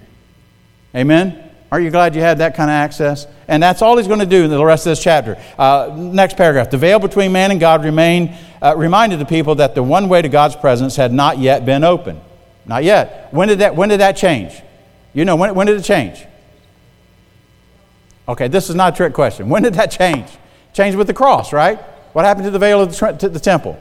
Amen? 0.94 1.45
Aren't 1.70 1.84
you 1.84 1.90
glad 1.90 2.14
you 2.14 2.20
had 2.20 2.38
that 2.38 2.54
kind 2.54 2.70
of 2.70 2.74
access? 2.74 3.26
And 3.48 3.62
that's 3.62 3.82
all 3.82 3.96
he's 3.96 4.06
going 4.06 4.20
to 4.20 4.26
do 4.26 4.44
in 4.44 4.50
the 4.50 4.64
rest 4.64 4.86
of 4.86 4.92
this 4.92 5.02
chapter. 5.02 5.36
Uh, 5.58 5.92
next 5.96 6.36
paragraph. 6.36 6.70
The 6.70 6.78
veil 6.78 6.98
between 6.98 7.32
man 7.32 7.50
and 7.50 7.58
God 7.58 7.84
remained, 7.84 8.34
uh, 8.62 8.74
reminded 8.76 9.18
the 9.18 9.24
people 9.24 9.56
that 9.56 9.74
the 9.74 9.82
one 9.82 10.08
way 10.08 10.22
to 10.22 10.28
God's 10.28 10.54
presence 10.54 10.96
had 10.96 11.12
not 11.12 11.38
yet 11.38 11.66
been 11.66 11.82
open. 11.82 12.20
Not 12.66 12.84
yet. 12.84 13.28
When 13.32 13.48
did 13.48 13.60
that, 13.60 13.74
when 13.74 13.88
did 13.88 14.00
that 14.00 14.16
change? 14.16 14.52
You 15.12 15.24
know, 15.24 15.36
when, 15.36 15.54
when 15.54 15.66
did 15.66 15.76
it 15.76 15.84
change? 15.84 16.24
Okay, 18.28 18.48
this 18.48 18.68
is 18.68 18.74
not 18.74 18.94
a 18.94 18.96
trick 18.96 19.12
question. 19.12 19.48
When 19.48 19.62
did 19.62 19.74
that 19.74 19.90
change? 19.90 20.28
Changed 20.72 20.98
with 20.98 21.06
the 21.06 21.14
cross, 21.14 21.52
right? 21.52 21.78
What 22.12 22.24
happened 22.24 22.44
to 22.44 22.50
the 22.50 22.58
veil 22.58 22.82
of 22.82 22.96
the, 22.96 23.12
to 23.12 23.28
the 23.28 23.40
temple? 23.40 23.80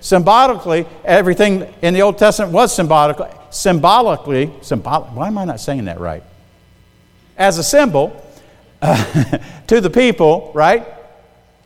Symbolically, 0.00 0.86
everything 1.04 1.72
in 1.80 1.94
the 1.94 2.02
Old 2.02 2.18
Testament 2.18 2.52
was 2.52 2.74
symbolically, 2.74 3.30
symbolically, 3.50 4.52
symbolic, 4.62 5.14
why 5.14 5.28
am 5.28 5.38
I 5.38 5.44
not 5.44 5.60
saying 5.60 5.86
that 5.86 5.98
right? 5.98 6.22
As 7.36 7.58
a 7.58 7.64
symbol 7.64 8.24
uh, 8.80 9.38
to 9.66 9.80
the 9.80 9.90
people, 9.90 10.50
right? 10.54 10.86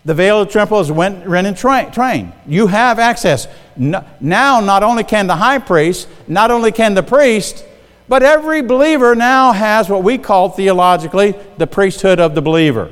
The 0.04 0.14
veil 0.14 0.40
of 0.40 0.48
the 0.48 0.54
temple 0.54 0.80
is 0.80 0.90
rent 0.90 1.26
and 1.26 1.56
train, 1.56 1.90
train. 1.90 2.32
You 2.46 2.66
have 2.68 2.98
access. 2.98 3.46
No, 3.76 4.04
now, 4.20 4.60
not 4.60 4.82
only 4.82 5.04
can 5.04 5.26
the 5.26 5.36
high 5.36 5.58
priest, 5.58 6.08
not 6.26 6.50
only 6.50 6.72
can 6.72 6.94
the 6.94 7.02
priest, 7.02 7.64
but 8.08 8.22
every 8.22 8.62
believer 8.62 9.14
now 9.14 9.52
has 9.52 9.88
what 9.88 10.02
we 10.02 10.16
call 10.16 10.48
theologically 10.48 11.34
the 11.58 11.66
priesthood 11.66 12.20
of 12.20 12.34
the 12.34 12.40
believer. 12.40 12.90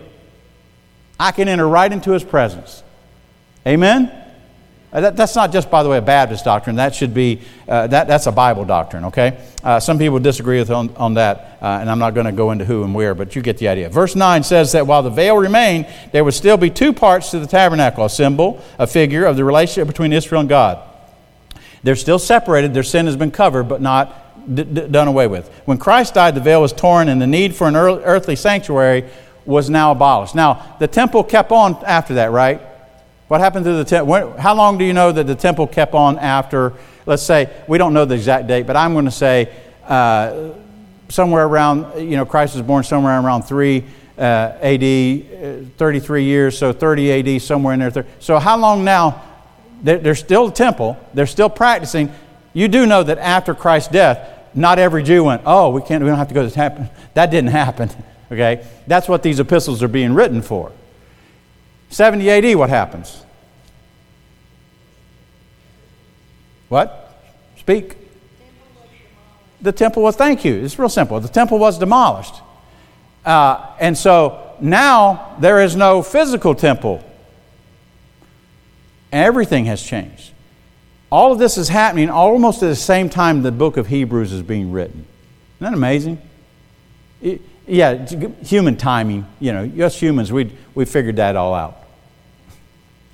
I 1.18 1.32
can 1.32 1.48
enter 1.48 1.66
right 1.66 1.90
into 1.90 2.10
his 2.10 2.22
presence. 2.22 2.82
Amen? 3.66 4.12
Uh, 4.96 5.02
that, 5.02 5.14
that's 5.14 5.36
not 5.36 5.52
just, 5.52 5.70
by 5.70 5.82
the 5.82 5.90
way, 5.90 5.98
a 5.98 6.02
Baptist 6.02 6.46
doctrine. 6.46 6.76
That 6.76 6.94
should 6.94 7.12
be, 7.12 7.42
uh, 7.68 7.86
that, 7.88 8.08
that's 8.08 8.26
a 8.26 8.32
Bible 8.32 8.64
doctrine, 8.64 9.04
okay? 9.04 9.38
Uh, 9.62 9.78
some 9.78 9.98
people 9.98 10.18
disagree 10.18 10.58
with 10.58 10.70
on, 10.70 10.88
on 10.96 11.12
that, 11.14 11.58
uh, 11.60 11.80
and 11.82 11.90
I'm 11.90 11.98
not 11.98 12.14
going 12.14 12.24
to 12.24 12.32
go 12.32 12.50
into 12.50 12.64
who 12.64 12.82
and 12.82 12.94
where, 12.94 13.14
but 13.14 13.36
you 13.36 13.42
get 13.42 13.58
the 13.58 13.68
idea. 13.68 13.90
Verse 13.90 14.16
9 14.16 14.42
says 14.42 14.72
that 14.72 14.86
while 14.86 15.02
the 15.02 15.10
veil 15.10 15.36
remained, 15.36 15.86
there 16.12 16.24
would 16.24 16.32
still 16.32 16.56
be 16.56 16.70
two 16.70 16.94
parts 16.94 17.30
to 17.32 17.38
the 17.38 17.46
tabernacle 17.46 18.06
a 18.06 18.08
symbol, 18.08 18.64
a 18.78 18.86
figure 18.86 19.26
of 19.26 19.36
the 19.36 19.44
relationship 19.44 19.86
between 19.86 20.14
Israel 20.14 20.40
and 20.40 20.48
God. 20.48 20.82
They're 21.82 21.94
still 21.94 22.18
separated, 22.18 22.72
their 22.72 22.82
sin 22.82 23.04
has 23.04 23.16
been 23.16 23.30
covered, 23.32 23.64
but 23.64 23.82
not 23.82 24.54
d- 24.54 24.64
d- 24.64 24.88
done 24.88 25.08
away 25.08 25.26
with. 25.26 25.46
When 25.66 25.76
Christ 25.76 26.14
died, 26.14 26.34
the 26.34 26.40
veil 26.40 26.62
was 26.62 26.72
torn, 26.72 27.10
and 27.10 27.20
the 27.20 27.26
need 27.26 27.54
for 27.54 27.68
an 27.68 27.76
earthly 27.76 28.34
sanctuary 28.34 29.04
was 29.44 29.68
now 29.68 29.90
abolished. 29.90 30.34
Now, 30.34 30.74
the 30.80 30.88
temple 30.88 31.22
kept 31.22 31.52
on 31.52 31.84
after 31.84 32.14
that, 32.14 32.30
right? 32.30 32.62
What 33.28 33.40
happened 33.40 33.64
to 33.64 33.72
the 33.72 33.84
temple? 33.84 34.36
How 34.38 34.54
long 34.54 34.78
do 34.78 34.84
you 34.84 34.92
know 34.92 35.10
that 35.10 35.26
the 35.26 35.34
temple 35.34 35.66
kept 35.66 35.94
on 35.94 36.18
after? 36.18 36.72
Let's 37.06 37.22
say, 37.22 37.50
we 37.66 37.76
don't 37.78 37.92
know 37.92 38.04
the 38.04 38.14
exact 38.14 38.46
date, 38.46 38.66
but 38.66 38.76
I'm 38.76 38.92
going 38.92 39.04
to 39.06 39.10
say 39.10 39.52
uh, 39.86 40.50
somewhere 41.08 41.44
around, 41.44 42.00
you 42.00 42.16
know, 42.16 42.24
Christ 42.24 42.54
was 42.54 42.62
born 42.62 42.84
somewhere 42.84 43.20
around 43.20 43.42
3 43.42 43.84
uh, 44.18 44.20
AD, 44.20 44.82
uh, 44.82 45.68
33 45.76 46.24
years, 46.24 46.56
so 46.56 46.72
30 46.72 47.36
AD, 47.36 47.42
somewhere 47.42 47.74
in 47.74 47.80
there. 47.80 48.06
So, 48.18 48.38
how 48.38 48.56
long 48.56 48.84
now? 48.84 49.22
They're 49.82 50.14
still 50.14 50.48
a 50.48 50.52
temple, 50.52 50.96
they're 51.12 51.26
still 51.26 51.50
practicing. 51.50 52.10
You 52.54 52.66
do 52.66 52.86
know 52.86 53.02
that 53.02 53.18
after 53.18 53.54
Christ's 53.54 53.92
death, 53.92 54.26
not 54.54 54.78
every 54.78 55.02
Jew 55.02 55.24
went, 55.24 55.42
oh, 55.44 55.68
we, 55.68 55.82
can't, 55.82 56.02
we 56.02 56.08
don't 56.08 56.18
have 56.18 56.28
to 56.28 56.34
go 56.34 56.42
to 56.42 56.48
the 56.48 56.54
temple. 56.54 56.88
That 57.14 57.30
didn't 57.30 57.50
happen, 57.50 57.90
okay? 58.32 58.66
That's 58.86 59.06
what 59.06 59.22
these 59.22 59.38
epistles 59.38 59.82
are 59.82 59.88
being 59.88 60.14
written 60.14 60.40
for. 60.40 60.72
70 61.96 62.28
AD, 62.28 62.58
what 62.58 62.68
happens? 62.68 63.24
What? 66.68 67.22
Speak. 67.58 67.96
The 69.62 69.72
temple 69.72 70.02
was, 70.02 70.14
thank 70.14 70.44
you, 70.44 70.56
it's 70.56 70.78
real 70.78 70.90
simple. 70.90 71.18
The 71.20 71.28
temple 71.28 71.58
was 71.58 71.78
demolished. 71.78 72.34
Uh, 73.24 73.70
and 73.80 73.96
so 73.96 74.54
now 74.60 75.36
there 75.40 75.62
is 75.62 75.74
no 75.74 76.02
physical 76.02 76.54
temple. 76.54 77.02
Everything 79.10 79.64
has 79.64 79.82
changed. 79.82 80.32
All 81.10 81.32
of 81.32 81.38
this 81.38 81.56
is 81.56 81.70
happening 81.70 82.10
almost 82.10 82.62
at 82.62 82.66
the 82.66 82.76
same 82.76 83.08
time 83.08 83.40
the 83.40 83.50
book 83.50 83.78
of 83.78 83.86
Hebrews 83.86 84.34
is 84.34 84.42
being 84.42 84.70
written. 84.70 85.06
Isn't 85.56 85.64
that 85.64 85.72
amazing? 85.72 86.20
It, 87.22 87.40
yeah, 87.66 88.06
human 88.42 88.76
timing. 88.76 89.26
You 89.40 89.54
know, 89.54 89.86
us 89.86 89.98
humans, 89.98 90.30
we 90.30 90.52
we 90.74 90.84
figured 90.84 91.16
that 91.16 91.36
all 91.36 91.54
out. 91.54 91.85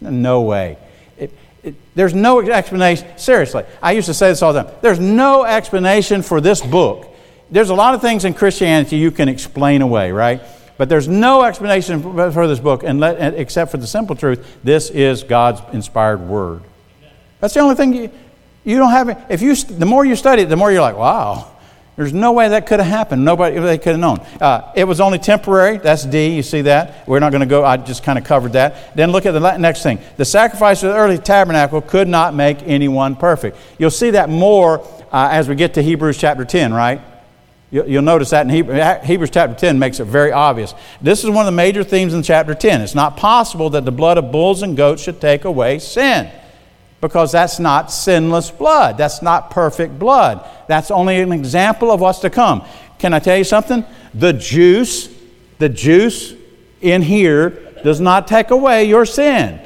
No 0.02 0.42
way. 0.42 0.76
It, 1.16 1.32
it, 1.62 1.74
there's 1.94 2.14
no 2.14 2.40
explanation. 2.40 3.06
Seriously, 3.16 3.64
I 3.82 3.92
used 3.92 4.06
to 4.06 4.14
say 4.14 4.28
this 4.28 4.42
all 4.42 4.52
the 4.52 4.64
time. 4.64 4.74
There's 4.80 5.00
no 5.00 5.44
explanation 5.44 6.22
for 6.22 6.40
this 6.40 6.60
book. 6.60 7.08
There's 7.50 7.70
a 7.70 7.74
lot 7.74 7.94
of 7.94 8.00
things 8.00 8.24
in 8.24 8.34
Christianity 8.34 8.96
you 8.96 9.10
can 9.10 9.28
explain 9.28 9.82
away, 9.82 10.10
right? 10.12 10.40
But 10.78 10.88
there's 10.88 11.06
no 11.06 11.44
explanation 11.44 12.02
for 12.02 12.48
this 12.48 12.58
book 12.58 12.82
and 12.82 12.98
let, 12.98 13.34
except 13.34 13.70
for 13.70 13.76
the 13.76 13.86
simple 13.86 14.16
truth 14.16 14.58
this 14.64 14.90
is 14.90 15.22
God's 15.22 15.60
inspired 15.74 16.20
word. 16.20 16.62
That's 17.40 17.54
the 17.54 17.60
only 17.60 17.74
thing 17.74 17.92
you, 17.92 18.10
you 18.64 18.78
don't 18.78 18.90
have. 18.90 19.26
If 19.30 19.42
you, 19.42 19.54
the 19.54 19.86
more 19.86 20.04
you 20.04 20.16
study 20.16 20.42
it, 20.42 20.48
the 20.48 20.56
more 20.56 20.72
you're 20.72 20.80
like, 20.80 20.96
wow, 20.96 21.51
there's 21.96 22.14
no 22.14 22.32
way 22.32 22.48
that 22.48 22.66
could 22.66 22.80
have 22.80 22.88
happened. 22.88 23.22
Nobody 23.24 23.58
they 23.58 23.76
could 23.76 23.92
have 23.92 24.00
known. 24.00 24.20
Uh, 24.40 24.72
it 24.74 24.84
was 24.84 24.98
only 24.98 25.18
temporary. 25.18 25.76
That's 25.76 26.06
D. 26.06 26.34
You 26.34 26.42
see 26.42 26.62
that? 26.62 27.06
We're 27.06 27.18
not 27.18 27.32
going 27.32 27.40
to 27.40 27.46
go. 27.46 27.64
I 27.64 27.76
just 27.76 28.02
kind 28.02 28.18
of 28.18 28.24
covered 28.24 28.54
that. 28.54 28.96
Then 28.96 29.12
look 29.12 29.26
at 29.26 29.32
the 29.32 29.58
next 29.58 29.82
thing. 29.82 29.98
The 30.16 30.24
sacrifice 30.24 30.82
of 30.82 30.90
the 30.90 30.96
early 30.96 31.18
tabernacle 31.18 31.82
could 31.82 32.08
not 32.08 32.34
make 32.34 32.62
anyone 32.62 33.14
perfect. 33.14 33.58
You'll 33.78 33.90
see 33.90 34.10
that 34.10 34.30
more 34.30 34.80
uh, 35.12 35.28
as 35.30 35.50
we 35.50 35.54
get 35.54 35.74
to 35.74 35.82
Hebrews 35.82 36.16
chapter 36.16 36.46
10, 36.46 36.72
right? 36.72 37.02
You'll 37.70 38.02
notice 38.02 38.30
that 38.30 38.46
in 38.46 38.50
Hebrews 39.04 39.30
chapter 39.30 39.54
10 39.54 39.78
makes 39.78 39.98
it 39.98 40.04
very 40.04 40.30
obvious. 40.30 40.74
This 41.00 41.24
is 41.24 41.30
one 41.30 41.46
of 41.46 41.46
the 41.46 41.56
major 41.56 41.82
themes 41.82 42.12
in 42.12 42.22
chapter 42.22 42.54
10. 42.54 42.82
It's 42.82 42.94
not 42.94 43.16
possible 43.16 43.70
that 43.70 43.86
the 43.86 43.92
blood 43.92 44.18
of 44.18 44.30
bulls 44.30 44.62
and 44.62 44.76
goats 44.76 45.02
should 45.02 45.22
take 45.22 45.44
away 45.44 45.78
sin 45.78 46.30
because 47.02 47.32
that's 47.32 47.58
not 47.58 47.90
sinless 47.90 48.50
blood. 48.50 48.96
That's 48.96 49.20
not 49.22 49.50
perfect 49.50 49.98
blood. 49.98 50.48
That's 50.68 50.90
only 50.90 51.18
an 51.20 51.32
example 51.32 51.90
of 51.90 52.00
what's 52.00 52.20
to 52.20 52.30
come. 52.30 52.64
Can 52.98 53.12
I 53.12 53.18
tell 53.18 53.36
you 53.36 53.44
something? 53.44 53.84
The 54.14 54.32
juice, 54.32 55.08
the 55.58 55.68
juice 55.68 56.32
in 56.80 57.02
here 57.02 57.50
does 57.82 58.00
not 58.00 58.28
take 58.28 58.52
away 58.52 58.84
your 58.84 59.04
sin. 59.04 59.60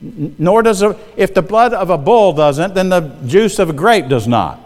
Nor 0.00 0.62
does 0.62 0.80
a, 0.80 0.96
if 1.16 1.34
the 1.34 1.42
blood 1.42 1.74
of 1.74 1.90
a 1.90 1.98
bull 1.98 2.32
doesn't, 2.32 2.74
then 2.74 2.88
the 2.88 3.00
juice 3.26 3.58
of 3.58 3.70
a 3.70 3.72
grape 3.72 4.08
does 4.08 4.28
not. 4.28 4.60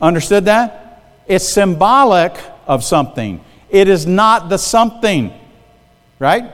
Understood 0.00 0.44
that? 0.44 1.22
It's 1.26 1.46
symbolic 1.46 2.38
of 2.68 2.84
something. 2.84 3.44
It 3.68 3.88
is 3.88 4.06
not 4.06 4.48
the 4.48 4.58
something. 4.58 5.32
Right? 6.20 6.52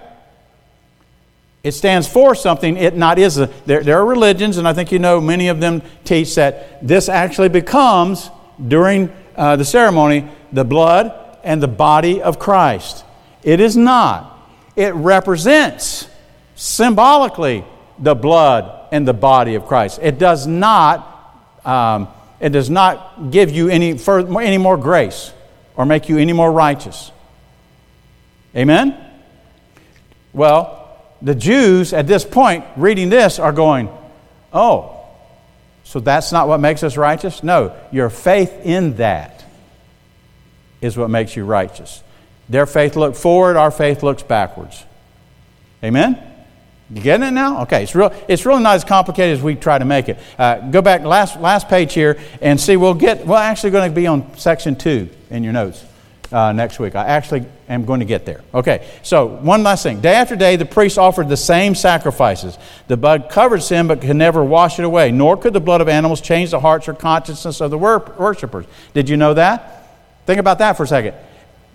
It 1.64 1.72
stands 1.72 2.06
for 2.06 2.34
something, 2.34 2.76
it 2.76 2.94
not 2.94 3.18
is. 3.18 3.38
A, 3.38 3.46
there, 3.64 3.82
there 3.82 3.98
are 3.98 4.04
religions, 4.04 4.58
and 4.58 4.68
I 4.68 4.74
think 4.74 4.92
you 4.92 4.98
know 4.98 5.18
many 5.18 5.48
of 5.48 5.60
them 5.60 5.80
teach 6.04 6.34
that 6.34 6.86
this 6.86 7.08
actually 7.08 7.48
becomes, 7.48 8.30
during 8.68 9.10
uh, 9.34 9.56
the 9.56 9.64
ceremony, 9.64 10.28
the 10.52 10.64
blood 10.64 11.38
and 11.42 11.62
the 11.62 11.68
body 11.68 12.20
of 12.20 12.38
Christ. 12.38 13.04
It 13.42 13.60
is 13.60 13.78
not. 13.78 14.38
It 14.76 14.94
represents 14.94 16.06
symbolically 16.54 17.64
the 17.98 18.14
blood 18.14 18.88
and 18.92 19.08
the 19.08 19.14
body 19.14 19.54
of 19.54 19.66
Christ. 19.66 20.00
It 20.02 20.18
does 20.18 20.46
not, 20.46 21.40
um, 21.64 22.08
it 22.40 22.50
does 22.50 22.68
not 22.68 23.30
give 23.30 23.50
you 23.50 23.70
any, 23.70 23.96
further, 23.96 24.38
any 24.38 24.58
more 24.58 24.76
grace 24.76 25.32
or 25.76 25.86
make 25.86 26.10
you 26.10 26.18
any 26.18 26.34
more 26.34 26.52
righteous. 26.52 27.10
Amen? 28.54 28.96
Well, 30.34 30.83
the 31.24 31.34
Jews 31.34 31.94
at 31.94 32.06
this 32.06 32.24
point 32.24 32.64
reading 32.76 33.08
this 33.08 33.38
are 33.38 33.52
going, 33.52 33.88
oh, 34.52 34.90
so 35.82 35.98
that's 35.98 36.30
not 36.30 36.48
what 36.48 36.60
makes 36.60 36.82
us 36.82 36.96
righteous? 36.96 37.42
No, 37.42 37.74
your 37.90 38.10
faith 38.10 38.52
in 38.64 38.96
that 38.96 39.42
is 40.82 40.96
what 40.96 41.08
makes 41.08 41.34
you 41.34 41.44
righteous. 41.44 42.02
Their 42.50 42.66
faith 42.66 42.94
looked 42.94 43.16
forward, 43.16 43.56
our 43.56 43.70
faith 43.70 44.02
looks 44.02 44.22
backwards. 44.22 44.84
Amen? 45.82 46.18
You 46.90 47.00
getting 47.00 47.26
it 47.26 47.30
now? 47.30 47.62
Okay, 47.62 47.84
it's, 47.84 47.94
real, 47.94 48.12
it's 48.28 48.44
really 48.44 48.62
not 48.62 48.74
as 48.74 48.84
complicated 48.84 49.38
as 49.38 49.42
we 49.42 49.54
try 49.54 49.78
to 49.78 49.84
make 49.86 50.10
it. 50.10 50.18
Uh, 50.38 50.58
go 50.70 50.82
back 50.82 51.02
last, 51.04 51.40
last 51.40 51.68
page 51.68 51.94
here 51.94 52.18
and 52.42 52.60
see, 52.60 52.76
we'll 52.76 52.92
get, 52.92 53.26
we're 53.26 53.38
actually 53.38 53.70
going 53.70 53.90
to 53.90 53.94
be 53.94 54.06
on 54.06 54.36
section 54.36 54.76
two 54.76 55.08
in 55.30 55.42
your 55.42 55.54
notes 55.54 55.82
uh, 56.30 56.52
next 56.52 56.78
week. 56.78 56.94
I 56.94 57.06
actually 57.06 57.46
am 57.68 57.84
going 57.84 58.00
to 58.00 58.06
get 58.06 58.26
there. 58.26 58.42
Okay, 58.52 58.86
so 59.02 59.26
one 59.26 59.62
last 59.62 59.82
thing. 59.82 60.00
Day 60.00 60.14
after 60.14 60.36
day, 60.36 60.56
the 60.56 60.64
priests 60.64 60.98
offered 60.98 61.28
the 61.28 61.36
same 61.36 61.74
sacrifices. 61.74 62.58
The 62.88 62.96
blood 62.96 63.30
covered 63.30 63.62
sin 63.62 63.86
but 63.86 64.00
could 64.00 64.16
never 64.16 64.44
wash 64.44 64.78
it 64.78 64.84
away, 64.84 65.10
nor 65.10 65.36
could 65.36 65.52
the 65.52 65.60
blood 65.60 65.80
of 65.80 65.88
animals 65.88 66.20
change 66.20 66.50
the 66.50 66.60
hearts 66.60 66.88
or 66.88 66.94
consciousness 66.94 67.60
of 67.60 67.70
the 67.70 67.78
wor- 67.78 68.14
worshippers. 68.18 68.66
Did 68.92 69.08
you 69.08 69.16
know 69.16 69.34
that? 69.34 69.90
Think 70.26 70.40
about 70.40 70.58
that 70.58 70.76
for 70.76 70.84
a 70.84 70.86
second. 70.86 71.14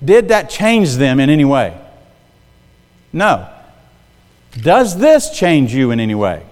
Did 0.03 0.29
that 0.29 0.49
change 0.49 0.95
them 0.95 1.19
in 1.19 1.29
any 1.29 1.45
way? 1.45 1.79
No. 3.11 3.49
Does 4.51 4.97
this 4.97 5.31
change 5.31 5.73
you 5.73 5.91
in 5.91 5.99
any 5.99 6.15
way? 6.15 6.43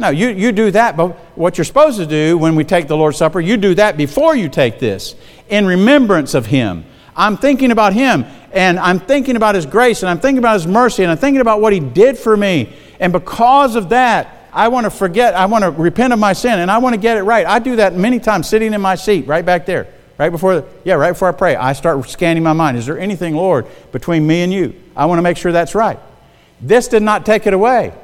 No, 0.00 0.08
you, 0.08 0.28
you 0.28 0.50
do 0.50 0.70
that, 0.70 0.96
but 0.96 1.08
what 1.36 1.58
you're 1.58 1.64
supposed 1.66 1.98
to 1.98 2.06
do 2.06 2.38
when 2.38 2.56
we 2.56 2.64
take 2.64 2.88
the 2.88 2.96
Lord's 2.96 3.18
Supper, 3.18 3.38
you 3.38 3.58
do 3.58 3.74
that 3.74 3.98
before 3.98 4.34
you 4.34 4.48
take 4.48 4.78
this, 4.78 5.14
in 5.50 5.66
remembrance 5.66 6.32
of 6.32 6.46
Him. 6.46 6.84
I'm 7.16 7.36
thinking 7.36 7.70
about 7.70 7.92
Him, 7.92 8.24
and 8.52 8.78
I'm 8.78 8.98
thinking 8.98 9.36
about 9.36 9.54
His 9.54 9.66
grace, 9.66 10.02
and 10.02 10.10
I'm 10.10 10.20
thinking 10.20 10.38
about 10.38 10.54
His 10.54 10.66
mercy, 10.66 11.02
and 11.02 11.12
I'm 11.12 11.18
thinking 11.18 11.40
about 11.40 11.60
what 11.60 11.72
He 11.72 11.80
did 11.80 12.18
for 12.18 12.36
me. 12.36 12.72
And 12.98 13.12
because 13.12 13.76
of 13.76 13.90
that, 13.90 14.36
I 14.52 14.68
want 14.68 14.84
to 14.84 14.90
forget, 14.90 15.34
I 15.34 15.46
want 15.46 15.64
to 15.64 15.70
repent 15.70 16.12
of 16.12 16.18
my 16.18 16.32
sin, 16.32 16.58
and 16.58 16.70
I 16.70 16.78
want 16.78 16.94
to 16.94 17.00
get 17.00 17.16
it 17.16 17.22
right. 17.22 17.46
I 17.46 17.58
do 17.58 17.76
that 17.76 17.94
many 17.94 18.18
times 18.18 18.48
sitting 18.48 18.72
in 18.72 18.80
my 18.80 18.94
seat 18.94 19.26
right 19.26 19.44
back 19.44 19.66
there. 19.66 19.86
Right 20.18 20.30
before, 20.30 20.66
yeah, 20.84 20.94
right 20.94 21.12
before 21.12 21.28
I 21.28 21.32
pray, 21.32 21.56
I 21.56 21.72
start 21.72 22.06
scanning 22.10 22.42
my 22.42 22.52
mind. 22.52 22.76
Is 22.76 22.84
there 22.84 22.98
anything, 22.98 23.34
Lord, 23.34 23.66
between 23.90 24.26
me 24.26 24.42
and 24.42 24.52
you? 24.52 24.74
I 24.94 25.06
want 25.06 25.18
to 25.18 25.22
make 25.22 25.38
sure 25.38 25.50
that's 25.50 25.74
right. 25.74 25.98
This 26.60 26.88
did 26.88 27.02
not 27.02 27.24
take 27.24 27.46
it 27.46 27.54
away. 27.54 27.94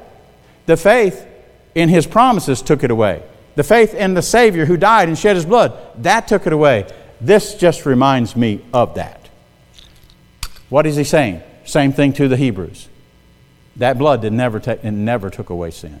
The 0.65 0.77
faith 0.77 1.27
in 1.75 1.89
his 1.89 2.07
promises 2.07 2.63
took 2.63 2.83
it 2.83 2.89
away. 2.89 3.21
The 3.55 3.63
faith 3.63 3.93
in 3.93 4.15
the 4.15 4.23
Savior 4.23 4.65
who 4.65 4.77
died 4.77 5.09
and 5.09 5.17
shed 5.17 5.35
his 5.35 5.45
blood, 5.45 5.73
that 6.03 6.27
took 6.27 6.47
it 6.47 6.53
away. 6.53 6.91
This 7.19 7.55
just 7.55 7.85
reminds 7.85 8.35
me 8.35 8.61
of 8.73 8.95
that. 8.95 9.29
What 10.69 10.85
is 10.85 10.95
he 10.95 11.03
saying? 11.03 11.41
Same 11.65 11.91
thing 11.91 12.13
to 12.13 12.27
the 12.27 12.37
Hebrews. 12.37 12.87
That 13.77 13.97
blood 13.97 14.21
did 14.21 14.33
never 14.33 14.59
take, 14.59 14.83
it 14.83 14.91
never 14.91 15.29
took 15.29 15.49
away 15.49 15.71
sin. 15.71 15.99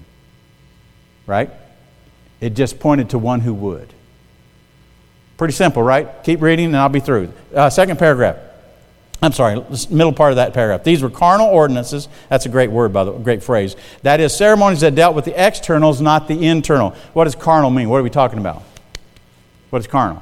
Right? 1.25 1.49
It 2.39 2.51
just 2.51 2.79
pointed 2.79 3.09
to 3.11 3.19
one 3.19 3.41
who 3.41 3.53
would. 3.53 3.93
Pretty 5.37 5.53
simple, 5.53 5.83
right? 5.83 6.07
Keep 6.23 6.41
reading 6.41 6.67
and 6.67 6.77
I'll 6.77 6.89
be 6.89 6.99
through. 6.99 7.31
Uh, 7.53 7.69
second 7.69 7.99
paragraph. 7.99 8.37
I'm 9.21 9.31
sorry, 9.31 9.55
middle 9.89 10.13
part 10.13 10.31
of 10.31 10.35
that 10.35 10.53
paragraph. 10.53 10.83
These 10.83 11.01
were 11.01 11.09
carnal 11.09 11.47
ordinances. 11.47 12.07
That's 12.29 12.45
a 12.45 12.49
great 12.49 12.69
word, 12.69 12.93
by 12.93 13.03
the 13.03 13.11
way, 13.11 13.23
great 13.23 13.43
phrase. 13.43 13.75
That 14.03 14.19
is, 14.19 14.35
ceremonies 14.35 14.81
that 14.81 14.93
dealt 14.93 15.15
with 15.15 15.25
the 15.25 15.33
externals, 15.43 16.01
not 16.01 16.27
the 16.27 16.45
internal. 16.45 16.91
What 17.13 17.23
does 17.23 17.33
carnal 17.33 17.71
mean? 17.71 17.89
What 17.89 17.97
are 17.97 18.03
we 18.03 18.11
talking 18.11 18.37
about? 18.37 18.61
What 19.71 19.79
is 19.79 19.87
carnal? 19.87 20.21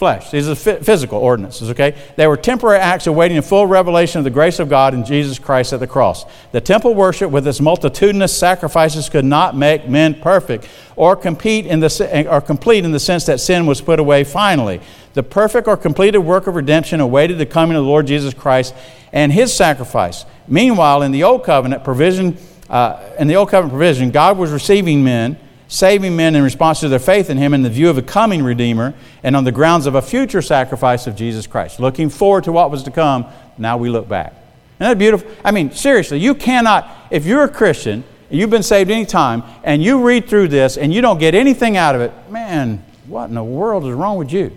Flesh. 0.00 0.30
These 0.30 0.48
are 0.48 0.54
physical 0.54 1.18
ordinances, 1.18 1.68
okay? 1.68 1.94
They 2.16 2.26
were 2.26 2.38
temporary 2.38 2.78
acts 2.78 3.06
awaiting 3.06 3.36
a 3.36 3.42
full 3.42 3.66
revelation 3.66 4.16
of 4.16 4.24
the 4.24 4.30
grace 4.30 4.58
of 4.58 4.70
God 4.70 4.94
in 4.94 5.04
Jesus 5.04 5.38
Christ 5.38 5.74
at 5.74 5.80
the 5.80 5.86
cross. 5.86 6.24
The 6.52 6.60
temple 6.62 6.94
worship 6.94 7.30
with 7.30 7.46
its 7.46 7.60
multitudinous 7.60 8.34
sacrifices 8.34 9.10
could 9.10 9.26
not 9.26 9.54
make 9.54 9.86
men 9.90 10.14
perfect 10.14 10.66
or, 10.96 11.16
compete 11.16 11.66
in 11.66 11.80
the, 11.80 12.26
or 12.30 12.40
complete 12.40 12.86
in 12.86 12.92
the 12.92 12.98
sense 12.98 13.26
that 13.26 13.40
sin 13.40 13.66
was 13.66 13.82
put 13.82 14.00
away 14.00 14.24
finally. 14.24 14.80
The 15.12 15.22
perfect 15.22 15.68
or 15.68 15.76
completed 15.76 16.20
work 16.20 16.46
of 16.46 16.54
redemption 16.54 17.00
awaited 17.00 17.36
the 17.36 17.44
coming 17.44 17.76
of 17.76 17.84
the 17.84 17.90
Lord 17.90 18.06
Jesus 18.06 18.32
Christ 18.32 18.74
and 19.12 19.30
his 19.30 19.52
sacrifice. 19.52 20.24
Meanwhile, 20.48 21.02
in 21.02 21.12
the 21.12 21.24
Old 21.24 21.44
Covenant 21.44 21.84
provision, 21.84 22.38
uh, 22.70 23.02
in 23.18 23.28
the 23.28 23.36
Old 23.36 23.50
Covenant 23.50 23.72
provision, 23.72 24.10
God 24.10 24.38
was 24.38 24.50
receiving 24.50 25.04
men, 25.04 25.38
saving 25.70 26.16
men 26.16 26.34
in 26.34 26.42
response 26.42 26.80
to 26.80 26.88
their 26.88 26.98
faith 26.98 27.30
in 27.30 27.38
him 27.38 27.54
in 27.54 27.62
the 27.62 27.70
view 27.70 27.88
of 27.88 27.96
a 27.96 28.02
coming 28.02 28.42
Redeemer 28.42 28.92
and 29.22 29.36
on 29.36 29.44
the 29.44 29.52
grounds 29.52 29.86
of 29.86 29.94
a 29.94 30.02
future 30.02 30.42
sacrifice 30.42 31.06
of 31.06 31.14
Jesus 31.14 31.46
Christ. 31.46 31.78
Looking 31.78 32.10
forward 32.10 32.44
to 32.44 32.52
what 32.52 32.72
was 32.72 32.82
to 32.82 32.90
come, 32.90 33.26
now 33.56 33.76
we 33.76 33.88
look 33.88 34.08
back. 34.08 34.32
Isn't 34.80 34.90
that 34.90 34.98
beautiful? 34.98 35.30
I 35.44 35.52
mean, 35.52 35.70
seriously, 35.70 36.18
you 36.18 36.34
cannot, 36.34 36.90
if 37.12 37.24
you're 37.24 37.44
a 37.44 37.48
Christian, 37.48 38.02
you've 38.30 38.50
been 38.50 38.64
saved 38.64 38.90
any 38.90 39.06
time, 39.06 39.44
and 39.62 39.80
you 39.80 40.02
read 40.02 40.28
through 40.28 40.48
this 40.48 40.76
and 40.76 40.92
you 40.92 41.00
don't 41.02 41.18
get 41.18 41.36
anything 41.36 41.76
out 41.76 41.94
of 41.94 42.00
it, 42.00 42.12
man, 42.28 42.84
what 43.06 43.28
in 43.28 43.34
the 43.36 43.44
world 43.44 43.86
is 43.86 43.92
wrong 43.92 44.18
with 44.18 44.32
you? 44.32 44.56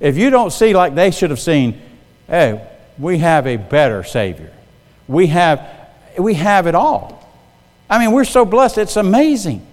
If 0.00 0.16
you 0.16 0.30
don't 0.30 0.50
see 0.50 0.72
like 0.72 0.94
they 0.94 1.10
should 1.10 1.28
have 1.28 1.40
seen, 1.40 1.78
hey, 2.26 2.66
we 2.98 3.18
have 3.18 3.46
a 3.46 3.56
better 3.56 4.02
Savior. 4.02 4.52
We 5.06 5.26
have, 5.26 5.68
we 6.18 6.34
have 6.34 6.66
it 6.66 6.74
all. 6.74 7.17
I 7.90 7.98
mean, 7.98 8.12
we're 8.12 8.24
so 8.24 8.44
blessed, 8.44 8.78
it's 8.78 8.96
amazing. 8.96 9.66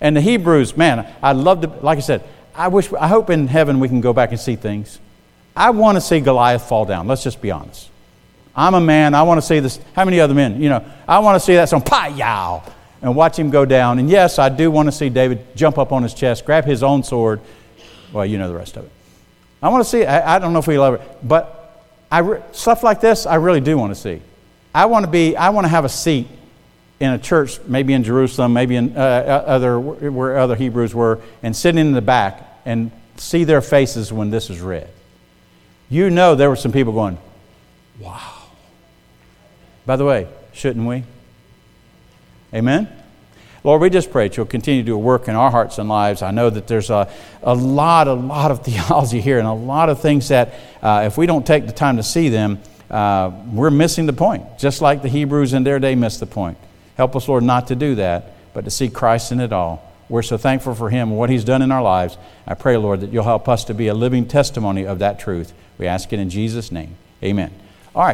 And 0.00 0.16
the 0.16 0.20
Hebrews, 0.20 0.76
man, 0.76 1.12
I 1.22 1.32
love 1.32 1.62
to, 1.62 1.68
like 1.68 1.98
I 1.98 2.02
said, 2.02 2.22
I 2.54 2.68
wish, 2.68 2.92
I 2.92 3.08
hope 3.08 3.30
in 3.30 3.48
heaven 3.48 3.80
we 3.80 3.88
can 3.88 4.00
go 4.00 4.12
back 4.12 4.30
and 4.30 4.40
see 4.40 4.56
things. 4.56 4.98
I 5.54 5.70
want 5.70 5.96
to 5.96 6.00
see 6.00 6.20
Goliath 6.20 6.68
fall 6.68 6.84
down. 6.84 7.06
Let's 7.06 7.22
just 7.22 7.40
be 7.40 7.50
honest. 7.50 7.90
I'm 8.54 8.74
a 8.74 8.80
man. 8.80 9.14
I 9.14 9.22
want 9.22 9.38
to 9.38 9.46
see 9.46 9.60
this. 9.60 9.80
How 9.94 10.04
many 10.04 10.20
other 10.20 10.34
men? 10.34 10.60
You 10.60 10.70
know, 10.70 10.84
I 11.06 11.18
want 11.18 11.36
to 11.36 11.44
see 11.44 11.54
that 11.54 11.68
song, 11.68 11.82
pa 11.82 12.06
yow, 12.06 12.62
and 13.02 13.14
watch 13.14 13.38
him 13.38 13.50
go 13.50 13.64
down. 13.64 13.98
And 13.98 14.08
yes, 14.08 14.38
I 14.38 14.48
do 14.48 14.70
want 14.70 14.86
to 14.88 14.92
see 14.92 15.10
David 15.10 15.56
jump 15.56 15.76
up 15.76 15.92
on 15.92 16.02
his 16.02 16.14
chest, 16.14 16.44
grab 16.44 16.64
his 16.64 16.82
own 16.82 17.02
sword. 17.02 17.40
Well, 18.12 18.24
you 18.24 18.38
know 18.38 18.48
the 18.48 18.54
rest 18.54 18.76
of 18.76 18.84
it. 18.84 18.90
I 19.62 19.68
want 19.68 19.84
to 19.84 19.90
see, 19.90 20.04
I, 20.04 20.36
I 20.36 20.38
don't 20.38 20.52
know 20.52 20.58
if 20.58 20.66
we 20.66 20.78
love 20.78 20.94
it, 20.94 21.02
but 21.22 21.84
I 22.10 22.20
re, 22.20 22.40
stuff 22.52 22.82
like 22.82 23.00
this, 23.00 23.26
I 23.26 23.34
really 23.36 23.60
do 23.60 23.76
want 23.76 23.94
to 23.94 24.00
see. 24.00 24.22
I 24.74 24.86
want 24.86 25.04
to 25.04 25.10
be, 25.10 25.36
I 25.36 25.50
want 25.50 25.64
to 25.64 25.68
have 25.68 25.84
a 25.84 25.90
seat 25.90 26.28
in 26.98 27.10
a 27.10 27.18
church, 27.18 27.60
maybe 27.66 27.92
in 27.92 28.04
Jerusalem, 28.04 28.52
maybe 28.52 28.76
in 28.76 28.96
uh, 28.96 29.00
uh, 29.00 29.50
other, 29.50 29.78
where 29.78 30.38
other 30.38 30.56
Hebrews 30.56 30.94
were, 30.94 31.20
and 31.42 31.54
sitting 31.54 31.80
in 31.80 31.92
the 31.92 32.02
back 32.02 32.60
and 32.64 32.90
see 33.16 33.44
their 33.44 33.60
faces 33.60 34.12
when 34.12 34.30
this 34.30 34.50
is 34.50 34.60
read. 34.60 34.88
You 35.88 36.10
know 36.10 36.34
there 36.34 36.48
were 36.48 36.56
some 36.56 36.72
people 36.72 36.92
going, 36.92 37.18
wow. 37.98 38.32
By 39.84 39.96
the 39.96 40.04
way, 40.04 40.26
shouldn't 40.52 40.86
we? 40.86 41.04
Amen? 42.52 42.88
Lord, 43.62 43.82
we 43.82 43.90
just 43.90 44.10
pray 44.10 44.28
that 44.28 44.36
you'll 44.36 44.46
continue 44.46 44.82
to 44.82 44.86
do 44.86 44.94
a 44.94 44.98
work 44.98 45.28
in 45.28 45.34
our 45.34 45.50
hearts 45.50 45.78
and 45.78 45.88
lives. 45.88 46.22
I 46.22 46.30
know 46.30 46.48
that 46.50 46.66
there's 46.66 46.88
a, 46.88 47.10
a 47.42 47.54
lot, 47.54 48.08
a 48.08 48.14
lot 48.14 48.50
of 48.50 48.60
theology 48.64 49.20
here 49.20 49.38
and 49.38 49.46
a 49.46 49.52
lot 49.52 49.88
of 49.88 50.00
things 50.00 50.28
that 50.28 50.54
uh, 50.82 51.02
if 51.06 51.18
we 51.18 51.26
don't 51.26 51.46
take 51.46 51.66
the 51.66 51.72
time 51.72 51.96
to 51.98 52.02
see 52.02 52.28
them, 52.28 52.60
uh, 52.90 53.32
we're 53.52 53.70
missing 53.70 54.06
the 54.06 54.12
point, 54.12 54.58
just 54.58 54.80
like 54.80 55.02
the 55.02 55.08
Hebrews 55.08 55.52
in 55.52 55.64
their 55.64 55.78
day 55.78 55.94
missed 55.94 56.20
the 56.20 56.26
point. 56.26 56.56
Help 56.96 57.14
us, 57.14 57.28
Lord, 57.28 57.44
not 57.44 57.68
to 57.68 57.76
do 57.76 57.94
that, 57.96 58.32
but 58.54 58.64
to 58.64 58.70
see 58.70 58.88
Christ 58.88 59.32
in 59.32 59.40
it 59.40 59.52
all. 59.52 59.82
We're 60.08 60.22
so 60.22 60.36
thankful 60.36 60.74
for 60.74 60.90
Him 60.90 61.10
and 61.10 61.18
what 61.18 61.30
He's 61.30 61.44
done 61.44 61.62
in 61.62 61.72
our 61.72 61.82
lives. 61.82 62.16
I 62.46 62.54
pray, 62.54 62.76
Lord, 62.76 63.00
that 63.00 63.12
you'll 63.12 63.24
help 63.24 63.48
us 63.48 63.64
to 63.64 63.74
be 63.74 63.88
a 63.88 63.94
living 63.94 64.26
testimony 64.26 64.86
of 64.86 64.98
that 65.00 65.18
truth. 65.18 65.52
We 65.78 65.86
ask 65.86 66.12
it 66.12 66.18
in 66.18 66.30
Jesus' 66.30 66.72
name. 66.72 66.96
Amen. 67.22 67.52